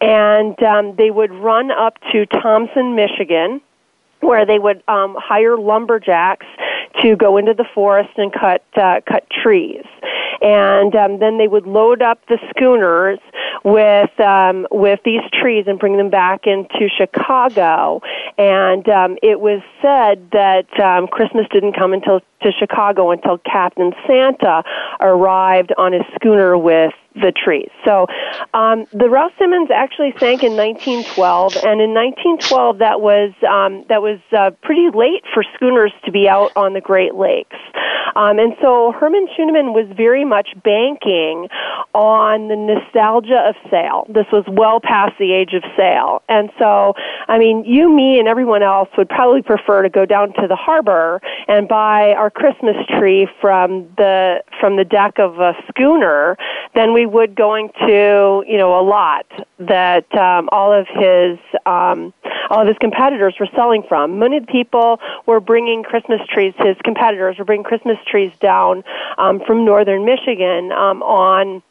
and 0.00 0.62
um, 0.62 0.94
they 0.94 1.10
would 1.10 1.32
run 1.32 1.72
up 1.72 1.98
to 2.12 2.26
Thompson, 2.26 2.94
Michigan 2.94 3.60
where 4.24 4.46
they 4.46 4.58
would 4.58 4.82
um, 4.88 5.16
hire 5.18 5.56
lumberjacks 5.56 6.46
to 7.02 7.16
go 7.16 7.36
into 7.36 7.54
the 7.54 7.66
forest 7.74 8.10
and 8.16 8.32
cut 8.32 8.64
uh, 8.76 9.00
cut 9.06 9.26
trees, 9.30 9.84
and 10.40 10.94
um, 10.94 11.18
then 11.18 11.38
they 11.38 11.48
would 11.48 11.66
load 11.66 12.02
up 12.02 12.20
the 12.28 12.38
schooners 12.50 13.18
with 13.64 14.20
um, 14.20 14.66
with 14.70 15.00
these 15.04 15.22
trees 15.32 15.64
and 15.66 15.78
bring 15.78 15.96
them 15.96 16.10
back 16.10 16.46
into 16.46 16.88
Chicago. 16.96 18.00
And 18.36 18.88
um, 18.88 19.16
it 19.22 19.40
was 19.40 19.62
said 19.80 20.30
that 20.32 20.68
um, 20.80 21.06
Christmas 21.08 21.46
didn't 21.52 21.74
come 21.74 21.92
until 21.92 22.20
to 22.42 22.52
Chicago 22.52 23.10
until 23.10 23.38
Captain 23.38 23.92
Santa 24.06 24.62
arrived 25.00 25.72
on 25.78 25.92
his 25.92 26.02
schooner 26.14 26.56
with 26.58 26.92
the 27.14 27.32
trees. 27.32 27.70
So 27.84 28.06
um, 28.52 28.86
the 28.92 29.08
Rouse 29.08 29.32
Simmons 29.38 29.70
actually 29.72 30.12
sank 30.18 30.42
in 30.42 30.56
1912, 30.56 31.56
and 31.64 31.80
in 31.80 31.94
1912 31.94 32.78
that 32.78 33.00
was 33.00 33.32
um, 33.48 33.84
that 33.88 34.02
was 34.02 34.18
uh, 34.36 34.50
pretty 34.62 34.90
late 34.94 35.22
for 35.32 35.44
schooners 35.54 35.92
to 36.04 36.12
be 36.12 36.28
out 36.28 36.50
on 36.56 36.74
the 36.74 36.80
Great 36.84 37.14
Lakes. 37.14 37.56
Um, 38.16 38.38
and 38.38 38.54
so 38.62 38.92
Herman 38.92 39.26
Schuenemann 39.34 39.72
was 39.72 39.86
very 39.96 40.24
much 40.24 40.50
banking 40.62 41.48
on 41.94 42.48
the 42.48 42.56
nostalgia 42.56 43.42
of 43.48 43.56
sail. 43.70 44.06
This 44.08 44.26
was 44.32 44.44
well 44.46 44.80
past 44.80 45.14
the 45.18 45.32
age 45.32 45.52
of 45.54 45.64
sail, 45.76 46.22
and 46.28 46.50
so 46.58 46.94
I 47.26 47.38
mean, 47.38 47.64
you, 47.64 47.88
me, 47.88 48.18
and 48.18 48.28
everyone 48.28 48.62
else 48.62 48.88
would 48.96 49.08
probably 49.08 49.42
prefer 49.42 49.82
to 49.82 49.88
go 49.88 50.06
down 50.06 50.32
to 50.34 50.46
the 50.46 50.56
harbor 50.56 51.20
and 51.48 51.66
buy 51.66 52.12
our 52.12 52.30
Christmas 52.30 52.76
tree 52.98 53.26
from 53.40 53.88
the 53.96 54.42
from 54.60 54.76
the 54.76 54.84
deck 54.84 55.18
of 55.18 55.40
a 55.40 55.54
schooner 55.68 56.36
than 56.74 56.92
we 56.92 57.06
would 57.06 57.34
going 57.34 57.70
to 57.86 58.44
you 58.46 58.58
know 58.58 58.78
a 58.78 58.84
lot 58.84 59.26
that 59.58 60.06
um, 60.14 60.48
all 60.52 60.72
of 60.72 60.86
his 60.86 61.38
um, 61.66 62.12
all 62.50 62.62
of 62.62 62.68
his 62.68 62.76
competitors 62.78 63.34
were 63.38 63.48
selling 63.54 63.82
from. 63.88 64.18
Many 64.18 64.40
people 64.40 65.00
were 65.26 65.40
bringing 65.40 65.82
Christmas 65.82 66.20
trees. 66.32 66.54
His 66.58 66.76
competitors 66.84 67.38
were 67.38 67.44
bringing 67.44 67.64
Christmas 67.64 67.98
trees 68.06 68.32
down 68.40 68.84
um, 69.18 69.40
from 69.46 69.64
northern 69.64 70.04
Michigan 70.04 70.72
um, 70.72 71.02
on 71.02 71.62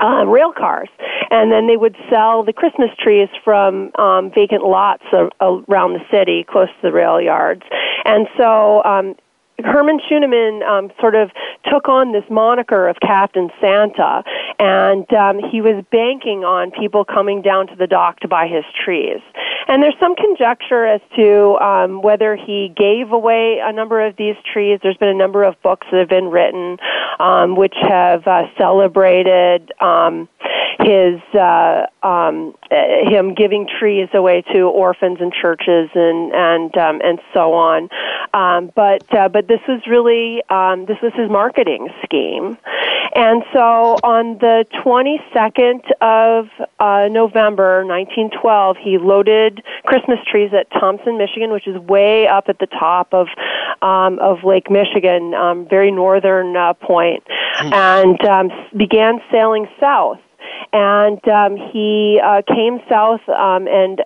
uh, 0.00 0.26
rail 0.26 0.52
cars, 0.52 0.88
and 1.30 1.50
then 1.50 1.66
they 1.66 1.76
would 1.76 1.96
sell 2.10 2.42
the 2.42 2.52
Christmas 2.52 2.90
trees 2.98 3.28
from 3.42 3.90
um, 3.96 4.30
vacant 4.30 4.62
lots 4.62 5.04
a- 5.12 5.30
around 5.40 5.94
the 5.94 6.04
city, 6.10 6.44
close 6.44 6.68
to 6.68 6.82
the 6.82 6.92
rail 6.92 7.20
yards. 7.20 7.62
And 8.04 8.28
so 8.36 8.84
um, 8.84 9.16
Herman 9.64 10.00
Schuenemann 10.08 10.62
um, 10.62 10.90
sort 11.00 11.14
of 11.14 11.30
took 11.70 11.88
on 11.88 12.12
this 12.12 12.24
moniker 12.30 12.88
of 12.88 12.96
Captain 13.00 13.50
Santa, 13.60 14.22
and 14.58 15.10
um, 15.14 15.38
he 15.50 15.60
was 15.60 15.84
banking 15.90 16.44
on 16.44 16.70
people 16.70 17.04
coming 17.04 17.42
down 17.42 17.66
to 17.68 17.76
the 17.76 17.86
dock 17.86 18.20
to 18.20 18.28
buy 18.28 18.46
his 18.46 18.64
trees. 18.84 19.20
And 19.68 19.82
there's 19.82 19.96
some 19.98 20.14
conjecture 20.14 20.86
as 20.86 21.00
to 21.16 21.56
um, 21.56 22.02
whether 22.02 22.36
he 22.36 22.72
gave 22.76 23.12
away 23.12 23.58
a 23.62 23.72
number 23.72 24.06
of 24.06 24.16
these 24.16 24.36
trees. 24.52 24.78
There's 24.82 24.96
been 24.96 25.08
a 25.08 25.14
number 25.14 25.42
of 25.42 25.60
books 25.62 25.86
that 25.90 25.98
have 25.98 26.08
been 26.08 26.30
written 26.30 26.78
um, 27.18 27.56
which 27.56 27.74
have 27.80 28.26
uh, 28.26 28.44
celebrated 28.58 29.72
um, 29.80 30.28
his 30.80 31.20
uh, 31.34 31.86
um, 32.02 32.54
uh, 32.70 33.08
him 33.08 33.34
giving 33.34 33.66
trees 33.78 34.08
away 34.14 34.42
to 34.52 34.62
orphans 34.62 35.18
and 35.20 35.32
churches 35.32 35.90
and 35.94 36.32
and 36.32 36.76
um, 36.76 37.00
and 37.04 37.20
so 37.32 37.52
on. 37.52 37.88
Um, 38.34 38.70
but 38.74 39.02
uh, 39.14 39.28
but 39.28 39.48
this 39.48 39.60
was 39.68 39.82
really 39.86 40.42
um, 40.50 40.86
this 40.86 40.98
was 41.02 41.12
his 41.14 41.30
marketing 41.30 41.88
scheme. 42.04 42.58
And 43.14 43.44
so 43.52 43.96
on 44.02 44.38
the 44.38 44.66
22nd 44.84 45.90
of 46.02 46.48
uh, 46.78 47.08
November 47.10 47.84
1912, 47.84 48.76
he 48.82 48.98
loaded 48.98 49.62
Christmas 49.84 50.18
trees 50.30 50.50
at 50.52 50.70
Thompson, 50.78 51.16
Michigan, 51.16 51.50
which 51.50 51.66
is 51.66 51.78
way 51.78 52.26
up 52.26 52.48
at 52.48 52.58
the 52.58 52.66
top 52.66 53.14
of 53.14 53.28
um, 53.80 54.18
of 54.18 54.44
Lake 54.44 54.70
Michigan, 54.70 55.34
um, 55.34 55.66
very 55.68 55.90
northern 55.90 56.56
uh, 56.56 56.74
point, 56.74 57.22
and 57.58 58.22
um, 58.24 58.50
began 58.76 59.20
sailing 59.30 59.66
south. 59.80 60.18
And 60.72 61.26
um, 61.28 61.56
he 61.56 62.20
uh, 62.22 62.42
came 62.46 62.80
south 62.88 63.26
um, 63.28 63.66
and 63.68 64.02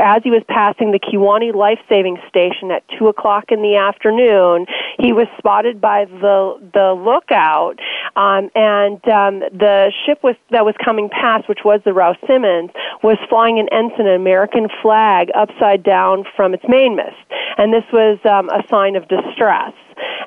as 0.00 0.22
he 0.22 0.30
was 0.30 0.42
passing 0.48 0.92
the 0.92 0.98
Kewaunee 0.98 1.54
Life 1.54 1.78
Saving 1.88 2.18
Station 2.28 2.70
at 2.70 2.82
two 2.98 3.08
o'clock 3.08 3.50
in 3.50 3.62
the 3.62 3.76
afternoon, 3.76 4.66
he 4.98 5.12
was 5.12 5.26
spotted 5.38 5.80
by 5.80 6.04
the 6.04 6.58
the 6.72 6.94
lookout, 6.94 7.78
um, 8.16 8.50
and 8.54 9.00
um, 9.08 9.40
the 9.52 9.92
ship 10.06 10.22
was 10.22 10.36
that 10.50 10.64
was 10.64 10.74
coming 10.84 11.08
past, 11.08 11.48
which 11.48 11.60
was 11.64 11.80
the 11.84 11.92
Rouse 11.92 12.16
Simmons, 12.26 12.70
was 13.02 13.18
flying 13.28 13.58
an 13.58 13.68
ensign, 13.72 14.06
an 14.06 14.14
American 14.14 14.68
flag, 14.82 15.28
upside 15.34 15.82
down 15.82 16.24
from 16.36 16.54
its 16.54 16.64
mainmast, 16.68 17.16
and 17.58 17.72
this 17.72 17.84
was 17.92 18.18
um, 18.24 18.48
a 18.50 18.62
sign 18.68 18.96
of 18.96 19.08
distress. 19.08 19.72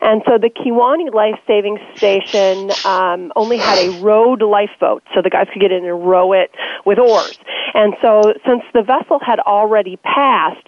And 0.01 0.21
so 0.27 0.37
the 0.37 0.49
Kewaunee 0.49 1.13
Life 1.13 1.39
Saving 1.47 1.77
Station 1.95 2.71
um, 2.85 3.31
only 3.35 3.57
had 3.57 3.77
a 3.79 3.99
rowed 4.01 4.41
lifeboat, 4.41 5.03
so 5.13 5.21
the 5.21 5.29
guys 5.29 5.47
could 5.51 5.61
get 5.61 5.71
in 5.71 5.85
and 5.85 6.07
row 6.07 6.33
it 6.33 6.51
with 6.85 6.99
oars. 6.99 7.37
And 7.73 7.95
so, 8.01 8.33
since 8.45 8.63
the 8.73 8.81
vessel 8.81 9.19
had 9.19 9.39
already 9.39 9.97
passed, 9.97 10.67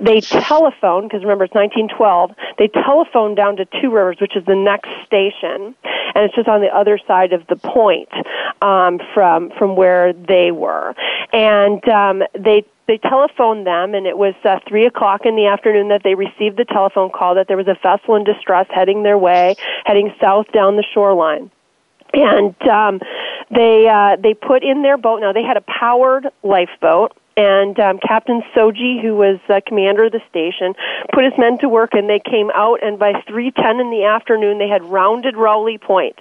they 0.00 0.20
telephoned, 0.20 1.08
because 1.08 1.22
remember 1.22 1.44
it's 1.44 1.54
1912, 1.54 2.30
they 2.58 2.68
telephoned 2.68 3.38
down 3.40 3.56
to 3.56 3.64
Two 3.80 3.90
Rivers, 3.90 4.18
which 4.20 4.36
is 4.36 4.44
the 4.44 4.54
next 4.54 4.90
station, 5.06 5.74
and 6.14 6.24
it's 6.24 6.34
just 6.34 6.46
on 6.46 6.60
the 6.60 6.68
other 6.68 6.98
side 7.06 7.32
of 7.32 7.46
the 7.46 7.56
point 7.56 8.10
um, 8.60 9.00
from, 9.14 9.50
from 9.58 9.76
where 9.76 10.12
they 10.12 10.50
were. 10.50 10.94
And 11.32 11.82
um, 11.88 12.22
they 12.38 12.66
they 12.86 12.98
telephoned 12.98 13.66
them, 13.66 13.94
and 13.94 14.04
it 14.04 14.18
was 14.18 14.34
uh, 14.44 14.58
three 14.68 14.84
o'clock 14.84 15.24
in 15.24 15.36
the 15.36 15.46
afternoon 15.46 15.88
that 15.88 16.02
they 16.02 16.14
received 16.14 16.58
the 16.58 16.66
telephone 16.66 17.10
call 17.10 17.36
that 17.36 17.48
there 17.48 17.56
was 17.56 17.68
a 17.68 17.78
vessel 17.82 18.16
in 18.16 18.24
distress 18.24 18.66
heading 18.68 19.04
their 19.04 19.16
way, 19.16 19.54
heading 19.86 20.12
south 20.20 20.46
down 20.52 20.76
the 20.76 20.84
shoreline 20.92 21.50
and 22.12 22.60
um, 22.68 23.00
they 23.50 23.88
uh, 23.88 24.16
they 24.20 24.34
put 24.34 24.64
in 24.64 24.82
their 24.82 24.98
boat. 24.98 25.20
Now 25.20 25.32
they 25.32 25.44
had 25.44 25.56
a 25.56 25.60
powered 25.62 26.26
lifeboat, 26.42 27.16
and 27.40 27.80
um, 27.80 27.98
Captain 28.06 28.42
Soji, 28.54 29.00
who 29.00 29.16
was 29.16 29.38
commander 29.66 30.04
of 30.04 30.12
the 30.12 30.20
station, 30.28 30.74
put 31.14 31.24
his 31.24 31.32
men 31.38 31.58
to 31.58 31.68
work, 31.68 31.90
and 31.94 32.08
they 32.08 32.20
came 32.20 32.50
out. 32.54 32.82
And 32.82 32.98
by 32.98 33.12
three 33.26 33.50
ten 33.50 33.80
in 33.80 33.90
the 33.90 34.04
afternoon, 34.04 34.58
they 34.58 34.68
had 34.68 34.84
rounded 34.84 35.36
Rawley 35.36 35.78
Point. 35.78 36.18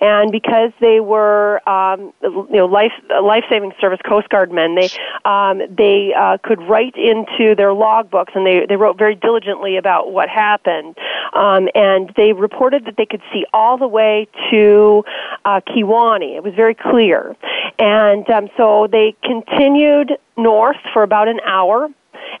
And 0.00 0.32
because 0.32 0.72
they 0.80 0.98
were, 0.98 1.60
um, 1.68 2.12
you 2.22 2.56
know, 2.60 2.66
life 2.66 2.92
life 3.22 3.44
saving 3.48 3.72
service 3.80 4.00
Coast 4.08 4.28
Guard 4.30 4.50
men, 4.50 4.74
they 4.74 4.90
um, 5.24 5.60
they 5.70 6.12
uh, 6.18 6.38
could 6.42 6.60
write 6.62 6.96
into 6.96 7.54
their 7.54 7.70
logbooks, 7.70 8.34
and 8.34 8.46
they 8.46 8.66
they 8.66 8.76
wrote 8.76 8.98
very 8.98 9.14
diligently 9.14 9.76
about 9.76 10.12
what 10.12 10.28
happened. 10.28 10.96
Um, 11.34 11.68
and 11.74 12.12
they 12.16 12.32
reported 12.32 12.86
that 12.86 12.96
they 12.96 13.06
could 13.06 13.22
see 13.32 13.44
all 13.52 13.78
the 13.78 13.86
way 13.86 14.26
to 14.50 15.04
uh, 15.44 15.60
Kewaunee. 15.68 16.36
It 16.36 16.42
was 16.42 16.54
very 16.54 16.74
clear, 16.74 17.36
and 17.78 18.28
um, 18.30 18.48
so 18.56 18.88
they 18.90 19.14
continued 19.22 20.12
north 20.36 20.76
for 20.92 21.02
about 21.02 21.28
an 21.28 21.40
hour 21.44 21.88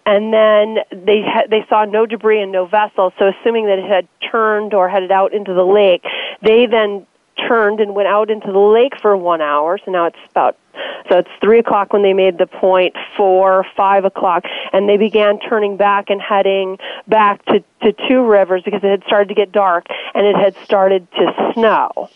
and 0.06 0.32
then 0.32 0.78
they 0.90 1.22
ha- 1.22 1.46
they 1.48 1.64
saw 1.68 1.84
no 1.84 2.06
debris 2.06 2.42
and 2.42 2.52
no 2.52 2.66
vessel. 2.66 3.12
So 3.18 3.28
assuming 3.28 3.66
that 3.66 3.78
it 3.78 3.88
had 3.88 4.08
turned 4.30 4.74
or 4.74 4.88
headed 4.88 5.12
out 5.12 5.32
into 5.32 5.54
the 5.54 5.64
lake, 5.64 6.02
they 6.42 6.66
then 6.66 7.06
turned 7.48 7.80
and 7.80 7.94
went 7.94 8.08
out 8.08 8.30
into 8.30 8.50
the 8.52 8.58
lake 8.58 8.94
for 9.00 9.16
one 9.16 9.40
hour. 9.40 9.78
So 9.84 9.90
now 9.90 10.06
it's 10.06 10.16
about 10.30 10.56
so 11.08 11.18
it's 11.18 11.30
three 11.42 11.58
o'clock 11.58 11.92
when 11.92 12.02
they 12.02 12.12
made 12.12 12.38
the 12.38 12.46
point, 12.46 12.94
four, 13.16 13.64
five 13.76 14.04
o'clock, 14.04 14.44
and 14.72 14.88
they 14.88 14.96
began 14.96 15.38
turning 15.40 15.76
back 15.76 16.10
and 16.10 16.20
heading 16.20 16.78
back 17.08 17.44
to, 17.46 17.62
to 17.82 17.92
Two 18.08 18.24
Rivers 18.26 18.62
because 18.64 18.80
it 18.82 18.90
had 18.90 19.04
started 19.04 19.28
to 19.28 19.34
get 19.34 19.52
dark 19.52 19.86
and 20.14 20.26
it 20.26 20.36
had 20.36 20.56
started 20.64 21.06
to 21.12 21.52
snow. 21.54 22.08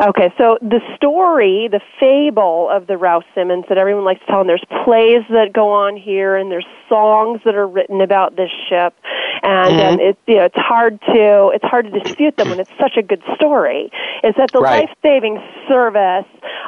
Okay, 0.00 0.32
so 0.38 0.58
the 0.60 0.80
story, 0.94 1.68
the 1.70 1.80
fable 1.98 2.68
of 2.70 2.86
the 2.86 2.96
Rouse 2.96 3.24
Simmons 3.34 3.64
that 3.68 3.78
everyone 3.78 4.04
likes 4.04 4.20
to 4.20 4.26
tell, 4.26 4.40
and 4.40 4.48
there's 4.48 4.64
plays 4.84 5.22
that 5.30 5.52
go 5.52 5.70
on 5.72 5.96
here, 5.96 6.36
and 6.36 6.52
there's 6.52 6.66
songs 6.88 7.40
that 7.44 7.56
are 7.56 7.66
written 7.66 8.00
about 8.00 8.36
this 8.36 8.50
ship, 8.68 8.94
and 9.42 9.78
Mm-hmm. 9.78 9.94
um, 9.94 10.00
it's 10.00 10.18
you 10.26 10.36
know 10.36 10.44
it's 10.44 10.56
hard 10.56 11.00
to 11.02 11.50
it's 11.54 11.64
hard 11.64 11.92
to 11.92 12.00
dispute 12.00 12.36
them 12.36 12.50
when 12.50 12.60
it's 12.60 12.70
such 12.80 12.96
a 12.96 13.02
good 13.02 13.22
story. 13.34 13.90
Is 14.22 14.34
that 14.36 14.52
the 14.52 14.60
Right. 14.60 14.88
life 14.88 14.96
saving 15.02 15.42
service 15.68 16.26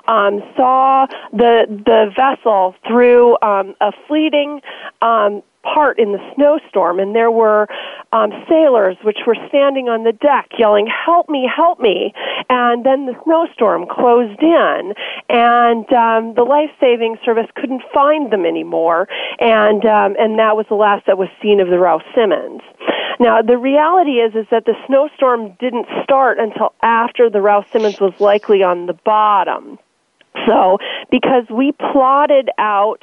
um, 0.09 0.43
saw 0.57 1.07
the 1.33 1.67
the 1.69 2.11
vessel 2.17 2.75
through 2.87 3.37
um, 3.43 3.75
a 3.81 3.93
fleeting 4.07 4.61
um, 5.03 5.43
part 5.63 5.99
in 5.99 6.13
the 6.13 6.33
snowstorm, 6.35 6.99
and 6.99 7.15
there 7.15 7.31
were 7.31 7.67
um, 8.13 8.31
sailors 8.49 8.97
which 9.05 9.19
were 9.27 9.37
standing 9.49 9.89
on 9.89 10.05
the 10.05 10.13
deck 10.13 10.49
yelling, 10.59 10.87
"Help 10.87 11.29
me! 11.29 11.49
Help 11.55 11.81
me!" 11.81 12.13
And 12.49 12.85
then 12.85 13.07
the 13.07 13.15
snowstorm 13.25 13.87
closed 13.87 14.43
in, 14.43 14.95
and 15.29 15.93
um, 15.93 16.35
the 16.35 16.43
life 16.43 16.71
saving 16.81 17.19
service 17.25 17.47
couldn't 17.57 17.83
find 17.93 18.33
them 18.33 18.45
anymore, 18.45 19.09
and 19.39 19.85
um, 19.85 20.17
and 20.19 20.39
that 20.39 20.57
was 20.57 20.67
the 20.69 20.77
last 20.77 21.07
that 21.07 21.19
was 21.19 21.29
seen 21.43 21.61
of 21.61 21.69
the 21.69 21.79
Rouse 21.79 22.03
Simmons. 22.15 22.63
Now, 23.19 23.43
the 23.43 23.59
reality 23.59 24.13
is 24.13 24.35
is 24.35 24.47
that 24.51 24.65
the 24.65 24.75
snowstorm 24.87 25.53
didn't 25.61 25.87
start 26.03 26.39
until 26.39 26.73
after 26.83 27.29
the 27.29 27.43
Rouse 27.43 27.67
Simmons 27.71 28.01
was 28.01 28.19
likely 28.19 28.63
on 28.63 28.87
the 28.87 28.95
bottom. 28.95 29.79
So, 30.47 30.79
because 31.11 31.45
we 31.51 31.73
plotted 31.93 32.49
out 32.59 33.03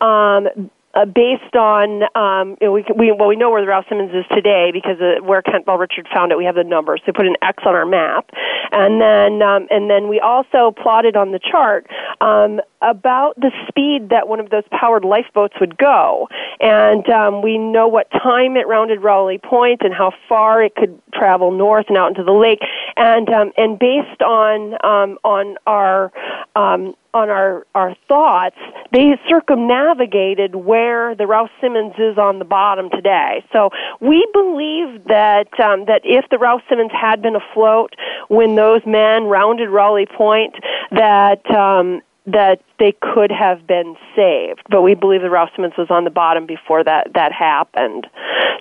um, 0.00 0.70
uh, 0.96 1.04
based 1.04 1.54
on 1.54 2.02
um, 2.16 2.56
you 2.60 2.66
know, 2.66 2.72
we, 2.72 2.84
we 2.96 3.12
well 3.12 3.28
we 3.28 3.36
know 3.36 3.50
where 3.50 3.60
the 3.60 3.68
Rouse 3.68 3.84
Simmons 3.88 4.12
is 4.14 4.24
today 4.34 4.70
because 4.72 4.98
uh, 5.00 5.22
where 5.22 5.42
Kent 5.42 5.66
Bellrichard 5.66 6.08
found 6.12 6.32
it. 6.32 6.38
We 6.38 6.46
have 6.46 6.54
the 6.54 6.64
numbers. 6.64 7.00
So 7.04 7.08
we 7.08 7.12
put 7.12 7.26
an 7.26 7.36
X 7.42 7.62
on 7.66 7.74
our 7.74 7.84
map, 7.84 8.30
and 8.72 9.00
then 9.00 9.42
um, 9.42 9.66
and 9.70 9.90
then 9.90 10.08
we 10.08 10.20
also 10.20 10.72
plotted 10.72 11.14
on 11.14 11.32
the 11.32 11.38
chart 11.38 11.86
um, 12.22 12.60
about 12.80 13.36
the 13.36 13.50
speed 13.68 14.08
that 14.08 14.26
one 14.26 14.40
of 14.40 14.48
those 14.48 14.64
powered 14.70 15.04
lifeboats 15.04 15.54
would 15.60 15.76
go, 15.76 16.28
and 16.60 17.08
um, 17.10 17.42
we 17.42 17.58
know 17.58 17.86
what 17.86 18.10
time 18.10 18.56
it 18.56 18.66
rounded 18.66 19.02
Rawley 19.02 19.38
Point 19.38 19.82
and 19.82 19.92
how 19.92 20.12
far 20.28 20.62
it 20.62 20.74
could 20.74 20.98
travel 21.12 21.50
north 21.50 21.86
and 21.88 21.98
out 21.98 22.08
into 22.08 22.24
the 22.24 22.32
lake, 22.32 22.60
and 22.96 23.28
um, 23.28 23.52
and 23.58 23.78
based 23.78 24.22
on 24.22 24.72
um, 24.82 25.18
on 25.24 25.56
our 25.66 26.10
um, 26.56 26.94
on 27.16 27.30
our, 27.30 27.66
our 27.74 27.96
thoughts, 28.08 28.56
they 28.92 29.18
circumnavigated 29.26 30.54
where 30.54 31.14
the 31.14 31.26
Rouse 31.26 31.48
Simmons 31.62 31.94
is 31.98 32.18
on 32.18 32.38
the 32.38 32.44
bottom 32.44 32.90
today. 32.90 33.42
So 33.54 33.70
we 34.00 34.28
believe 34.34 35.04
that 35.04 35.48
um, 35.58 35.86
that 35.86 36.02
if 36.04 36.26
the 36.30 36.36
Rouse 36.36 36.60
Simmons 36.68 36.92
had 36.92 37.22
been 37.22 37.34
afloat 37.34 37.94
when 38.28 38.54
those 38.54 38.82
men 38.84 39.24
rounded 39.24 39.70
Rawley 39.70 40.04
Point, 40.04 40.54
that 40.90 41.40
um, 41.50 42.02
that 42.26 42.60
they 42.78 42.92
could 43.00 43.32
have 43.32 43.66
been 43.66 43.96
saved. 44.14 44.62
But 44.68 44.82
we 44.82 44.94
believe 44.94 45.22
the 45.22 45.30
Rouse 45.30 45.50
Simmons 45.56 45.74
was 45.78 45.88
on 45.88 46.04
the 46.04 46.10
bottom 46.10 46.44
before 46.44 46.84
that 46.84 47.14
that 47.14 47.32
happened. 47.32 48.06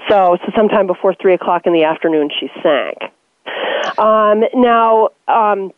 So 0.07 0.37
so 0.45 0.51
sometime 0.55 0.87
before 0.87 1.13
three 1.21 1.33
o'clock 1.33 1.63
in 1.65 1.73
the 1.73 1.83
afternoon, 1.83 2.29
she 2.39 2.47
sank. 2.63 3.11
Um, 3.99 4.45
now. 4.53 5.09
Um, 5.27 5.73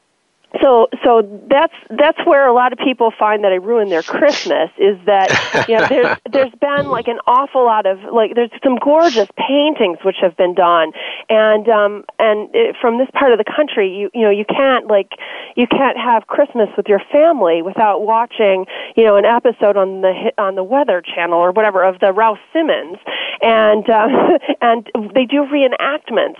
so 0.62 0.88
so 1.04 1.42
that's 1.50 1.74
that's 1.90 2.18
where 2.26 2.48
a 2.48 2.54
lot 2.54 2.72
of 2.72 2.80
people 2.80 3.12
find 3.20 3.44
that 3.44 3.52
I 3.52 3.56
ruin 3.56 3.90
their 3.90 4.02
Christmas 4.02 4.70
is 4.78 4.98
that 5.06 5.28
you 5.68 5.76
know 5.76 5.86
there's 5.88 6.18
there's 6.32 6.54
been 6.62 6.88
like 6.88 7.08
an 7.08 7.20
awful 7.28 7.66
lot 7.66 7.86
of 7.86 8.00
like 8.14 8.34
there's 8.34 8.50
some 8.64 8.78
gorgeous 8.78 9.28
paintings 9.38 9.98
which 10.04 10.18
have 10.22 10.38
been 10.38 10.54
done. 10.54 10.94
And 11.30 11.68
um 11.68 12.06
and 12.18 12.50
it, 12.54 12.76
from 12.80 12.98
this 12.98 13.10
part 13.14 13.34
of 13.34 13.38
the 13.38 13.46
country 13.46 13.94
you 13.94 14.10
you 14.14 14.22
know 14.22 14.32
you 14.32 14.46
can't 14.46 14.88
like 14.88 15.12
you 15.56 15.68
can't 15.68 15.98
have 15.98 16.28
Christmas 16.28 16.70
with 16.78 16.88
your 16.88 17.02
family 17.12 17.62
without 17.62 18.04
watching 18.04 18.66
you 18.96 19.04
know 19.04 19.18
an 19.18 19.26
episode 19.26 19.76
on 19.76 20.02
the 20.02 20.32
on 20.38 20.56
the 20.56 20.64
Weather 20.64 21.02
Channel 21.02 21.38
or 21.38 21.52
whatever 21.52 21.84
of 21.84 22.00
the 22.00 22.14
Rouse 22.14 22.40
Simmons 22.54 22.98
and 23.42 23.90
um, 23.90 24.12
and 24.62 24.90
they 25.14 25.26
do 25.26 25.46
reenactments 25.46 26.40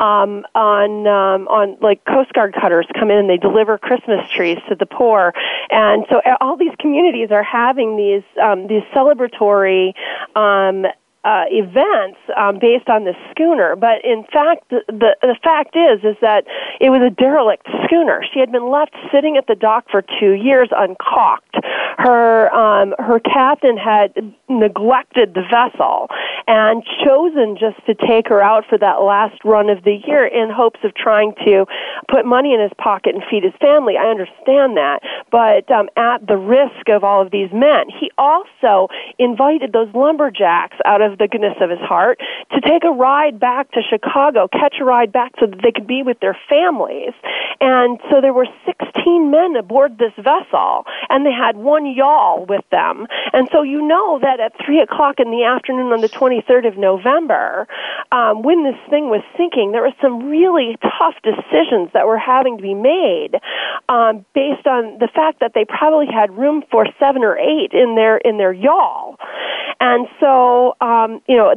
um, 0.00 0.44
on 0.54 1.06
um, 1.06 1.48
on 1.48 1.76
like 1.80 2.04
Coast 2.04 2.32
Guard 2.32 2.54
cutters 2.60 2.86
come 2.98 3.10
in 3.10 3.18
and 3.18 3.30
they 3.30 3.38
deliver 3.48 3.78
Christmas 3.78 4.28
trees 4.34 4.58
to 4.68 4.74
the 4.74 4.86
poor, 4.86 5.32
and 5.70 6.04
so 6.10 6.20
uh, 6.24 6.36
all 6.40 6.56
these 6.56 6.74
communities 6.78 7.30
are 7.30 7.42
having 7.42 7.96
these 7.96 8.24
um, 8.42 8.66
these 8.66 8.82
celebratory. 8.94 9.92
Um, 10.34 10.86
uh, 11.26 11.42
events 11.50 12.18
um, 12.36 12.60
based 12.60 12.88
on 12.88 13.04
this 13.04 13.16
schooner, 13.32 13.74
but 13.74 13.98
in 14.04 14.22
fact, 14.32 14.62
the, 14.70 14.80
the 14.86 15.16
the 15.22 15.36
fact 15.42 15.74
is 15.74 15.98
is 16.04 16.16
that 16.22 16.44
it 16.80 16.90
was 16.90 17.02
a 17.02 17.10
derelict 17.10 17.66
schooner. 17.84 18.22
She 18.32 18.38
had 18.38 18.52
been 18.52 18.70
left 18.70 18.94
sitting 19.12 19.36
at 19.36 19.48
the 19.48 19.56
dock 19.56 19.86
for 19.90 20.04
two 20.20 20.34
years, 20.34 20.68
uncaulked. 20.70 21.56
Her 21.98 22.48
um, 22.54 22.94
her 23.00 23.18
captain 23.18 23.76
had 23.76 24.14
neglected 24.48 25.34
the 25.34 25.42
vessel 25.42 26.08
and 26.46 26.84
chosen 27.04 27.56
just 27.58 27.84
to 27.86 27.94
take 28.06 28.28
her 28.28 28.40
out 28.40 28.64
for 28.68 28.78
that 28.78 29.02
last 29.02 29.44
run 29.44 29.68
of 29.68 29.82
the 29.84 29.98
year 30.06 30.26
in 30.26 30.50
hopes 30.50 30.80
of 30.84 30.94
trying 30.94 31.34
to 31.44 31.66
put 32.08 32.24
money 32.24 32.54
in 32.54 32.60
his 32.60 32.70
pocket 32.78 33.14
and 33.14 33.24
feed 33.28 33.42
his 33.42 33.52
family. 33.60 33.96
I 33.96 34.06
understand 34.06 34.76
that, 34.76 35.00
but 35.30 35.70
um, 35.70 35.88
at 35.96 36.26
the 36.26 36.36
risk 36.36 36.88
of 36.88 37.02
all 37.02 37.20
of 37.22 37.30
these 37.30 37.50
men, 37.52 37.86
he 37.88 38.10
also 38.16 38.88
invited 39.18 39.72
those 39.72 39.92
lumberjacks 39.94 40.76
out 40.84 41.02
of 41.02 41.18
the 41.18 41.26
goodness 41.26 41.56
of 41.60 41.70
his 41.70 41.80
heart 41.80 42.20
to 42.52 42.60
take 42.60 42.84
a 42.84 42.90
ride 42.90 43.40
back 43.40 43.70
to 43.72 43.80
Chicago, 43.82 44.48
catch 44.48 44.76
a 44.80 44.84
ride 44.84 45.12
back 45.12 45.32
so 45.40 45.46
that 45.46 45.60
they 45.62 45.72
could 45.72 45.86
be 45.86 46.02
with 46.02 46.20
their 46.20 46.38
families. 46.48 47.12
And 47.60 47.98
so 48.10 48.20
there 48.20 48.32
were 48.32 48.46
16 48.64 49.30
men 49.30 49.56
aboard 49.56 49.98
this 49.98 50.12
vessel, 50.16 50.84
and 51.08 51.24
they 51.24 51.32
had 51.32 51.56
one 51.56 51.86
yawl 51.86 52.46
with 52.48 52.64
them. 52.70 53.06
And 53.32 53.48
so 53.50 53.62
you 53.62 53.86
know 53.86 54.18
that 54.22 54.35
at 54.40 54.52
3 54.64 54.80
o'clock 54.80 55.18
in 55.18 55.30
the 55.30 55.44
afternoon 55.44 55.92
on 55.92 56.00
the 56.00 56.08
23rd 56.08 56.68
of 56.68 56.76
November, 56.76 57.66
um, 58.12 58.42
when 58.42 58.64
this 58.64 58.76
thing 58.90 59.08
was 59.08 59.22
sinking, 59.36 59.72
there 59.72 59.82
were 59.82 59.94
some 60.00 60.28
really 60.28 60.76
tough 60.82 61.14
decisions 61.22 61.90
that 61.92 62.06
were 62.06 62.18
having 62.18 62.56
to 62.56 62.62
be 62.62 62.74
made 62.74 63.40
um, 63.88 64.24
based 64.34 64.66
on 64.66 64.98
the 64.98 65.08
fact 65.08 65.40
that 65.40 65.52
they 65.54 65.64
probably 65.64 66.06
had 66.06 66.36
room 66.36 66.62
for 66.70 66.86
seven 66.98 67.22
or 67.22 67.36
eight 67.38 67.72
in 67.72 67.94
their 67.94 68.18
in 68.18 68.38
their 68.38 68.52
yawl. 68.52 69.18
And 69.80 70.08
so, 70.20 70.74
um, 70.80 71.20
you 71.28 71.36
know, 71.36 71.54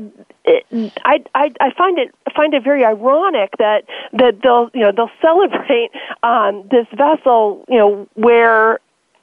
I, 1.06 1.24
I 1.36 1.52
I 1.62 1.74
find 1.78 1.98
it 1.98 2.14
find 2.36 2.54
it 2.54 2.64
very 2.64 2.84
ironic 2.84 3.52
that 3.60 3.86
that 4.14 4.42
they'll 4.42 4.70
you 4.74 4.82
know 4.82 4.92
they'll 4.92 5.12
celebrate 5.22 5.92
um, 6.24 6.68
this 6.70 6.88
vessel 6.96 7.64
you 7.68 7.78
know 7.78 8.08
where 8.16 8.80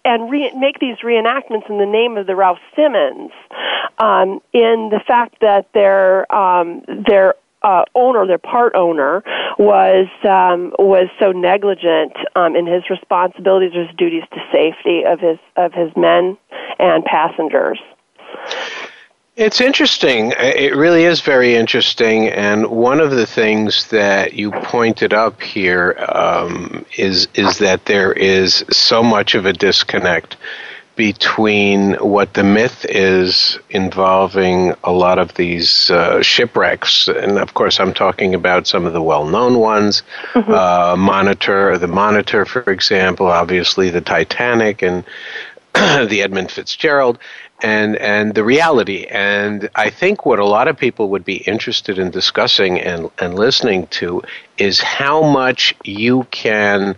and 0.07 0.31
re- 0.31 0.53
make 0.57 0.79
these 0.79 0.97
reenactments 0.99 1.69
in 1.69 1.79
the 1.79 1.87
name 1.87 2.17
of 2.17 2.27
the 2.27 2.37
Rouse 2.37 2.59
Simmons, 2.75 3.33
um, 3.99 4.41
in 4.53 4.89
the 4.91 5.01
fact 5.07 5.37
that 5.41 5.67
their 5.75 6.33
um, 6.33 6.83
their 7.07 7.35
uh, 7.63 7.85
owner, 7.95 8.27
their 8.27 8.39
part 8.39 8.75
owner, 8.77 9.25
was 9.59 10.07
um, 10.25 10.73
was 10.79 11.09
so 11.19 11.33
negligent 11.33 12.13
um, 12.37 12.55
in 12.55 12.67
his 12.67 12.89
responsibilities 12.89 13.75
or 13.75 13.85
his 13.85 13.97
duties 13.97 14.23
to 14.33 14.41
safety 14.53 15.03
of 15.05 15.19
his 15.19 15.39
of 15.57 15.73
his 15.73 15.91
men 15.97 16.39
and 16.79 17.05
passengers. 17.05 17.81
It's 19.37 19.61
interesting. 19.61 20.33
It 20.39 20.75
really 20.75 21.05
is 21.05 21.21
very 21.21 21.57
interesting. 21.57 22.29
And 22.29 22.69
one 22.69 23.01
of 23.01 23.11
the 23.11 23.27
things 23.27 23.87
that 23.89 24.33
you 24.33 24.51
pointed 24.51 25.13
up 25.13 25.43
here 25.43 25.95
um, 26.09 26.87
is 26.97 27.29
is 27.35 27.59
that 27.59 27.85
there 27.85 28.15
is 28.15 28.65
so 28.71 29.03
much 29.03 29.35
of 29.35 29.45
a 29.45 29.53
disconnect 29.53 30.39
between 30.97 31.93
what 31.97 32.33
the 32.33 32.43
myth 32.43 32.87
is 32.89 33.59
involving 33.69 34.75
a 34.83 34.93
lot 34.93 35.19
of 35.19 35.35
these 35.35 35.91
uh, 35.91 36.23
shipwrecks, 36.23 37.07
and 37.07 37.37
of 37.37 37.53
course, 37.53 37.79
I'm 37.79 37.93
talking 37.93 38.35
about 38.35 38.67
some 38.67 38.87
of 38.87 38.95
the 38.95 39.03
well-known 39.03 39.59
ones, 39.59 40.03
uh, 40.35 40.97
Monitor, 40.99 41.77
the 41.77 41.87
Monitor, 41.87 42.47
for 42.47 42.63
example, 42.73 43.27
obviously 43.27 43.91
the 43.91 44.01
Titanic, 44.01 44.81
and 44.81 45.05
the 45.75 46.23
Edmund 46.23 46.51
Fitzgerald 46.51 47.19
and 47.63 47.97
and 47.97 48.35
the 48.35 48.45
reality. 48.45 49.07
And 49.07 49.69
I 49.75 49.91
think 49.91 50.27
what 50.27 50.39
a 50.39 50.45
lot 50.45 50.69
of 50.69 50.77
people 50.77 51.11
would 51.11 51.25
be 51.25 51.37
interested 51.37 51.99
in 51.99 52.11
discussing 52.11 52.81
and 52.81 53.11
and 53.19 53.35
listening 53.35 53.87
to 53.99 54.23
is 54.59 54.81
how 54.81 55.23
much 55.23 55.75
you 55.85 56.25
can 56.31 56.97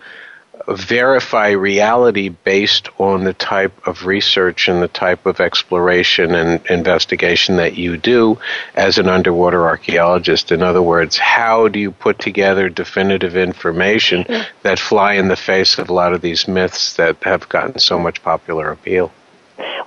verify 0.69 1.51
reality 1.51 2.29
based 2.29 2.89
on 2.99 3.25
the 3.25 3.33
type 3.33 3.87
of 3.87 4.05
research 4.05 4.69
and 4.69 4.83
the 4.83 4.89
type 4.89 5.25
of 5.25 5.41
exploration 5.41 6.35
and 6.35 6.65
investigation 6.67 7.57
that 7.57 7.79
you 7.79 7.97
do 7.97 8.39
as 8.75 8.99
an 8.99 9.09
underwater 9.09 9.67
archaeologist. 9.67 10.53
In 10.53 10.63
other 10.63 10.83
words, 10.83 11.17
how 11.17 11.69
do 11.69 11.79
you 11.79 11.91
put 11.91 12.19
together 12.19 12.69
definitive 12.69 13.37
information 13.37 14.27
that 14.63 14.79
fly 14.79 15.15
in 15.15 15.29
the 15.29 15.37
face 15.37 15.79
of 15.79 15.89
a 15.89 15.95
lot 15.95 16.13
of 16.13 16.21
these 16.21 16.47
myths 16.47 16.95
that 16.97 17.17
have 17.23 17.49
gotten 17.49 17.79
so 17.79 17.99
much 17.99 18.23
popular 18.23 18.71
appeal? 18.71 19.11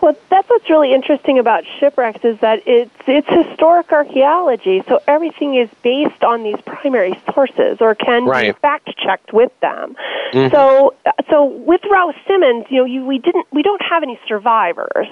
Well, 0.02 0.18
that's 0.30 0.50
what's 0.50 0.70
really 0.70 0.94
interesting 0.94 1.40
about 1.40 1.64
shipwrecks 1.80 2.24
is 2.24 2.40
that 2.40 2.64
it's 2.66 2.92
it's 3.08 3.28
historic 3.28 3.92
archaeology, 3.92 4.84
so 4.88 5.00
everything 5.08 5.56
is 5.56 5.70
based 5.84 6.24
on 6.24 6.44
these 6.44 6.60
primary 6.66 7.20
sources 7.34 7.78
or 7.80 7.96
can 7.96 8.26
right. 8.26 8.56
be 8.56 8.60
fact 8.60 8.90
checked 8.98 9.34
with 9.34 9.52
them. 9.62 9.96
Mm-hmm. 10.34 10.54
So, 10.54 10.96
so 11.30 11.46
with 11.46 11.82
Rouse 11.90 12.16
Simmons, 12.28 12.66
you 12.70 12.78
know, 12.78 12.86
you, 12.86 13.06
we 13.06 13.20
didn't 13.20 13.48
we 13.52 13.62
don't 13.62 13.82
have 13.82 14.04
any 14.04 14.20
survivors, 14.28 15.08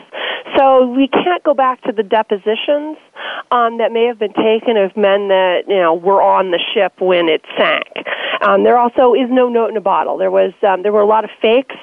so 0.58 0.88
we 0.88 1.08
can't 1.08 1.44
go 1.44 1.54
back 1.54 1.82
to 1.84 1.92
the 1.92 2.04
depositions 2.04 2.98
um, 3.52 3.78
that 3.78 3.92
may 3.92 4.06
have 4.06 4.20
been 4.20 4.34
taken 4.34 4.78
of 4.78 4.96
men 4.96 5.28
that 5.28 5.64
you 5.68 5.78
know 5.78 5.94
were 5.94 6.22
on 6.22 6.52
the 6.52 6.60
ship 6.74 6.94
when 7.00 7.30
it 7.30 7.44
sank. 7.58 7.88
Um, 8.42 8.64
there 8.64 8.78
also 8.78 9.14
is 9.14 9.30
no 9.30 9.50
note 9.50 9.70
in 9.70 9.78
a 9.78 9.82
bottle. 9.82 10.18
There 10.18 10.32
was 10.32 10.54
um, 10.68 10.84
there 10.84 10.92
were 10.92 11.02
a 11.02 11.08
lot 11.08 11.24
of 11.24 11.30
fakes 11.42 11.76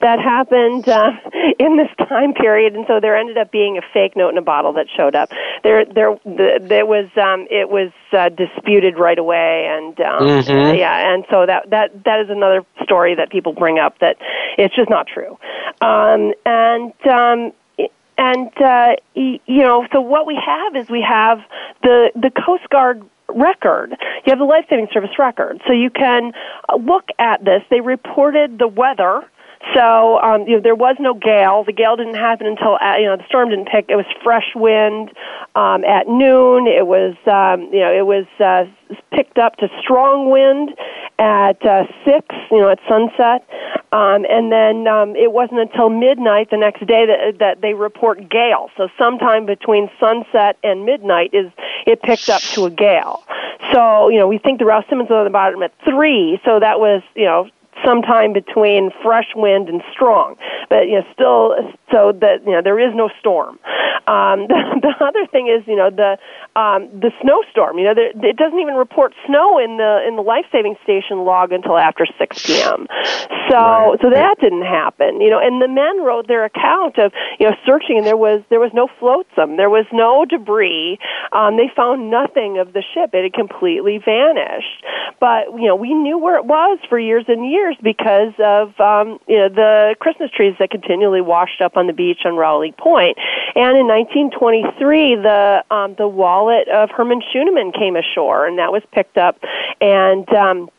that 0.00 0.18
happened 0.20 0.88
uh, 0.88 1.12
in 1.58 1.76
this 1.76 1.90
time 1.98 2.15
period, 2.34 2.74
and 2.74 2.84
so 2.86 3.00
there 3.00 3.16
ended 3.16 3.36
up 3.38 3.50
being 3.50 3.78
a 3.78 3.82
fake 3.92 4.16
note 4.16 4.30
in 4.30 4.38
a 4.38 4.42
bottle 4.42 4.72
that 4.74 4.86
showed 4.96 5.14
up. 5.14 5.30
There, 5.62 5.84
there, 5.84 6.16
the, 6.24 6.58
there 6.62 6.86
was 6.86 7.06
um, 7.16 7.46
it 7.50 7.68
was 7.70 7.90
uh, 8.12 8.28
disputed 8.30 8.98
right 8.98 9.18
away, 9.18 9.66
and 9.68 9.98
um, 10.00 10.22
Mhm. 10.26 10.78
yeah, 10.78 11.12
and 11.14 11.24
so 11.30 11.46
that 11.46 11.70
that 11.70 12.04
that 12.04 12.20
is 12.20 12.30
another 12.30 12.64
story 12.82 13.14
that 13.16 13.30
people 13.30 13.52
bring 13.52 13.78
up 13.78 13.98
that 14.00 14.16
it's 14.58 14.74
just 14.74 14.90
not 14.90 15.06
true, 15.06 15.38
um, 15.80 16.32
and. 16.44 16.92
Um, 17.06 17.52
and 18.18 18.48
uh, 18.62 18.96
y- 19.14 19.40
you 19.44 19.62
know, 19.62 19.86
so 19.92 20.00
what 20.00 20.26
we 20.26 20.40
have 20.42 20.74
is 20.74 20.88
we 20.88 21.02
have 21.06 21.38
the 21.82 22.10
the 22.14 22.30
Coast 22.30 22.66
Guard 22.70 23.02
record. 23.28 23.90
You 24.24 24.30
have 24.30 24.38
the 24.38 24.44
life 24.46 24.64
saving 24.70 24.88
service 24.90 25.18
record, 25.18 25.60
so 25.66 25.74
you 25.74 25.90
can 25.90 26.32
look 26.80 27.10
at 27.18 27.44
this. 27.44 27.62
They 27.68 27.80
reported 27.82 28.58
the 28.58 28.68
weather. 28.68 29.22
So 29.74 30.20
um, 30.20 30.42
you 30.42 30.56
know 30.56 30.60
there 30.60 30.74
was 30.74 30.96
no 31.00 31.14
gale. 31.14 31.64
The 31.64 31.72
gale 31.72 31.96
didn't 31.96 32.14
happen 32.14 32.46
until 32.46 32.78
uh, 32.80 32.96
you 32.96 33.06
know 33.06 33.16
the 33.16 33.26
storm 33.26 33.50
didn't 33.50 33.68
pick. 33.68 33.86
It 33.88 33.96
was 33.96 34.06
fresh 34.22 34.54
wind 34.54 35.10
um, 35.54 35.84
at 35.84 36.08
noon. 36.08 36.66
It 36.66 36.86
was 36.86 37.14
um, 37.26 37.68
you 37.72 37.80
know 37.80 37.92
it 37.92 38.06
was 38.06 38.26
uh, 38.40 38.64
picked 39.12 39.38
up 39.38 39.56
to 39.56 39.68
strong 39.80 40.30
wind 40.30 40.74
at 41.18 41.64
uh, 41.64 41.84
six. 42.04 42.26
You 42.50 42.60
know 42.60 42.68
at 42.68 42.80
sunset, 42.88 43.48
um, 43.92 44.24
and 44.28 44.52
then 44.52 44.86
um, 44.86 45.16
it 45.16 45.32
wasn't 45.32 45.60
until 45.60 45.88
midnight 45.90 46.50
the 46.50 46.58
next 46.58 46.86
day 46.86 47.06
that 47.06 47.38
that 47.38 47.60
they 47.60 47.74
report 47.74 48.28
gale. 48.30 48.70
So 48.76 48.88
sometime 48.98 49.46
between 49.46 49.90
sunset 49.98 50.58
and 50.62 50.84
midnight 50.84 51.30
is 51.32 51.50
it 51.86 52.02
picked 52.02 52.28
up 52.28 52.42
to 52.54 52.66
a 52.66 52.70
gale. 52.70 53.22
So 53.72 54.08
you 54.08 54.18
know 54.18 54.28
we 54.28 54.38
think 54.38 54.58
the 54.58 54.64
Rouse 54.64 54.84
Simmons 54.88 55.10
was 55.10 55.16
on 55.16 55.24
the 55.24 55.30
bottom 55.30 55.62
at 55.62 55.72
three. 55.84 56.40
So 56.44 56.60
that 56.60 56.78
was 56.78 57.02
you 57.14 57.24
know 57.24 57.48
sometime 57.84 58.32
between 58.32 58.90
fresh 59.02 59.28
wind 59.34 59.68
and 59.68 59.82
strong. 59.92 60.36
But 60.68 60.88
you 60.88 61.00
know, 61.00 61.06
still, 61.12 61.54
so 61.90 62.12
that 62.20 62.44
you 62.44 62.52
know, 62.52 62.62
there 62.62 62.78
is 62.78 62.94
no 62.94 63.10
storm. 63.20 63.58
Um, 64.06 64.46
the, 64.50 64.60
the 64.82 64.94
other 65.04 65.26
thing 65.26 65.48
is, 65.48 65.66
you 65.66 65.76
know, 65.76 65.90
the 65.90 66.18
um, 66.58 66.88
the 66.94 67.10
snowstorm. 67.20 67.78
You 67.78 67.84
know, 67.84 67.94
there, 67.94 68.10
it 68.14 68.36
doesn't 68.36 68.58
even 68.58 68.74
report 68.74 69.12
snow 69.26 69.58
in 69.58 69.76
the 69.76 70.06
in 70.06 70.16
the 70.16 70.22
life 70.22 70.46
saving 70.52 70.76
station 70.82 71.24
log 71.24 71.52
until 71.52 71.76
after 71.76 72.06
6 72.06 72.46
p.m. 72.46 72.86
So 73.50 73.56
Right. 73.58 73.98
so 74.00 74.10
that 74.10 74.36
didn't 74.40 74.62
happen. 74.62 75.20
You 75.20 75.30
know, 75.30 75.40
and 75.42 75.60
the 75.60 75.68
men 75.68 76.02
wrote 76.02 76.28
their 76.28 76.44
account 76.44 76.98
of 76.98 77.12
you 77.38 77.48
know 77.50 77.56
searching, 77.66 77.98
and 77.98 78.06
there 78.06 78.16
was 78.16 78.42
there 78.48 78.60
was 78.60 78.70
no 78.72 78.88
flotsam, 78.98 79.56
there 79.56 79.70
was 79.70 79.86
no 79.92 80.24
debris. 80.24 80.98
Um, 81.32 81.56
they 81.56 81.70
found 81.74 82.10
nothing 82.10 82.58
of 82.58 82.72
the 82.72 82.82
ship; 82.94 83.10
it 83.12 83.22
had 83.24 83.34
completely 83.34 83.98
vanished. 83.98 84.84
But 85.18 85.50
you 85.58 85.66
know, 85.66 85.74
we 85.76 85.94
knew 85.94 86.18
where 86.18 86.36
it 86.36 86.46
was 86.46 86.78
for 86.88 86.98
years 86.98 87.24
and 87.26 87.50
years 87.50 87.65
because 87.82 88.32
of 88.38 88.78
um, 88.80 89.18
you 89.26 89.38
know 89.38 89.48
the 89.48 89.96
Christmas 90.00 90.30
trees 90.30 90.54
that 90.58 90.70
continually 90.70 91.20
washed 91.20 91.60
up 91.60 91.76
on 91.76 91.86
the 91.86 91.92
beach 91.92 92.20
on 92.24 92.36
Rawley 92.36 92.72
Point. 92.72 93.18
And 93.54 93.76
in 93.76 93.86
1923, 93.86 95.16
the 95.16 95.64
um, 95.70 95.94
the 95.96 96.08
wallet 96.08 96.68
of 96.68 96.90
Herman 96.90 97.22
Schuenemann 97.32 97.72
came 97.72 97.96
ashore, 97.96 98.46
and 98.46 98.58
that 98.58 98.72
was 98.72 98.82
picked 98.92 99.18
up, 99.18 99.38
and 99.80 100.28
um, 100.32 100.70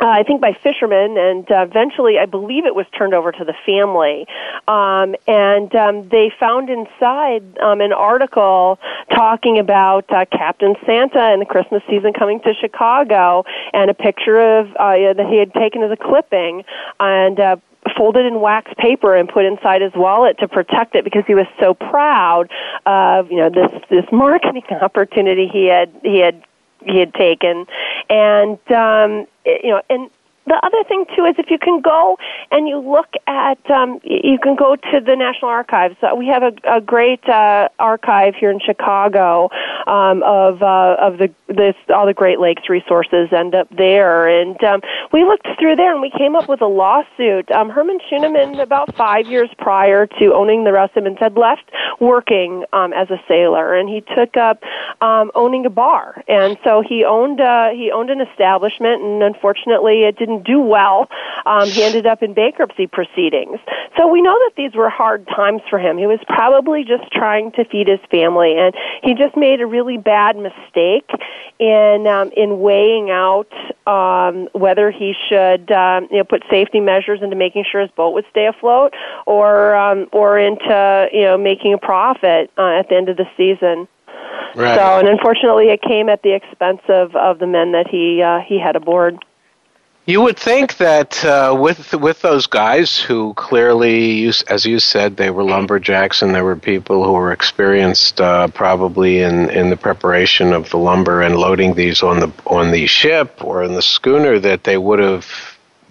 uh, 0.00 0.06
I 0.06 0.22
think 0.22 0.40
by 0.40 0.56
fishermen, 0.62 1.18
and 1.18 1.50
uh, 1.50 1.66
eventually, 1.68 2.18
I 2.18 2.26
believe 2.26 2.66
it 2.66 2.74
was 2.74 2.86
turned 2.96 3.14
over 3.14 3.32
to 3.32 3.44
the 3.44 3.54
family. 3.66 4.26
Um, 4.68 5.16
and 5.26 5.74
um, 5.74 6.08
they 6.08 6.30
found 6.38 6.70
inside 6.70 7.42
um, 7.58 7.80
an 7.80 7.92
article 7.92 8.78
talking 9.10 9.58
about 9.58 10.04
uh, 10.12 10.24
Captain 10.30 10.74
Santa 10.86 11.20
and 11.20 11.40
the 11.40 11.46
Christmas 11.46 11.82
season 11.90 12.12
coming 12.12 12.40
to 12.40 12.54
Chicago, 12.60 13.44
and 13.72 13.90
a 13.90 13.94
picture 13.94 14.38
of 14.38 14.68
uh, 14.76 14.94
that 15.14 15.26
he 15.28 15.38
had 15.38 15.52
taken 15.54 15.82
as 15.82 15.90
a 15.90 15.96
clipping, 15.96 16.64
and. 17.00 17.40
Uh, 17.40 17.56
folded 17.96 18.26
in 18.26 18.40
wax 18.40 18.70
paper 18.76 19.16
and 19.16 19.28
put 19.28 19.44
inside 19.44 19.80
his 19.80 19.92
wallet 19.94 20.38
to 20.38 20.46
protect 20.48 20.94
it 20.94 21.04
because 21.04 21.22
he 21.26 21.34
was 21.34 21.46
so 21.58 21.72
proud 21.72 22.50
of 22.84 23.30
you 23.30 23.38
know 23.38 23.48
this 23.48 23.70
this 23.88 24.04
marketing 24.12 24.62
opportunity 24.82 25.48
he 25.48 25.66
had 25.66 25.90
he 26.02 26.18
had 26.18 26.42
he 26.84 26.98
had 26.98 27.14
taken. 27.14 27.66
And 28.10 28.58
um 28.72 29.26
you 29.44 29.70
know 29.70 29.82
and 29.90 30.10
the 30.48 30.58
other 30.64 30.82
thing 30.88 31.04
too 31.14 31.24
is 31.24 31.34
if 31.38 31.50
you 31.50 31.58
can 31.58 31.80
go 31.80 32.16
and 32.50 32.68
you 32.68 32.78
look 32.78 33.12
at 33.26 33.58
um 33.70 34.00
you 34.02 34.38
can 34.42 34.56
go 34.56 34.76
to 34.76 35.00
the 35.00 35.14
national 35.14 35.50
archives. 35.50 35.96
Uh, 36.02 36.14
we 36.16 36.26
have 36.26 36.42
a, 36.42 36.52
a 36.64 36.80
great 36.80 37.26
uh 37.28 37.68
archive 37.78 38.34
here 38.34 38.50
in 38.50 38.58
chicago 38.60 39.50
um 39.86 40.22
of 40.22 40.62
uh 40.62 40.96
of 41.00 41.18
the 41.18 41.32
this 41.48 41.74
all 41.94 42.06
the 42.06 42.14
great 42.14 42.40
lakes 42.40 42.68
resources 42.68 43.28
end 43.32 43.54
up 43.54 43.68
there. 43.76 44.28
And 44.28 44.62
um 44.64 44.80
we 45.12 45.24
looked 45.24 45.48
through 45.58 45.76
there 45.76 45.92
and 45.92 46.00
we 46.00 46.10
came 46.10 46.34
up 46.34 46.48
with 46.48 46.62
a 46.62 46.66
lawsuit. 46.66 47.50
Um 47.50 47.68
herman 47.70 47.98
Schuenemann 48.08 48.60
about 48.60 48.94
five 48.96 49.26
years 49.26 49.50
prior 49.58 50.06
to 50.06 50.32
owning 50.34 50.64
the 50.64 50.72
Rouse 50.72 50.90
Simmons 50.94 51.18
had 51.20 51.36
left 51.36 51.70
working 52.00 52.64
um 52.72 52.92
as 52.92 53.10
a 53.10 53.20
sailor. 53.28 53.74
And 53.74 53.88
he 53.88 54.00
took 54.16 54.36
up 54.36 54.62
um 55.00 55.30
owning 55.34 55.66
a 55.66 55.70
bar. 55.70 56.22
And 56.28 56.56
so 56.64 56.82
he 56.86 57.04
owned 57.04 57.40
uh 57.40 57.70
he 57.70 57.90
owned 57.92 58.10
an 58.10 58.20
establishment 58.20 59.02
and 59.02 59.22
unfortunately 59.22 60.04
it 60.04 60.16
didn't 60.16 60.37
do 60.38 60.60
well 60.60 61.08
um 61.46 61.68
he 61.70 61.82
ended 61.82 62.06
up 62.06 62.22
in 62.22 62.34
bankruptcy 62.34 62.86
proceedings 62.86 63.58
so 63.96 64.06
we 64.06 64.22
know 64.22 64.32
that 64.32 64.52
these 64.56 64.74
were 64.74 64.88
hard 64.88 65.26
times 65.28 65.62
for 65.68 65.78
him 65.78 65.98
he 65.98 66.06
was 66.06 66.20
probably 66.26 66.84
just 66.84 67.10
trying 67.12 67.52
to 67.52 67.64
feed 67.64 67.88
his 67.88 68.00
family 68.10 68.56
and 68.58 68.74
he 69.02 69.14
just 69.14 69.36
made 69.36 69.60
a 69.60 69.66
really 69.66 69.96
bad 69.96 70.36
mistake 70.36 71.10
in 71.58 72.06
um 72.06 72.30
in 72.36 72.60
weighing 72.60 73.10
out 73.10 73.52
um 73.86 74.48
whether 74.52 74.90
he 74.90 75.14
should 75.28 75.70
um 75.72 76.08
you 76.10 76.18
know 76.18 76.24
put 76.24 76.42
safety 76.50 76.80
measures 76.80 77.20
into 77.22 77.36
making 77.36 77.64
sure 77.70 77.80
his 77.80 77.90
boat 77.92 78.12
would 78.14 78.26
stay 78.30 78.46
afloat 78.46 78.94
or 79.26 79.74
um 79.74 80.08
or 80.12 80.38
into 80.38 81.08
you 81.12 81.22
know 81.22 81.36
making 81.36 81.72
a 81.72 81.78
profit 81.78 82.50
uh, 82.58 82.78
at 82.78 82.88
the 82.88 82.94
end 82.94 83.08
of 83.08 83.16
the 83.16 83.26
season 83.36 83.88
Right. 84.54 84.76
so, 84.76 84.98
and 84.98 85.08
unfortunately, 85.08 85.68
it 85.68 85.82
came 85.82 86.08
at 86.08 86.22
the 86.22 86.34
expense 86.34 86.80
of, 86.88 87.14
of 87.14 87.38
the 87.38 87.46
men 87.46 87.72
that 87.72 87.86
he 87.88 88.22
uh, 88.22 88.40
he 88.40 88.58
had 88.58 88.76
aboard. 88.76 89.24
You 90.08 90.22
would 90.22 90.38
think 90.38 90.78
that 90.78 91.22
uh, 91.22 91.54
with 91.60 91.92
with 91.92 92.22
those 92.22 92.46
guys 92.46 92.96
who 92.96 93.34
clearly, 93.34 94.26
as 94.48 94.64
you 94.64 94.78
said, 94.78 95.18
they 95.18 95.28
were 95.28 95.44
lumberjacks 95.44 96.22
and 96.22 96.34
there 96.34 96.46
were 96.46 96.56
people 96.56 97.04
who 97.04 97.12
were 97.12 97.30
experienced, 97.30 98.18
uh, 98.18 98.48
probably 98.48 99.20
in, 99.20 99.50
in 99.50 99.68
the 99.68 99.76
preparation 99.76 100.54
of 100.54 100.70
the 100.70 100.78
lumber 100.78 101.20
and 101.20 101.36
loading 101.36 101.74
these 101.74 102.02
on 102.02 102.20
the 102.20 102.32
on 102.46 102.70
the 102.70 102.86
ship 102.86 103.44
or 103.44 103.62
in 103.62 103.74
the 103.74 103.82
schooner, 103.82 104.38
that 104.38 104.64
they 104.64 104.78
would 104.78 104.98
have 104.98 105.26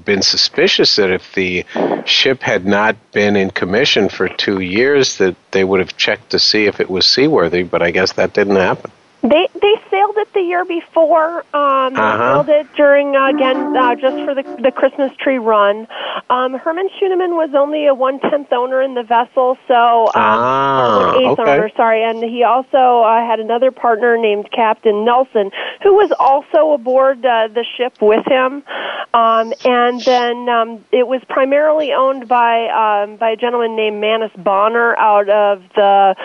been 0.04 0.24
suspicious 0.24 0.96
that 0.96 1.12
if 1.12 1.36
the 1.36 1.64
ship 2.08 2.42
had 2.42 2.66
not 2.66 2.96
been 3.12 3.36
in 3.36 3.52
commission 3.52 4.10
for 4.10 4.28
two 4.28 4.62
years, 4.62 5.20
that 5.20 5.36
they 5.52 5.64
would 5.64 5.80
have 5.80 5.96
checked 5.96 6.32
to 6.32 6.40
see 6.40 6.66
if 6.66 6.80
it 6.80 6.90
was 6.90 7.06
seaworthy. 7.06 7.62
But 7.62 7.84
I 7.84 7.92
guess 7.92 8.14
that 8.14 8.34
didn't 8.34 8.56
happen. 8.56 8.90
They 9.24 9.50
they 9.60 9.74
sailed 9.90 10.16
it 10.18 10.28
the 10.34 10.42
year 10.42 10.64
before. 10.64 11.44
Um, 11.56 11.94
they 11.96 12.02
Uh-huh. 12.02 12.34
sailed 12.34 12.50
it 12.50 12.68
during 12.76 13.16
uh, 13.16 13.30
again 13.30 13.76
uh, 13.76 13.96
just 13.96 14.18
for 14.24 14.34
the 14.36 14.44
the 14.62 14.72
Christmas 14.72 15.12
tree 15.20 15.40
run. 15.40 15.88
Um, 16.30 16.54
Herman 16.54 16.88
Schuenemann 16.98 17.36
was 17.36 17.50
only 17.56 17.88
a 17.88 17.94
one 17.96 18.20
tenth 18.20 18.52
owner 18.54 18.82
in 18.82 18.94
the 18.94 19.04
vessel, 19.04 19.58
so 19.68 20.08
um, 20.14 20.14
Ah, 20.16 21.14
eighth 21.18 21.40
okay. 21.40 21.42
owner. 21.42 21.70
Sorry, 21.76 22.04
and 22.04 22.24
he 22.24 22.44
also 22.44 23.02
uh, 23.02 23.26
had 23.26 23.40
another 23.40 23.72
partner 23.72 24.18
named 24.18 24.50
Captain 24.52 25.04
Nelson, 25.04 25.52
who 25.84 25.94
was 25.96 26.12
also 26.20 26.74
aboard 26.74 27.26
uh, 27.26 27.48
the 27.48 27.66
ship 27.76 27.94
with 28.02 28.26
him. 28.28 28.64
Um, 29.14 29.54
and 29.66 30.06
then 30.06 30.48
um, 30.50 30.86
it 30.92 31.08
was 31.08 31.22
primarily 31.28 31.92
owned 31.92 32.28
by 32.28 32.68
um, 32.70 33.18
by 33.18 33.32
a 33.32 33.36
gentleman 33.36 33.76
named 33.76 34.00
Manus 34.00 34.32
Bonner 34.38 34.96
out 34.98 35.28
of 35.30 35.64
the 35.76 36.16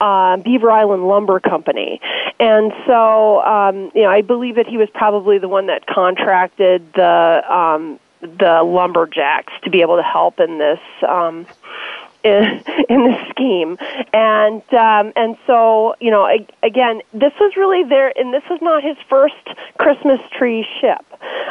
uh, 0.00 0.36
Beaver 0.38 0.70
Island 0.70 1.08
Lumber 1.08 1.40
Company. 1.40 2.00
And 2.40 2.51
so, 2.86 3.42
um, 3.42 3.90
you 3.94 4.02
know, 4.02 4.10
I 4.10 4.22
believe 4.22 4.56
that 4.56 4.66
he 4.66 4.76
was 4.76 4.88
probably 4.92 5.38
the 5.38 5.48
one 5.48 5.66
that 5.66 5.86
contracted 5.86 6.92
the 6.94 7.42
um, 7.48 7.98
the 8.20 8.62
lumberjacks 8.62 9.52
to 9.64 9.70
be 9.70 9.80
able 9.80 9.96
to 9.96 10.02
help 10.02 10.38
in 10.38 10.58
this 10.58 10.78
um, 11.08 11.46
in, 12.24 12.42
in 12.88 13.04
the 13.04 13.26
scheme. 13.30 13.78
And 14.12 14.62
um, 14.74 15.12
and 15.16 15.36
so 15.46 15.94
you 16.00 16.10
know, 16.10 16.28
again, 16.62 17.00
this 17.12 17.32
was 17.40 17.56
really 17.56 17.88
there, 17.88 18.12
and 18.16 18.32
this 18.32 18.42
was 18.50 18.60
not 18.62 18.82
his 18.82 18.96
first 19.08 19.34
Christmas 19.78 20.20
tree 20.36 20.66
ship. 20.80 21.04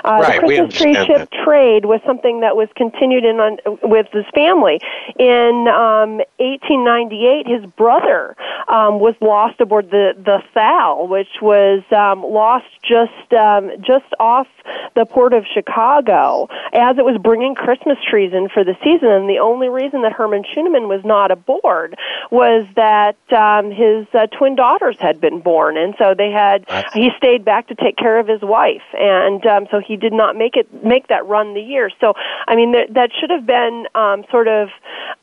Uh, 0.03 0.19
right, 0.21 0.41
the 0.41 0.47
Christmas 0.47 0.75
tree 0.75 0.93
ship 0.93 1.29
that. 1.29 1.31
trade 1.43 1.85
was 1.85 2.01
something 2.05 2.41
that 2.41 2.55
was 2.55 2.67
continued 2.75 3.23
in 3.23 3.39
on, 3.39 3.57
with 3.83 4.07
his 4.11 4.25
family. 4.33 4.79
In 5.17 5.67
um, 5.67 6.17
1898, 6.39 7.47
his 7.47 7.65
brother 7.77 8.35
um, 8.67 8.99
was 8.99 9.15
lost 9.21 9.61
aboard 9.61 9.91
the 9.91 10.13
the 10.17 10.41
Thal, 10.53 11.07
which 11.07 11.41
was 11.41 11.83
um, 11.91 12.23
lost 12.23 12.65
just 12.83 13.33
um, 13.33 13.71
just 13.81 14.11
off 14.19 14.47
the 14.95 15.05
port 15.05 15.33
of 15.33 15.45
Chicago 15.53 16.47
as 16.73 16.97
it 16.97 17.05
was 17.05 17.17
bringing 17.21 17.55
Christmas 17.55 17.97
trees 18.09 18.33
in 18.33 18.49
for 18.49 18.63
the 18.63 18.75
season. 18.83 19.09
And 19.09 19.29
the 19.29 19.39
only 19.39 19.69
reason 19.69 20.01
that 20.01 20.13
Herman 20.13 20.43
Schuenemann 20.61 20.87
was 20.87 21.01
not 21.03 21.31
aboard 21.31 21.97
was 22.29 22.65
that 22.75 23.17
um, 23.31 23.71
his 23.71 24.07
uh, 24.13 24.27
twin 24.37 24.55
daughters 24.55 24.95
had 24.99 25.19
been 25.19 25.39
born, 25.41 25.77
and 25.77 25.95
so 25.97 26.13
they 26.17 26.31
had 26.31 26.65
he 26.93 27.09
stayed 27.17 27.43
back 27.43 27.67
to 27.67 27.75
take 27.75 27.97
care 27.97 28.19
of 28.19 28.27
his 28.27 28.41
wife, 28.41 28.83
and 28.93 29.45
um, 29.45 29.67
so 29.71 29.79
he 29.85 29.97
did 29.97 30.13
not 30.13 30.35
make 30.35 30.55
it 30.55 30.83
make 30.83 31.07
that 31.07 31.25
run 31.25 31.53
the 31.53 31.61
year. 31.61 31.89
So 31.99 32.13
I 32.47 32.55
mean 32.55 32.71
that 32.73 32.93
that 32.93 33.11
should 33.19 33.29
have 33.29 33.45
been 33.45 33.85
um, 33.95 34.23
sort 34.31 34.47
of 34.47 34.69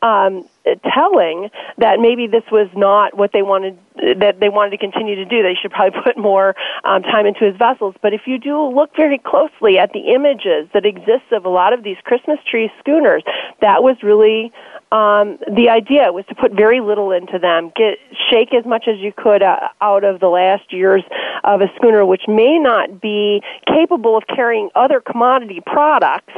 um, 0.03 0.49
telling 0.95 1.51
that 1.79 2.01
maybe 2.01 2.27
this 2.27 2.45
was 2.51 2.69
not 2.75 3.17
what 3.17 3.33
they 3.33 3.43
wanted 3.43 3.79
that 4.19 4.39
they 4.39 4.49
wanted 4.49 4.71
to 4.71 4.79
continue 4.79 5.17
to 5.17 5.25
do. 5.25 5.43
They 5.43 5.57
should 5.61 5.73
probably 5.73 6.01
put 6.05 6.17
more 6.17 6.55
um, 6.85 7.03
time 7.03 7.27
into 7.27 7.45
his 7.45 7.57
vessels. 7.57 7.95
But 8.01 8.15
if 8.15 8.23
you 8.27 8.39
do 8.39 8.63
look 8.63 8.95
very 8.97 9.19
closely 9.19 9.79
at 9.79 9.93
the 9.93 10.15
images 10.15 10.69
that 10.73 10.87
exist 10.87 11.33
of 11.33 11.45
a 11.45 11.49
lot 11.49 11.73
of 11.73 11.83
these 11.83 11.97
Christmas 12.05 12.39
tree 12.49 12.71
schooners, 12.79 13.23
that 13.61 13.83
was 13.83 13.97
really 14.03 14.53
um, 14.91 15.39
the 15.55 15.69
idea 15.69 16.11
was 16.13 16.25
to 16.29 16.35
put 16.35 16.53
very 16.53 16.81
little 16.81 17.13
into 17.13 17.39
them, 17.39 17.71
get 17.77 17.99
shake 18.31 18.55
as 18.55 18.65
much 18.65 18.89
as 18.89 18.99
you 18.99 19.13
could 19.13 19.43
uh, 19.43 19.69
out 19.83 20.03
of 20.03 20.21
the 20.21 20.29
last 20.29 20.73
years 20.73 21.03
of 21.45 21.61
a 21.61 21.67
schooner, 21.77 22.07
which 22.07 22.23
may 22.27 22.59
not 22.59 23.01
be 23.01 23.43
capable 23.67 24.17
of 24.17 24.25
carrying 24.27 24.71
other 24.75 25.01
commodity 25.01 25.61
products 25.67 26.33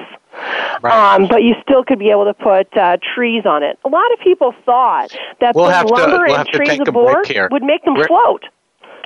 Right. 0.82 1.14
Um, 1.14 1.28
but 1.28 1.42
you 1.42 1.54
still 1.62 1.84
could 1.84 1.98
be 1.98 2.10
able 2.10 2.24
to 2.24 2.34
put 2.34 2.74
uh, 2.76 2.96
trees 3.14 3.44
on 3.44 3.62
it. 3.62 3.78
A 3.84 3.88
lot 3.88 4.10
of 4.12 4.20
people 4.20 4.54
thought 4.64 5.10
that 5.40 5.54
We'll 5.54 5.66
putting 5.66 5.76
have 5.76 5.86
to- 5.86 5.92
lumber 5.94 6.24
we'll 6.26 6.36
and 6.36 6.48
trees 6.48 6.80
aboard 6.86 7.26
would 7.50 7.62
make 7.62 7.84
them 7.84 7.94
We're- 7.94 8.06
float. 8.06 8.44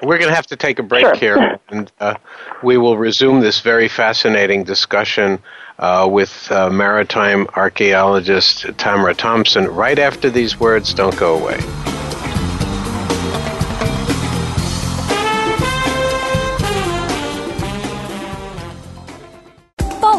We're 0.03 0.19
going 0.19 0.29
to 0.29 0.35
have 0.35 0.49
to 0.49 0.57
take 0.57 0.79
a 0.81 0.83
break 0.83 1.05
Sure. 1.05 1.15
here, 1.15 1.59
and 1.71 1.91
uh, 2.01 2.15
we 2.63 2.77
will 2.77 2.99
resume 2.99 3.41
this 3.41 3.61
very 3.61 3.89
fascinating 3.89 4.65
discussion 4.65 5.39
uh, 5.79 6.07
with 6.11 6.51
uh, 6.53 6.69
maritime 6.69 7.47
archaeologist 7.57 8.67
Tamara 8.77 9.15
Thomsen 9.15 9.75
right 9.75 9.99
after 9.99 10.29
these 10.31 10.59
words. 10.61 10.93
Don't 10.93 11.17
go 11.17 11.39
away. 11.41 11.59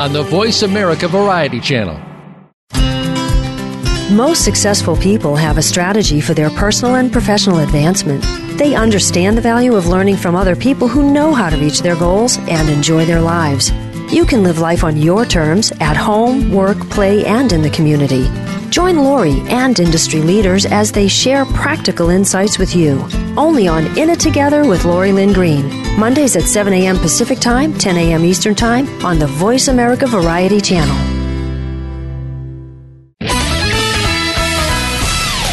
on 0.00 0.14
the 0.14 0.22
Voice 0.22 0.62
America 0.62 1.06
Variety 1.06 1.60
Channel. 1.60 2.00
Most 4.10 4.46
successful 4.46 4.96
people 4.96 5.36
have 5.36 5.58
a 5.58 5.62
strategy 5.62 6.22
for 6.22 6.32
their 6.32 6.48
personal 6.48 6.94
and 6.94 7.12
professional 7.12 7.58
advancement. 7.58 8.24
They 8.58 8.74
understand 8.74 9.36
the 9.36 9.42
value 9.42 9.74
of 9.74 9.88
learning 9.88 10.16
from 10.16 10.34
other 10.34 10.56
people 10.56 10.88
who 10.88 11.12
know 11.12 11.34
how 11.34 11.50
to 11.50 11.56
reach 11.58 11.82
their 11.82 11.96
goals 11.96 12.38
and 12.48 12.70
enjoy 12.70 13.04
their 13.04 13.20
lives. 13.20 13.72
You 14.10 14.24
can 14.24 14.42
live 14.42 14.58
life 14.58 14.84
on 14.84 14.96
your 14.96 15.26
terms 15.26 15.70
at 15.80 15.98
home, 15.98 16.50
work, 16.50 16.78
play, 16.88 17.26
and 17.26 17.52
in 17.52 17.60
the 17.60 17.68
community. 17.68 18.26
Join 18.70 18.96
Lori 18.96 19.40
and 19.48 19.78
industry 19.78 20.22
leaders 20.22 20.64
as 20.64 20.92
they 20.92 21.08
share 21.08 21.44
practical 21.44 22.08
insights 22.08 22.58
with 22.58 22.74
you. 22.74 23.06
Only 23.36 23.68
on 23.68 23.84
In 23.98 24.08
It 24.08 24.18
Together 24.18 24.66
with 24.66 24.86
Lori 24.86 25.12
Lynn 25.12 25.34
Green. 25.34 25.89
Mondays 26.00 26.34
at 26.34 26.44
7 26.44 26.72
a.m. 26.72 26.96
Pacific 26.98 27.38
Time, 27.38 27.76
10 27.76 27.98
a.m. 27.98 28.24
Eastern 28.24 28.54
Time 28.54 28.88
on 29.04 29.18
the 29.18 29.26
Voice 29.26 29.68
America 29.68 30.06
Variety 30.06 30.58
Channel. 30.58 30.96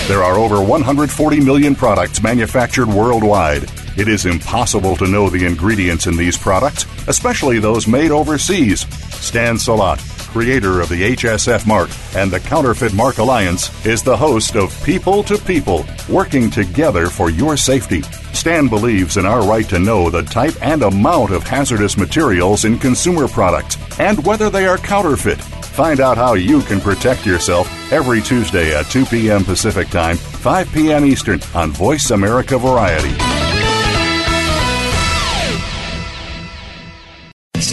There 0.08 0.24
are 0.24 0.38
over 0.38 0.64
140 0.64 1.42
million 1.42 1.76
products 1.76 2.24
manufactured 2.24 2.88
worldwide. 2.88 3.70
It 3.98 4.08
is 4.08 4.26
impossible 4.26 4.96
to 4.96 5.08
know 5.08 5.30
the 5.30 5.46
ingredients 5.46 6.08
in 6.08 6.16
these 6.16 6.38
products, 6.38 6.86
especially 7.10 7.60
those 7.60 7.86
made 7.86 8.12
overseas. 8.12 8.88
Stan 9.14 9.58
Salat, 9.58 10.00
creator 10.38 10.82
of 10.82 10.90
the 10.90 11.16
HSF 11.16 11.66
mark 11.66 11.90
and 12.16 12.30
the 12.30 12.40
Counterfeit 12.40 12.94
Mark 12.94 13.18
Alliance, 13.18 13.72
is 13.88 14.04
the 14.04 14.16
host 14.16 14.56
of 14.56 14.84
People 14.84 15.24
to 15.24 15.36
People, 15.36 15.84
working 16.08 16.52
together 16.52 17.08
for 17.08 17.32
your 17.32 17.58
safety. 17.58 18.04
Stan 18.34 18.68
believes 18.68 19.18
in 19.18 19.26
our 19.26 19.42
right 19.42 19.68
to 19.68 19.80
know 19.80 20.12
the 20.12 20.22
type 20.22 20.54
and 20.62 20.84
amount 20.84 21.32
of 21.32 21.42
hazardous 21.42 21.98
materials 21.98 22.66
in 22.66 22.78
consumer 22.78 23.28
products 23.28 23.78
and 24.00 24.24
whether 24.28 24.52
they 24.52 24.68
are 24.68 24.78
counterfeit. 24.78 25.42
Find 25.42 26.00
out 26.00 26.18
how 26.18 26.36
you 26.36 26.62
can 26.62 26.82
protect 26.82 27.26
yourself 27.26 27.68
every 27.92 28.22
Tuesday 28.22 28.78
at 28.78 28.86
2 28.92 29.06
p.m. 29.08 29.44
Pacific 29.44 29.88
Time, 29.90 30.18
5 30.18 30.72
p.m. 30.72 31.04
Eastern 31.04 31.40
on 31.56 31.72
Voice 31.72 32.12
America 32.12 32.60
Variety. 32.60 33.47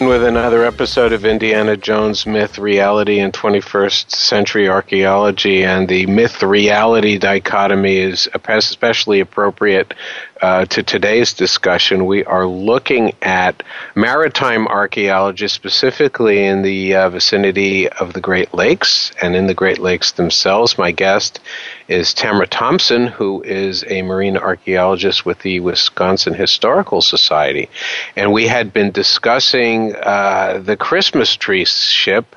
with 0.00 0.22
another 0.22 0.64
episode 0.64 1.12
of 1.12 1.24
Indiana 1.24 1.76
Jones 1.76 2.26
Myth, 2.26 2.58
Reality, 2.58 3.18
and 3.18 3.32
21st 3.32 4.10
Century 4.10 4.68
Archaeology. 4.68 5.64
And 5.64 5.88
the 5.88 6.06
myth 6.06 6.42
reality 6.42 7.16
dichotomy 7.18 7.96
is 7.96 8.28
especially 8.34 9.20
appropriate 9.20 9.94
uh, 10.40 10.64
to 10.66 10.82
today's 10.82 11.34
discussion. 11.34 12.06
We 12.06 12.24
are 12.24 12.46
looking 12.46 13.12
at 13.22 13.62
maritime 13.94 14.66
archaeology, 14.66 15.48
specifically 15.48 16.44
in 16.44 16.62
the 16.62 16.94
uh, 16.94 17.10
vicinity 17.10 17.88
of 17.88 18.12
the 18.12 18.20
Great 18.20 18.52
Lakes 18.52 19.12
and 19.20 19.34
in 19.34 19.46
the 19.46 19.54
Great 19.54 19.78
Lakes 19.78 20.12
themselves. 20.12 20.78
My 20.78 20.92
guest 20.92 21.40
is 21.88 22.14
Tamara 22.14 22.46
Thomsen, 22.46 23.08
who 23.08 23.42
is 23.42 23.84
a 23.88 24.02
marine 24.02 24.36
archaeologist 24.36 25.24
with 25.24 25.38
the 25.40 25.60
Wisconsin 25.60 26.34
Historical 26.34 27.00
Society. 27.00 27.68
And 28.14 28.32
we 28.32 28.46
had 28.46 28.72
been 28.72 28.90
discussing 28.90 29.94
uh, 29.96 30.60
the 30.64 30.76
Christmas 30.76 31.34
tree 31.34 31.64
ship 31.64 32.36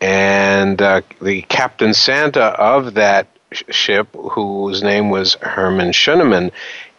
and 0.00 0.80
uh, 0.80 1.02
the 1.20 1.42
Captain 1.42 1.94
Santa 1.94 2.44
of 2.44 2.94
that 2.94 3.28
sh- 3.52 3.62
ship, 3.70 4.08
whose 4.14 4.82
name 4.82 5.10
was 5.10 5.34
Herman 5.34 5.92
Schuenemann, 5.92 6.50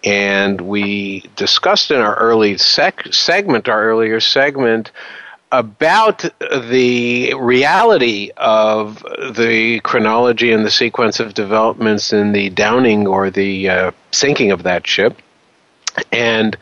and 0.03 0.59
we 0.61 1.23
discussed 1.35 1.91
in 1.91 1.97
our 1.97 2.15
early 2.15 2.57
sec- 2.57 3.13
segment, 3.13 3.69
our 3.69 3.83
earlier 3.83 4.19
segment, 4.19 4.91
about 5.51 6.25
the 6.39 7.33
reality 7.33 8.31
of 8.37 9.03
the 9.35 9.81
chronology 9.83 10.53
and 10.53 10.65
the 10.65 10.71
sequence 10.71 11.19
of 11.19 11.33
developments 11.33 12.13
in 12.13 12.31
the 12.31 12.49
downing 12.49 13.05
or 13.05 13.29
the 13.29 13.69
uh, 13.69 13.91
sinking 14.11 14.51
of 14.51 14.63
that 14.63 14.87
ship. 14.87 15.17
And 16.11 16.57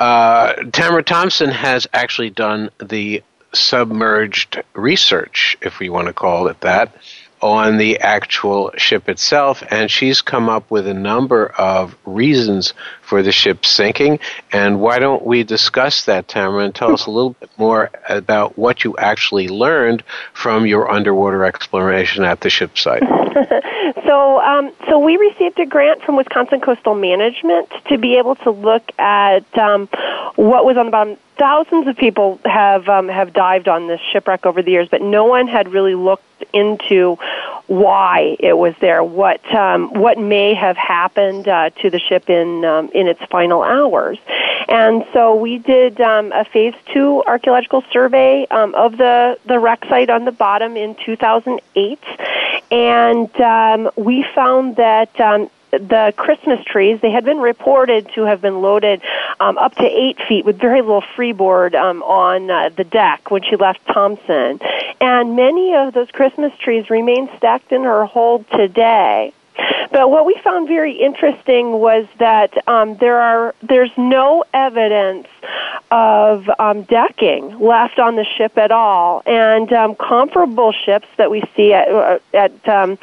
uh, 0.00 0.54
Tamara 0.72 1.04
Thomsen 1.04 1.52
has 1.52 1.86
actually 1.92 2.30
done 2.30 2.70
the 2.78 3.22
submerged 3.54 4.62
research, 4.74 5.56
if 5.60 5.78
we 5.78 5.88
want 5.88 6.08
to 6.08 6.12
call 6.12 6.48
it 6.48 6.60
that, 6.62 6.94
on 7.42 7.76
the 7.76 7.98
actual 7.98 8.70
ship 8.76 9.08
itself, 9.08 9.64
and 9.68 9.90
she's 9.90 10.22
come 10.22 10.48
up 10.48 10.70
with 10.70 10.86
a 10.86 10.94
number 10.94 11.46
of 11.46 11.96
reasons 12.04 12.72
for 13.02 13.22
the 13.22 13.32
ship 13.32 13.66
sinking. 13.66 14.20
And 14.52 14.80
why 14.80 15.00
don't 15.00 15.26
we 15.26 15.42
discuss 15.42 16.04
that, 16.04 16.28
Tamara, 16.28 16.64
and 16.64 16.74
tell 16.74 16.92
us 16.92 17.06
a 17.06 17.10
little 17.10 17.34
bit 17.34 17.50
more 17.58 17.90
about 18.08 18.56
what 18.56 18.84
you 18.84 18.96
actually 18.96 19.48
learned 19.48 20.04
from 20.32 20.66
your 20.66 20.90
underwater 20.90 21.44
exploration 21.44 22.24
at 22.24 22.40
the 22.40 22.48
ship 22.48 22.78
site? 22.78 23.02
so, 24.06 24.40
um, 24.40 24.72
so 24.88 25.00
we 25.00 25.16
received 25.16 25.58
a 25.58 25.66
grant 25.66 26.02
from 26.02 26.16
Wisconsin 26.16 26.60
Coastal 26.60 26.94
Management 26.94 27.68
to 27.88 27.98
be 27.98 28.18
able 28.18 28.36
to 28.36 28.52
look 28.52 28.88
at 28.98 29.58
um, 29.58 29.88
what 30.36 30.64
was 30.64 30.76
on 30.76 30.86
the 30.86 30.92
bottom 30.92 31.16
thousands 31.36 31.88
of 31.88 31.96
people 31.96 32.38
have 32.44 32.88
um, 32.88 33.08
have 33.08 33.32
dived 33.32 33.66
on 33.66 33.88
this 33.88 34.00
shipwreck 34.12 34.46
over 34.46 34.62
the 34.62 34.70
years, 34.70 34.88
but 34.88 35.02
no 35.02 35.24
one 35.24 35.48
had 35.48 35.72
really 35.72 35.94
looked 35.94 36.24
into 36.52 37.18
why 37.66 38.36
it 38.40 38.56
was 38.56 38.74
there, 38.80 39.02
what 39.02 39.42
um, 39.54 39.92
what 39.94 40.18
may 40.18 40.54
have 40.54 40.76
happened 40.76 41.48
uh, 41.48 41.70
to 41.70 41.90
the 41.90 41.98
ship 41.98 42.28
in 42.28 42.64
um, 42.64 42.90
in 42.94 43.06
its 43.06 43.22
final 43.30 43.62
hours, 43.62 44.18
and 44.68 45.04
so 45.12 45.34
we 45.34 45.58
did 45.58 46.00
um, 46.00 46.32
a 46.32 46.44
phase 46.44 46.74
two 46.92 47.22
archaeological 47.26 47.82
survey 47.92 48.46
um, 48.50 48.74
of 48.74 48.96
the 48.96 49.38
the 49.46 49.58
wreck 49.58 49.84
site 49.88 50.10
on 50.10 50.24
the 50.24 50.32
bottom 50.32 50.76
in 50.76 50.96
2008, 51.06 51.98
and 52.70 53.40
um, 53.40 53.90
we 53.96 54.24
found 54.34 54.76
that 54.76 55.18
um, 55.20 55.50
the 55.72 56.12
Christmas 56.16 56.62
trees, 56.64 57.00
they 57.00 57.10
had 57.10 57.24
been 57.24 57.38
reported 57.38 58.10
to 58.14 58.24
have 58.24 58.42
been 58.42 58.60
loaded 58.60 59.00
um, 59.40 59.56
up 59.56 59.74
to 59.76 59.84
eight 59.84 60.18
feet 60.28 60.44
with 60.44 60.58
very 60.58 60.82
little 60.82 61.04
freeboard 61.16 61.74
um, 61.74 62.02
on 62.02 62.50
uh, 62.50 62.68
the 62.68 62.84
deck 62.84 63.30
when 63.30 63.42
she 63.42 63.56
left 63.56 63.80
Thompson. 63.86 64.60
And 65.00 65.34
many 65.34 65.74
of 65.74 65.94
those 65.94 66.10
Christmas 66.10 66.52
trees 66.58 66.90
remain 66.90 67.30
stacked 67.38 67.72
in 67.72 67.84
her 67.84 68.04
hold 68.04 68.48
today. 68.50 69.32
But 69.90 70.10
what 70.10 70.24
we 70.24 70.34
found 70.42 70.68
very 70.68 70.92
interesting 70.92 71.72
was 71.72 72.06
that 72.18 72.66
um, 72.66 72.96
there 72.96 73.20
are 73.20 73.54
there's 73.62 73.90
no 73.96 74.44
evidence 74.54 75.26
of 75.90 76.48
um, 76.58 76.82
decking 76.84 77.58
left 77.58 77.98
on 77.98 78.16
the 78.16 78.24
ship 78.24 78.56
at 78.56 78.72
all, 78.72 79.22
and 79.26 79.70
um, 79.72 79.94
comparable 79.94 80.72
ships 80.72 81.06
that 81.18 81.30
we 81.30 81.42
see 81.54 81.74
at, 81.74 82.22
at 82.32 82.68
um, 82.68 82.98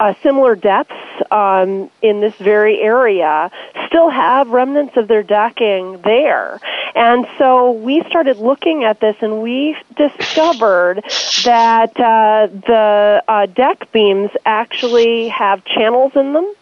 uh, 0.00 0.14
similar 0.22 0.56
depths 0.56 0.92
um, 1.30 1.88
in 2.02 2.20
this 2.20 2.34
very 2.36 2.80
area 2.80 3.50
still 3.86 4.10
have 4.10 4.48
remnants 4.48 4.96
of 4.96 5.06
their 5.06 5.22
decking 5.22 6.00
there. 6.02 6.58
And 6.94 7.26
so 7.38 7.72
we 7.72 8.02
started 8.08 8.38
looking 8.38 8.84
at 8.84 9.00
this, 9.00 9.16
and 9.20 9.42
we 9.42 9.76
discovered 9.96 11.02
that 11.44 11.98
uh, 11.98 12.48
the 12.48 13.22
uh, 13.28 13.46
deck 13.46 13.90
beams 13.92 14.30
actually 14.44 15.28
have 15.28 15.64
channels 15.64 15.91
in 16.16 16.32
them, 16.32 16.54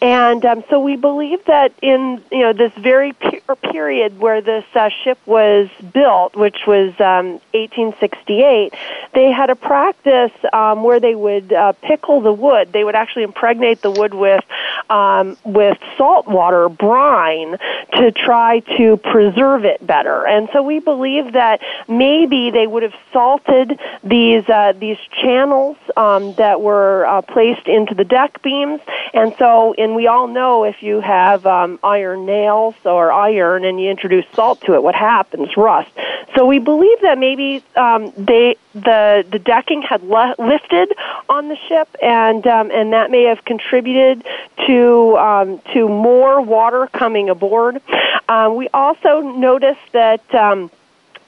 and 0.00 0.44
um, 0.44 0.64
so 0.70 0.80
we 0.80 0.96
believe 0.96 1.44
that 1.46 1.72
in 1.82 2.22
you 2.30 2.40
know 2.40 2.52
this 2.52 2.72
very 2.74 3.12
per- 3.12 3.56
period 3.56 4.18
where 4.18 4.40
this 4.40 4.64
uh, 4.74 4.88
ship 5.04 5.18
was 5.26 5.68
built, 5.92 6.36
which 6.36 6.66
was 6.66 6.92
um, 7.00 7.40
1868, 7.52 8.74
they 9.12 9.30
had 9.30 9.50
a 9.50 9.56
practice 9.56 10.32
um, 10.52 10.82
where 10.82 11.00
they 11.00 11.14
would 11.14 11.52
uh, 11.52 11.72
pickle 11.82 12.20
the 12.20 12.32
wood. 12.32 12.72
They 12.72 12.84
would 12.84 12.94
actually 12.94 13.24
impregnate 13.24 13.82
the 13.82 13.90
wood 13.90 14.14
with 14.14 14.44
um, 14.90 15.36
with 15.44 15.78
salt 15.96 16.26
water 16.26 16.68
brine 16.68 17.56
to 17.94 18.12
try 18.12 18.60
to 18.78 18.96
preserve 18.98 19.64
it 19.64 19.84
better. 19.86 20.26
And 20.26 20.48
so 20.52 20.62
we 20.62 20.78
believe 20.78 21.32
that 21.32 21.60
maybe 21.88 22.50
they 22.50 22.66
would 22.66 22.82
have 22.82 22.94
salted 23.12 23.78
these 24.04 24.48
uh, 24.48 24.72
these 24.78 24.98
channels 25.22 25.76
um, 25.96 26.34
that 26.34 26.60
were 26.60 27.06
uh, 27.06 27.22
placed 27.22 27.66
into 27.66 27.94
the 27.94 28.04
deck 28.04 28.42
beams. 28.42 28.77
And 29.14 29.34
so, 29.38 29.74
and 29.74 29.94
we 29.94 30.06
all 30.06 30.26
know 30.26 30.64
if 30.64 30.82
you 30.82 31.00
have 31.00 31.46
um, 31.46 31.78
iron 31.82 32.26
nails 32.26 32.74
or 32.84 33.12
iron 33.12 33.64
and 33.64 33.80
you 33.80 33.90
introduce 33.90 34.26
salt 34.34 34.60
to 34.62 34.74
it, 34.74 34.82
what 34.82 34.94
happens? 34.94 35.56
Rust. 35.56 35.90
So 36.34 36.46
we 36.46 36.58
believe 36.58 37.00
that 37.00 37.18
maybe 37.18 37.62
um, 37.74 38.12
they 38.16 38.56
the 38.74 39.24
the 39.28 39.38
decking 39.38 39.82
had 39.82 40.02
le- 40.02 40.34
lifted 40.38 40.92
on 41.28 41.48
the 41.48 41.56
ship, 41.68 41.88
and 42.02 42.46
um, 42.46 42.70
and 42.70 42.92
that 42.92 43.10
may 43.10 43.24
have 43.24 43.44
contributed 43.44 44.24
to 44.66 45.16
um, 45.16 45.60
to 45.72 45.88
more 45.88 46.40
water 46.40 46.86
coming 46.92 47.30
aboard. 47.30 47.80
Um, 48.28 48.56
we 48.56 48.68
also 48.74 49.20
noticed 49.20 49.92
that 49.92 50.34
um, 50.34 50.70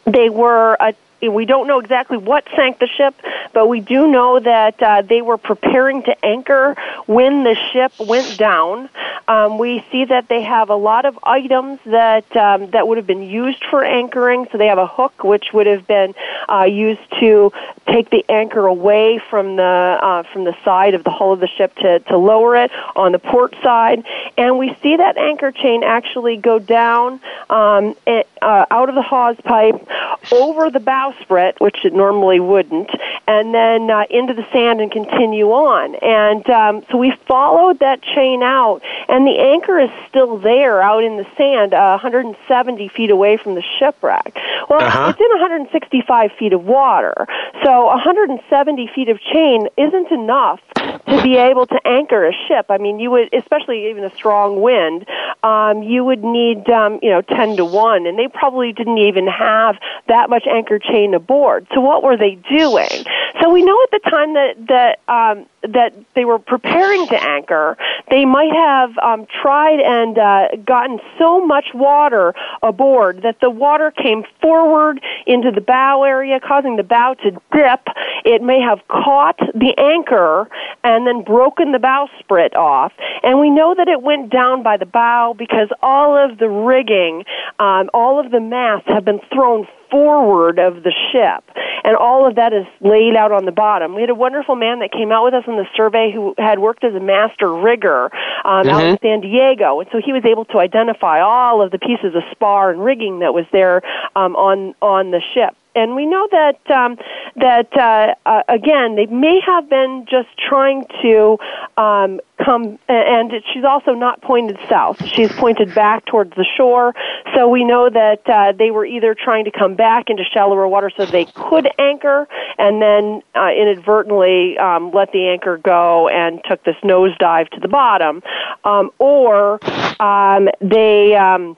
they 0.04 0.28
were 0.28 0.76
a 0.80 0.94
we 1.28 1.44
don't 1.44 1.66
know 1.66 1.78
exactly 1.78 2.16
what 2.16 2.44
sank 2.56 2.78
the 2.78 2.86
ship, 2.86 3.14
but 3.52 3.68
we 3.68 3.80
do 3.80 4.08
know 4.08 4.40
that 4.40 4.82
uh, 4.82 5.02
they 5.02 5.22
were 5.22 5.38
preparing 5.38 6.02
to 6.04 6.24
anchor 6.24 6.76
when 7.06 7.44
the 7.44 7.56
ship 7.72 7.92
went 7.98 8.38
down. 8.38 8.88
Um, 9.28 9.58
we 9.58 9.84
see 9.92 10.04
that 10.06 10.28
they 10.28 10.42
have 10.42 10.70
a 10.70 10.74
lot 10.74 11.04
of 11.04 11.18
items 11.22 11.78
that 11.86 12.36
um, 12.36 12.70
that 12.70 12.88
would 12.88 12.96
have 12.96 13.06
been 13.06 13.22
used 13.22 13.64
for 13.70 13.84
anchoring. 13.84 14.46
So 14.50 14.58
they 14.58 14.66
have 14.66 14.78
a 14.78 14.86
hook, 14.86 15.22
which 15.22 15.52
would 15.52 15.66
have 15.66 15.86
been 15.86 16.14
uh, 16.48 16.64
used 16.64 17.00
to 17.20 17.52
take 17.86 18.10
the 18.10 18.24
anchor 18.28 18.66
away 18.66 19.20
from 19.30 19.56
the 19.56 19.62
uh, 19.62 20.22
from 20.32 20.44
the 20.44 20.56
side 20.64 20.94
of 20.94 21.04
the 21.04 21.10
hull 21.10 21.32
of 21.32 21.40
the 21.40 21.48
ship 21.48 21.74
to 21.76 22.00
to 22.00 22.16
lower 22.16 22.56
it 22.56 22.70
on 22.96 23.12
the 23.12 23.18
port 23.18 23.54
side. 23.62 24.04
And 24.36 24.58
we 24.58 24.76
see 24.82 24.96
that 24.96 25.16
anchor 25.16 25.52
chain 25.52 25.82
actually 25.84 26.36
go 26.36 26.58
down 26.58 27.20
um, 27.48 27.94
uh, 28.06 28.66
out 28.70 28.88
of 28.88 28.94
the 28.94 29.02
hawse 29.02 29.40
pipe 29.42 29.86
over 30.32 30.70
the 30.70 30.80
bow 30.80 31.09
bowsprit, 31.10 31.60
which 31.60 31.84
it 31.84 31.92
normally 31.92 32.40
wouldn't, 32.40 32.90
and 33.26 33.54
then 33.54 33.90
uh, 33.90 34.04
into 34.10 34.34
the 34.34 34.46
sand 34.52 34.80
and 34.80 34.90
continue 34.90 35.46
on. 35.50 35.94
And 35.96 36.48
um, 36.50 36.84
so 36.90 36.98
we 36.98 37.12
followed 37.26 37.78
that 37.80 38.02
chain 38.02 38.42
out, 38.42 38.80
and 39.08 39.26
the 39.26 39.38
anchor 39.38 39.78
is 39.78 39.90
still 40.08 40.38
there 40.38 40.82
out 40.82 41.04
in 41.04 41.16
the 41.16 41.26
sand, 41.36 41.74
uh, 41.74 41.98
170 42.02 42.88
feet 42.88 43.10
away 43.10 43.36
from 43.36 43.54
the 43.54 43.62
shipwreck. 43.78 44.36
Well, 44.68 44.82
Uh-huh. 44.82 45.08
it's 45.10 45.20
in 45.20 45.30
165 45.30 46.32
feet 46.38 46.52
of 46.52 46.64
water, 46.64 47.26
so 47.64 47.86
170 47.86 48.86
feet 48.94 49.08
of 49.08 49.20
chain 49.20 49.68
isn't 49.76 50.10
enough 50.10 50.60
to 51.06 51.22
be 51.22 51.36
able 51.36 51.66
to 51.66 51.78
anchor 51.86 52.26
a 52.26 52.32
ship. 52.48 52.66
I 52.68 52.78
mean, 52.78 52.98
you 53.00 53.10
would, 53.10 53.32
especially 53.32 53.90
even 53.90 54.04
a 54.04 54.14
strong 54.14 54.60
wind, 54.60 55.06
um, 55.42 55.82
you 55.82 56.04
would 56.04 56.22
need, 56.24 56.68
um, 56.70 56.98
you 57.02 57.10
know, 57.10 57.22
10 57.22 57.56
to 57.56 57.64
1, 57.64 58.06
and 58.06 58.18
they 58.18 58.28
probably 58.28 58.72
didn't 58.72 58.98
even 58.98 59.26
have 59.26 59.76
that 60.08 60.28
much 60.30 60.46
anchor 60.46 60.78
chain 60.78 60.99
aboard. 61.14 61.66
So 61.74 61.80
what 61.80 62.02
were 62.02 62.16
they 62.16 62.36
doing? 62.50 63.04
So 63.40 63.50
we 63.50 63.62
know 63.62 63.78
at 63.84 63.90
the 63.90 64.10
time 64.10 64.34
that, 64.34 64.54
that, 64.68 64.98
um, 65.08 65.46
that 65.72 65.94
they 66.14 66.24
were 66.24 66.38
preparing 66.38 67.06
to 67.08 67.22
anchor, 67.22 67.76
they 68.10 68.24
might 68.24 68.52
have 68.52 68.96
um, 68.98 69.26
tried 69.42 69.80
and 69.80 70.18
uh, 70.18 70.48
gotten 70.64 70.98
so 71.18 71.44
much 71.44 71.66
water 71.74 72.34
aboard 72.62 73.22
that 73.22 73.40
the 73.40 73.50
water 73.50 73.90
came 73.90 74.24
forward 74.40 75.00
into 75.26 75.50
the 75.50 75.60
bow 75.60 76.02
area, 76.02 76.40
causing 76.40 76.76
the 76.76 76.82
bow 76.82 77.14
to 77.22 77.30
dip. 77.52 77.80
It 78.24 78.42
may 78.42 78.60
have 78.60 78.80
caught 78.88 79.38
the 79.54 79.74
anchor 79.78 80.48
and 80.82 81.06
then 81.06 81.22
broken 81.22 81.72
the 81.72 81.78
bowsprit 81.78 82.54
off. 82.54 82.92
And 83.22 83.40
we 83.40 83.50
know 83.50 83.74
that 83.74 83.88
it 83.88 84.02
went 84.02 84.30
down 84.30 84.62
by 84.62 84.76
the 84.76 84.86
bow 84.86 85.34
because 85.36 85.68
all 85.82 86.16
of 86.16 86.38
the 86.38 86.48
rigging, 86.48 87.24
um, 87.58 87.90
all 87.94 88.18
of 88.24 88.30
the 88.30 88.40
masts 88.40 88.88
have 88.88 89.04
been 89.04 89.20
thrown 89.32 89.66
forward 89.90 90.58
of 90.58 90.82
the 90.82 90.92
ship, 91.12 91.44
and 91.84 91.96
all 91.96 92.26
of 92.26 92.36
that 92.36 92.52
is 92.52 92.66
laid 92.80 93.16
out 93.16 93.32
on 93.32 93.44
the 93.44 93.52
bottom. 93.52 93.94
We 93.94 94.00
had 94.00 94.10
a 94.10 94.14
wonderful 94.14 94.56
man 94.56 94.80
that 94.80 94.92
came 94.92 95.12
out 95.12 95.24
with 95.24 95.34
us 95.34 95.44
on 95.46 95.56
the 95.56 95.66
survey 95.76 96.12
who 96.12 96.34
had 96.38 96.58
worked 96.58 96.84
as 96.84 96.94
a 96.94 97.00
master 97.00 97.52
rigger 97.52 98.10
um, 98.44 98.68
out 98.68 98.82
in 98.84 98.96
Mhm. 98.96 99.00
San 99.00 99.20
Diego, 99.20 99.80
and 99.80 99.88
so 99.90 100.00
he 100.04 100.12
was 100.12 100.24
able 100.24 100.44
to 100.46 100.58
identify 100.58 101.20
all 101.20 101.62
of 101.62 101.70
the 101.70 101.78
pieces 101.78 102.14
of 102.14 102.22
spar 102.30 102.70
and 102.70 102.84
rigging 102.84 103.20
that 103.20 103.34
was 103.34 103.46
there 103.52 103.82
um, 104.16 104.36
on 104.36 104.74
on 104.80 105.10
the 105.10 105.20
ship. 105.34 105.54
And 105.74 105.94
we 105.94 106.06
know 106.06 106.28
that 106.30 106.70
um, 106.70 106.98
that 107.36 107.68
uh, 107.76 108.14
uh, 108.26 108.42
again 108.48 108.96
they 108.96 109.06
may 109.06 109.40
have 109.44 109.68
been 109.68 110.06
just 110.08 110.28
trying 110.36 110.84
to 111.02 111.38
um, 111.76 112.20
come, 112.44 112.78
and 112.88 113.32
she's 113.52 113.64
also 113.64 113.92
not 113.92 114.20
pointed 114.22 114.58
south. 114.68 115.04
She's 115.06 115.32
pointed 115.32 115.74
back 115.74 116.06
towards 116.06 116.30
the 116.30 116.46
shore, 116.56 116.94
so 117.34 117.48
we 117.48 117.64
know 117.64 117.88
that 117.90 118.28
uh, 118.28 118.52
they 118.52 118.70
were 118.70 118.84
either 118.84 119.14
trying 119.14 119.44
to 119.44 119.50
come 119.50 119.74
back 119.74 120.10
into 120.10 120.24
shallower 120.24 120.66
water 120.66 120.90
so 120.96 121.06
they 121.06 121.26
could 121.26 121.68
anchor, 121.78 122.26
and 122.58 122.82
then 122.82 123.22
uh, 123.34 123.50
inadvertently 123.50 124.58
um, 124.58 124.90
let 124.92 125.12
the 125.12 125.28
anchor 125.28 125.58
go 125.58 126.08
and 126.08 126.40
took 126.48 126.64
this 126.64 126.76
nosedive 126.82 127.48
to 127.50 127.60
the 127.60 127.68
bottom, 127.68 128.22
um, 128.64 128.90
or 128.98 129.60
um, 130.02 130.48
they. 130.60 131.14
Um, 131.16 131.56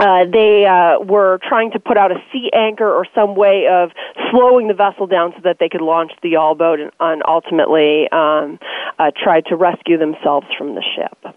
uh, 0.00 0.24
they 0.24 0.64
uh, 0.66 0.98
were 1.00 1.38
trying 1.46 1.70
to 1.72 1.78
put 1.78 1.96
out 1.96 2.10
a 2.10 2.16
sea 2.32 2.50
anchor 2.54 2.90
or 2.90 3.06
some 3.14 3.34
way 3.34 3.66
of 3.70 3.90
slowing 4.30 4.68
the 4.68 4.74
vessel 4.74 5.06
down 5.06 5.32
so 5.36 5.40
that 5.44 5.58
they 5.60 5.68
could 5.68 5.82
launch 5.82 6.12
the 6.22 6.30
yawl 6.30 6.54
boat 6.54 6.80
and, 6.80 6.90
and 7.00 7.22
ultimately 7.28 8.08
um, 8.10 8.58
uh, 8.98 9.10
try 9.22 9.40
to 9.42 9.56
rescue 9.56 9.98
themselves 9.98 10.46
from 10.56 10.74
the 10.74 10.82
ship. 10.96 11.36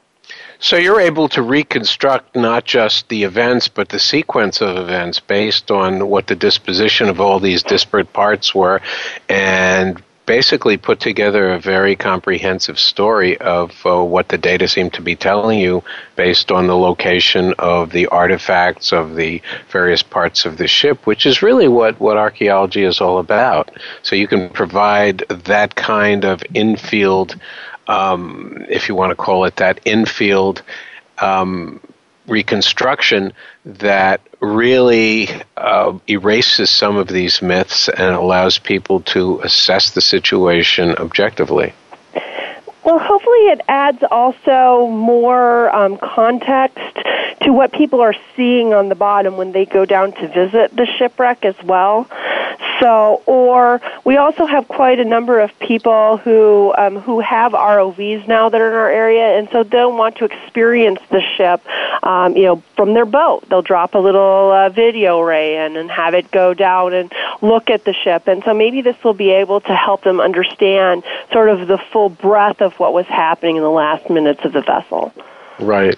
So 0.60 0.78
you're 0.78 1.02
able 1.02 1.28
to 1.30 1.42
reconstruct 1.42 2.38
not 2.38 2.64
just 2.64 3.10
the 3.10 3.24
events, 3.24 3.68
but 3.68 3.90
the 3.90 4.00
sequence 4.00 4.62
of 4.62 4.78
events 4.78 5.20
based 5.20 5.70
on 5.70 6.08
what 6.08 6.28
the 6.28 6.36
disposition 6.36 7.10
of 7.10 7.20
all 7.20 7.42
these 7.42 7.64
disparate 7.64 8.14
parts 8.14 8.56
were, 8.56 8.82
and 9.28 10.02
basically 10.26 10.78
put 10.78 11.00
together 11.00 11.52
a 11.52 11.60
very 11.60 11.96
comprehensive 11.96 12.80
story 12.80 13.38
of 13.40 13.72
uh, 13.86 14.04
what 14.04 14.30
the 14.30 14.38
data 14.38 14.68
seem 14.68 14.90
to 14.90 15.02
be 15.02 15.16
telling 15.16 15.60
you 15.60 15.84
based 16.16 16.52
on 16.52 16.68
the 16.68 16.78
location 16.78 17.54
of 17.60 17.92
the 17.92 18.08
artifacts 18.08 18.94
of 18.94 19.16
the 19.16 19.42
various 19.70 20.02
parts 20.02 20.46
of 20.46 20.58
the 20.58 20.68
ship, 20.68 21.06
which 21.06 21.26
is 21.26 21.42
really 21.42 21.68
what, 21.68 22.00
what 22.00 22.18
archaeology 22.18 22.84
is 22.84 23.02
all 23.02 23.20
about. 23.20 23.72
So 24.02 24.16
you 24.16 24.28
can 24.28 24.50
provide 24.50 25.20
that 25.30 25.76
kind 25.76 26.24
of 26.24 26.42
infield, 26.54 27.36
um, 27.88 28.66
if 28.70 28.88
you 28.88 28.96
want 28.96 29.12
to 29.12 29.16
call 29.16 29.44
it 29.44 29.58
that, 29.58 29.82
infield 29.84 30.64
um, 31.20 31.82
reconstruction 32.28 33.34
that 33.66 34.22
really 34.40 35.30
uh, 35.56 35.98
erases 36.08 36.70
some 36.70 36.98
of 36.98 37.08
these 37.08 37.42
myths 37.42 37.88
and 37.88 38.14
allows 38.16 38.58
people 38.58 39.02
to 39.02 39.40
assess 39.42 39.92
the 39.92 40.02
situation 40.02 40.96
objectively. 40.96 41.74
Well, 42.84 43.00
hopefully 43.00 43.48
it 43.48 43.62
adds 43.70 44.04
also 44.12 44.88
more 44.88 45.74
um, 45.74 45.98
context 45.98 46.78
to 47.44 47.54
what 47.54 47.72
people 47.72 48.02
are 48.02 48.16
seeing 48.36 48.74
on 48.74 48.90
the 48.90 48.96
bottom 48.96 49.38
when 49.38 49.54
they 49.54 49.66
go 49.66 49.86
down 49.86 50.12
to 50.14 50.28
visit 50.28 50.76
the 50.76 50.86
shipwreck 50.86 51.46
as 51.46 51.56
well. 51.64 52.08
So, 52.84 53.24
or 53.28 53.80
we 54.04 54.18
also 54.18 54.46
have 54.46 54.68
quite 54.68 55.00
a 55.00 55.06
number 55.06 55.40
of 55.40 55.58
people 55.60 56.18
who 56.18 56.74
um, 56.78 56.98
who 56.98 57.22
have 57.22 57.54
ROVs 57.54 58.28
now 58.28 58.50
that 58.50 58.60
are 58.60 58.68
in 58.68 58.76
our 58.76 58.90
area, 58.90 59.40
and 59.40 59.48
so 59.54 59.64
they'll 59.64 59.96
want 59.96 60.18
to 60.18 60.26
experience 60.26 61.00
the 61.10 61.22
ship, 61.38 61.62
um, 62.04 62.36
you 62.36 62.44
know, 62.44 62.62
from 62.76 62.94
their 62.94 63.06
boat. 63.06 63.48
They'll 63.48 63.62
drop 63.62 63.96
a 63.96 64.00
little 64.00 64.52
uh, 64.52 64.68
video 64.68 65.22
array 65.22 65.66
in 65.66 65.78
and 65.78 65.90
have 65.92 66.14
it 66.14 66.30
go 66.30 66.54
down 66.54 66.94
and 66.94 67.10
look 67.42 67.70
at 67.70 67.86
the 67.86 67.94
ship, 67.94 68.28
and 68.28 68.44
so 68.44 68.54
maybe 68.54 68.82
this 68.82 69.02
will 69.02 69.14
be 69.14 69.32
able 69.32 69.62
to 69.62 69.74
help 69.74 70.04
them 70.04 70.20
understand 70.20 71.04
sort 71.32 71.48
of 71.48 71.70
the 71.70 71.78
full 71.78 72.10
breadth 72.10 72.62
of 72.62 72.74
what 72.82 72.92
was 72.92 73.06
happening 73.06 73.56
in 73.56 73.64
the 73.64 73.72
last 73.72 74.10
minutes 74.10 74.44
of 74.44 74.52
the 74.52 74.62
vessel. 74.62 75.14
Right. 75.58 75.98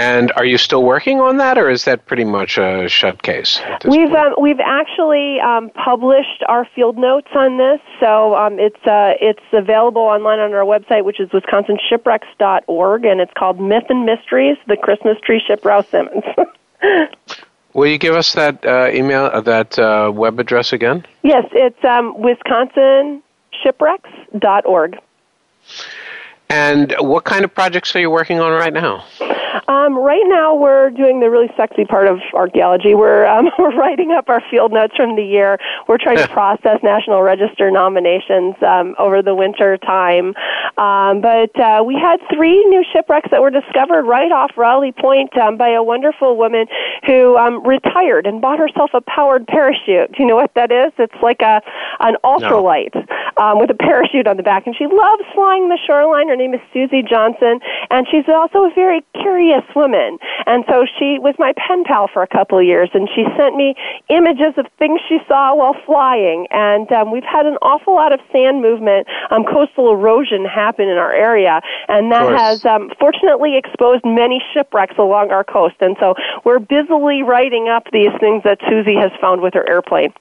And 0.00 0.32
are 0.32 0.46
you 0.46 0.56
still 0.56 0.82
working 0.82 1.20
on 1.20 1.36
that, 1.36 1.58
or 1.58 1.68
is 1.68 1.84
that 1.84 2.06
pretty 2.06 2.24
much 2.24 2.56
a 2.56 2.88
shut 2.88 3.22
case? 3.22 3.60
We've 3.84 4.10
um, 4.12 4.34
we've 4.40 4.58
actually 4.58 5.38
um, 5.40 5.68
published 5.70 6.42
our 6.48 6.66
field 6.74 6.96
notes 6.96 7.28
on 7.34 7.58
this, 7.58 7.80
so 8.00 8.34
um, 8.34 8.58
it's 8.58 8.82
uh, 8.86 9.12
it's 9.20 9.44
available 9.52 10.00
online 10.00 10.38
on 10.38 10.54
our 10.54 10.64
website, 10.64 11.04
which 11.04 11.20
is 11.20 11.28
wisconsinshipwrecks.org, 11.28 13.04
and 13.04 13.20
it's 13.20 13.32
called 13.38 13.60
Myth 13.60 13.84
and 13.90 14.06
Mysteries: 14.06 14.56
The 14.66 14.78
Christmas 14.78 15.18
Tree 15.22 15.42
Ship 15.46 15.62
Rouse 15.64 15.86
Simmons. 15.88 16.24
Will 17.74 17.86
you 17.86 17.98
give 17.98 18.14
us 18.14 18.32
that 18.32 18.64
uh, 18.64 18.88
email, 18.90 19.26
uh, 19.26 19.42
that 19.42 19.78
uh, 19.78 20.10
web 20.12 20.40
address 20.40 20.72
again? 20.72 21.04
Yes, 21.22 21.44
it's 21.52 21.84
um, 21.84 22.16
wisconsinshipwrecks.org. 22.16 24.98
And 26.50 26.94
what 26.98 27.24
kind 27.24 27.44
of 27.44 27.54
projects 27.54 27.94
are 27.94 28.00
you 28.00 28.10
working 28.10 28.40
on 28.40 28.50
right 28.50 28.72
now? 28.72 29.04
Um, 29.70 29.96
right 29.96 30.24
now, 30.26 30.52
we're 30.52 30.90
doing 30.90 31.20
the 31.20 31.30
really 31.30 31.48
sexy 31.56 31.84
part 31.84 32.08
of 32.08 32.18
archaeology. 32.34 32.94
We're 32.96 33.24
um, 33.26 33.50
we're 33.58 33.76
writing 33.76 34.10
up 34.10 34.28
our 34.28 34.42
field 34.50 34.72
notes 34.72 34.96
from 34.96 35.14
the 35.14 35.22
year. 35.22 35.58
We're 35.86 35.96
trying 35.96 36.16
to 36.18 36.26
process 36.26 36.80
National 36.82 37.22
Register 37.22 37.70
nominations 37.70 38.56
um, 38.66 38.96
over 38.98 39.22
the 39.22 39.34
winter 39.34 39.78
time. 39.78 40.34
Um, 40.76 41.20
but 41.20 41.54
uh, 41.60 41.84
we 41.86 41.94
had 41.94 42.18
three 42.34 42.64
new 42.66 42.84
shipwrecks 42.92 43.30
that 43.30 43.40
were 43.42 43.50
discovered 43.50 44.04
right 44.04 44.32
off 44.32 44.50
Rawley 44.56 44.90
Point 44.90 45.36
um, 45.38 45.56
by 45.56 45.68
a 45.68 45.82
wonderful 45.84 46.36
woman 46.36 46.66
who 47.06 47.36
um, 47.36 47.64
retired 47.64 48.26
and 48.26 48.40
bought 48.40 48.58
herself 48.58 48.90
a 48.92 49.00
powered 49.00 49.46
parachute. 49.46 50.10
Do 50.12 50.16
you 50.18 50.26
know 50.26 50.36
what 50.36 50.54
that 50.54 50.72
is? 50.72 50.92
It's 50.98 51.22
like 51.22 51.42
a 51.42 51.62
an 52.00 52.16
ultralight 52.24 52.94
no. 52.94 53.44
um, 53.44 53.60
with 53.60 53.70
a 53.70 53.74
parachute 53.74 54.26
on 54.26 54.36
the 54.36 54.42
back, 54.42 54.66
and 54.66 54.74
she 54.74 54.86
loves 54.86 55.22
flying 55.32 55.68
the 55.68 55.78
shoreline. 55.86 56.28
Her 56.28 56.36
name 56.40 56.54
is 56.54 56.60
Susie 56.72 57.02
Johnson, 57.02 57.60
and 57.90 58.06
she's 58.10 58.24
also 58.26 58.64
a 58.64 58.72
very 58.74 59.04
curious 59.20 59.64
woman. 59.76 60.16
And 60.46 60.64
so 60.66 60.86
she 60.98 61.18
was 61.20 61.34
my 61.38 61.52
pen 61.52 61.84
pal 61.84 62.08
for 62.08 62.22
a 62.22 62.26
couple 62.26 62.58
of 62.58 62.64
years, 62.64 62.88
and 62.94 63.08
she 63.14 63.24
sent 63.36 63.56
me 63.56 63.74
images 64.08 64.56
of 64.56 64.64
things 64.78 65.00
she 65.08 65.18
saw 65.28 65.54
while 65.54 65.76
flying. 65.84 66.46
And 66.50 66.90
um, 66.92 67.12
we've 67.12 67.28
had 67.28 67.44
an 67.44 67.56
awful 67.60 67.94
lot 67.94 68.12
of 68.12 68.20
sand 68.32 68.62
movement, 68.62 69.06
um, 69.30 69.44
coastal 69.44 69.92
erosion 69.92 70.44
happen 70.46 70.88
in 70.88 70.96
our 70.96 71.12
area, 71.12 71.60
and 71.88 72.10
that 72.10 72.32
has 72.32 72.64
um, 72.64 72.90
fortunately 72.98 73.58
exposed 73.58 74.04
many 74.04 74.40
shipwrecks 74.54 74.96
along 74.98 75.30
our 75.30 75.44
coast. 75.44 75.76
And 75.80 75.96
so 76.00 76.14
we're 76.44 76.58
busily 76.58 77.22
writing 77.22 77.68
up 77.68 77.84
these 77.92 78.12
things 78.18 78.42
that 78.44 78.58
Susie 78.68 78.96
has 78.96 79.12
found 79.20 79.42
with 79.42 79.52
her 79.52 79.68
airplane. 79.68 80.12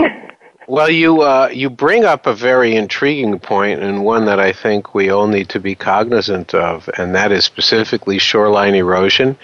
Well, 0.72 0.88
you 0.88 1.20
uh, 1.20 1.50
you 1.52 1.68
bring 1.68 2.06
up 2.06 2.24
a 2.26 2.32
very 2.32 2.76
intriguing 2.76 3.38
point, 3.40 3.82
and 3.82 4.02
one 4.02 4.24
that 4.24 4.40
I 4.40 4.54
think 4.54 4.94
we 4.94 5.10
all 5.10 5.26
need 5.26 5.50
to 5.50 5.60
be 5.60 5.74
cognizant 5.74 6.54
of, 6.54 6.88
and 6.96 7.14
that 7.14 7.30
is 7.30 7.44
specifically 7.44 8.18
shoreline 8.18 8.74
erosion. 8.74 9.36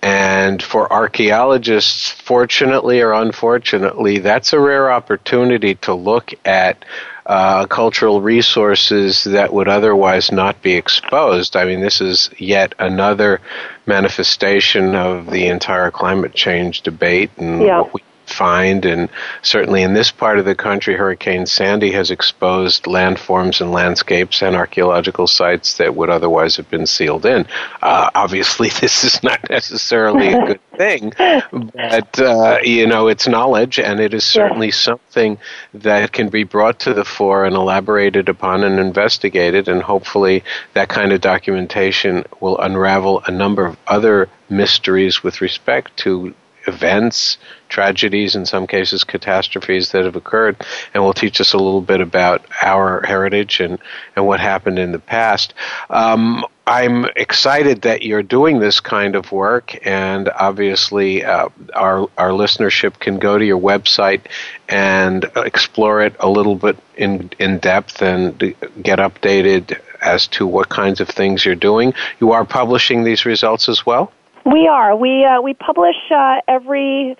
And 0.00 0.62
for 0.62 0.90
archaeologists, 0.90 2.10
fortunately 2.10 3.02
or 3.02 3.12
unfortunately, 3.12 4.20
that's 4.20 4.54
a 4.54 4.58
rare 4.58 4.90
opportunity 4.90 5.74
to 5.84 5.92
look 5.92 6.32
at 6.46 6.82
uh, 7.26 7.66
cultural 7.66 8.22
resources 8.22 9.24
that 9.24 9.52
would 9.52 9.68
otherwise 9.68 10.32
not 10.32 10.62
be 10.62 10.76
exposed. 10.76 11.56
I 11.56 11.66
mean, 11.66 11.82
this 11.82 12.00
is 12.00 12.30
yet 12.38 12.74
another 12.78 13.42
manifestation 13.84 14.94
of 14.94 15.30
the 15.30 15.48
entire 15.48 15.90
climate 15.90 16.32
change 16.32 16.80
debate 16.80 17.32
and 17.36 17.60
yeah. 17.60 17.82
what 17.82 17.92
we 17.92 18.00
find. 18.32 18.84
And 18.84 19.08
certainly 19.42 19.82
in 19.82 19.94
this 19.94 20.10
part 20.10 20.38
of 20.38 20.44
the 20.44 20.54
country, 20.54 20.94
Hurricane 20.94 21.46
Sandy 21.46 21.92
has 21.92 22.10
exposed 22.10 22.84
landforms 22.84 23.60
and 23.60 23.72
landscapes 23.72 24.42
and 24.42 24.56
archaeological 24.56 25.26
sites 25.26 25.76
that 25.78 25.94
would 25.94 26.10
otherwise 26.10 26.56
have 26.56 26.70
been 26.70 26.86
sealed 26.86 27.26
in. 27.26 27.46
Uh, 27.82 28.10
obviously, 28.14 28.68
this 28.80 29.04
is 29.04 29.22
not 29.22 29.48
necessarily 29.50 30.28
a 30.28 30.46
good 30.46 30.60
thing, 30.76 31.12
but 31.16 32.18
uh, 32.18 32.58
you 32.62 32.86
know, 32.86 33.08
it's 33.08 33.28
knowledge, 33.28 33.78
and 33.78 34.00
it 34.00 34.14
is 34.14 34.24
certainly 34.24 34.68
yeah. 34.68 34.72
something 34.72 35.38
that 35.74 36.12
can 36.12 36.28
be 36.28 36.44
brought 36.44 36.80
to 36.80 36.94
the 36.94 37.04
fore 37.04 37.44
and 37.44 37.54
elaborated 37.54 38.28
upon 38.28 38.64
and 38.64 38.78
investigated, 38.78 39.68
and 39.68 39.82
hopefully, 39.82 40.42
that 40.74 40.88
kind 40.88 41.12
of 41.12 41.20
documentation 41.20 42.24
will 42.40 42.58
unravel 42.58 43.22
a 43.26 43.30
number 43.30 43.66
of 43.66 43.76
other 43.86 44.28
mysteries 44.48 45.22
with 45.22 45.40
respect 45.40 45.96
to 45.98 46.34
events, 46.66 47.38
tragedies, 47.68 48.34
in 48.34 48.46
some 48.46 48.66
cases 48.66 49.04
catastrophes 49.04 49.92
that 49.92 50.04
have 50.04 50.16
occurred, 50.16 50.56
and 50.92 51.02
will 51.02 51.12
teach 51.12 51.40
us 51.40 51.52
a 51.52 51.58
little 51.58 51.80
bit 51.80 52.00
about 52.00 52.44
our 52.62 53.02
heritage 53.02 53.60
and, 53.60 53.78
and 54.16 54.26
what 54.26 54.40
happened 54.40 54.78
in 54.78 54.92
the 54.92 54.98
past. 54.98 55.54
Um, 55.88 56.44
I'm 56.66 57.06
excited 57.16 57.82
that 57.82 58.02
you're 58.02 58.22
doing 58.22 58.60
this 58.60 58.78
kind 58.80 59.16
of 59.16 59.32
work, 59.32 59.84
and 59.84 60.28
obviously, 60.28 61.24
uh, 61.24 61.48
our 61.74 62.08
our 62.16 62.30
listenership 62.30 62.98
can 63.00 63.18
go 63.18 63.38
to 63.38 63.44
your 63.44 63.60
website 63.60 64.20
and 64.68 65.28
explore 65.36 66.02
it 66.02 66.14
a 66.20 66.28
little 66.28 66.54
bit 66.54 66.78
in 66.96 67.30
in 67.40 67.58
depth 67.58 68.02
and 68.02 68.38
get 68.38 69.00
updated 69.00 69.80
as 70.00 70.26
to 70.28 70.46
what 70.46 70.68
kinds 70.68 71.00
of 71.00 71.08
things 71.08 71.44
you're 71.44 71.54
doing. 71.54 71.92
You 72.20 72.32
are 72.32 72.44
publishing 72.44 73.04
these 73.04 73.26
results 73.26 73.68
as 73.68 73.84
well. 73.84 74.12
We 74.44 74.68
are. 74.68 74.96
We 74.96 75.24
uh, 75.24 75.40
we 75.40 75.54
publish 75.54 75.96
uh, 76.10 76.40
every 76.48 77.16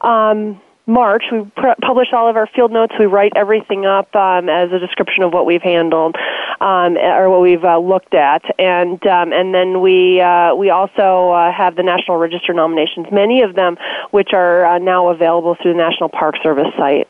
um, 0.00 0.60
March. 0.86 1.24
We 1.30 1.44
pr- 1.56 1.78
publish 1.80 2.08
all 2.12 2.28
of 2.28 2.36
our 2.36 2.46
field 2.46 2.72
notes. 2.72 2.94
We 2.98 3.06
write 3.06 3.32
everything 3.36 3.86
up 3.86 4.14
um, 4.16 4.48
as 4.48 4.72
a 4.72 4.78
description 4.78 5.22
of 5.22 5.32
what 5.32 5.46
we've 5.46 5.62
handled. 5.62 6.16
um, 6.62 6.96
or 6.96 7.28
what 7.28 7.40
we've 7.40 7.64
uh, 7.64 7.78
looked 7.78 8.14
at, 8.14 8.42
and 8.58 9.04
um, 9.06 9.32
and 9.32 9.52
then 9.52 9.80
we 9.80 10.20
uh, 10.20 10.54
we 10.54 10.70
also 10.70 11.30
uh, 11.30 11.52
have 11.52 11.74
the 11.74 11.82
National 11.82 12.18
Register 12.18 12.52
nominations, 12.54 13.08
many 13.10 13.42
of 13.42 13.56
them 13.56 13.76
which 14.12 14.30
are 14.32 14.64
uh, 14.64 14.78
now 14.78 15.08
available 15.08 15.56
through 15.60 15.72
the 15.72 15.78
National 15.78 16.08
Park 16.08 16.36
Service 16.42 16.68
site. 16.78 17.08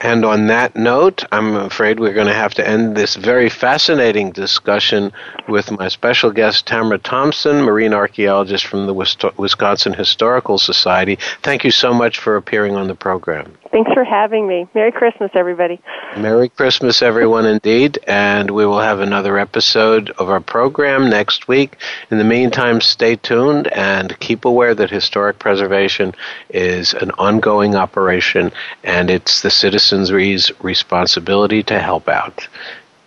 And 0.00 0.24
on 0.24 0.46
that 0.46 0.76
note, 0.76 1.24
I'm 1.32 1.56
afraid 1.56 1.98
we're 1.98 2.12
going 2.12 2.28
to 2.28 2.34
have 2.34 2.54
to 2.54 2.66
end 2.66 2.96
this 2.96 3.16
very 3.16 3.48
fascinating 3.48 4.30
discussion 4.30 5.12
with 5.48 5.72
my 5.72 5.88
special 5.88 6.30
guest, 6.30 6.66
Tamara 6.66 7.00
Thomsen, 7.00 7.64
marine 7.64 7.92
archaeologist 7.92 8.66
from 8.66 8.86
the 8.86 8.94
Wisconsin 9.36 9.94
Historical 9.94 10.58
Society. 10.58 11.18
Thank 11.42 11.64
you 11.64 11.72
so 11.72 11.92
much 11.92 12.18
for 12.18 12.36
appearing 12.36 12.76
on 12.76 12.86
the 12.86 12.94
program. 12.94 13.58
Thanks 13.70 13.92
for 13.92 14.04
having 14.04 14.48
me. 14.48 14.66
Merry 14.74 14.92
Christmas, 14.92 15.30
everybody. 15.34 15.80
Merry 16.16 16.48
Christmas, 16.48 17.02
everyone, 17.02 17.44
indeed. 17.44 17.98
And 18.06 18.50
we 18.50 18.64
will 18.64 18.80
have 18.80 19.00
another 19.00 19.38
episode 19.38 20.10
of 20.10 20.30
our 20.30 20.40
program 20.40 21.10
next 21.10 21.48
week. 21.48 21.76
In 22.10 22.18
the 22.18 22.24
meantime, 22.24 22.80
stay 22.80 23.16
tuned 23.16 23.68
and 23.68 24.18
keep 24.20 24.44
aware 24.44 24.74
that 24.74 24.90
historic 24.90 25.38
preservation 25.38 26.14
is 26.48 26.94
an 26.94 27.10
ongoing 27.12 27.74
operation 27.74 28.52
and 28.84 29.10
it's 29.10 29.42
the 29.42 29.50
citizens' 29.50 30.12
responsibility 30.12 31.62
to 31.64 31.78
help 31.78 32.08
out. 32.08 32.48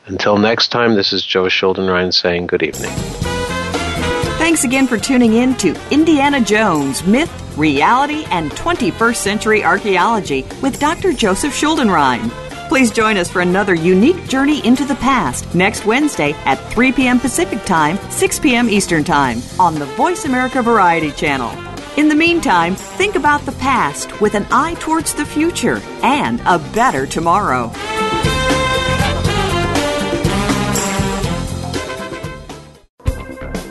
Until 0.05 0.37
next 0.37 0.69
time, 0.69 0.95
this 0.95 1.13
is 1.13 1.25
Joe 1.25 1.45
Schuldenrein 1.45 2.13
saying 2.13 2.47
good 2.47 2.63
evening. 2.63 3.40
Thanks 4.41 4.63
again 4.63 4.87
for 4.87 4.97
tuning 4.97 5.33
in 5.33 5.53
to 5.57 5.79
Indiana 5.91 6.41
Jones 6.41 7.05
Myth, 7.05 7.31
Reality, 7.55 8.25
and 8.31 8.49
21st 8.49 9.15
Century 9.15 9.63
Archaeology 9.63 10.47
with 10.63 10.79
Dr. 10.79 11.13
Joseph 11.13 11.53
Schuldenrein. 11.53 12.27
Please 12.67 12.89
join 12.89 13.17
us 13.17 13.29
for 13.29 13.41
another 13.41 13.75
unique 13.75 14.27
journey 14.27 14.65
into 14.65 14.83
the 14.83 14.95
past 14.95 15.53
next 15.53 15.85
Wednesday 15.85 16.33
at 16.45 16.55
3 16.73 16.91
p.m. 16.91 17.19
Pacific 17.19 17.63
Time, 17.65 17.99
6 18.09 18.39
p.m. 18.39 18.67
Eastern 18.67 19.03
Time 19.03 19.43
on 19.59 19.75
the 19.75 19.85
Voice 19.85 20.25
America 20.25 20.63
Variety 20.63 21.11
Channel. 21.11 21.51
In 21.99 22.09
the 22.09 22.15
meantime, 22.15 22.73
think 22.73 23.13
about 23.13 23.45
the 23.45 23.51
past 23.51 24.21
with 24.21 24.33
an 24.33 24.47
eye 24.49 24.73
towards 24.79 25.13
the 25.13 25.23
future 25.23 25.79
and 26.01 26.41
a 26.47 26.57
better 26.73 27.05
tomorrow. 27.05 27.71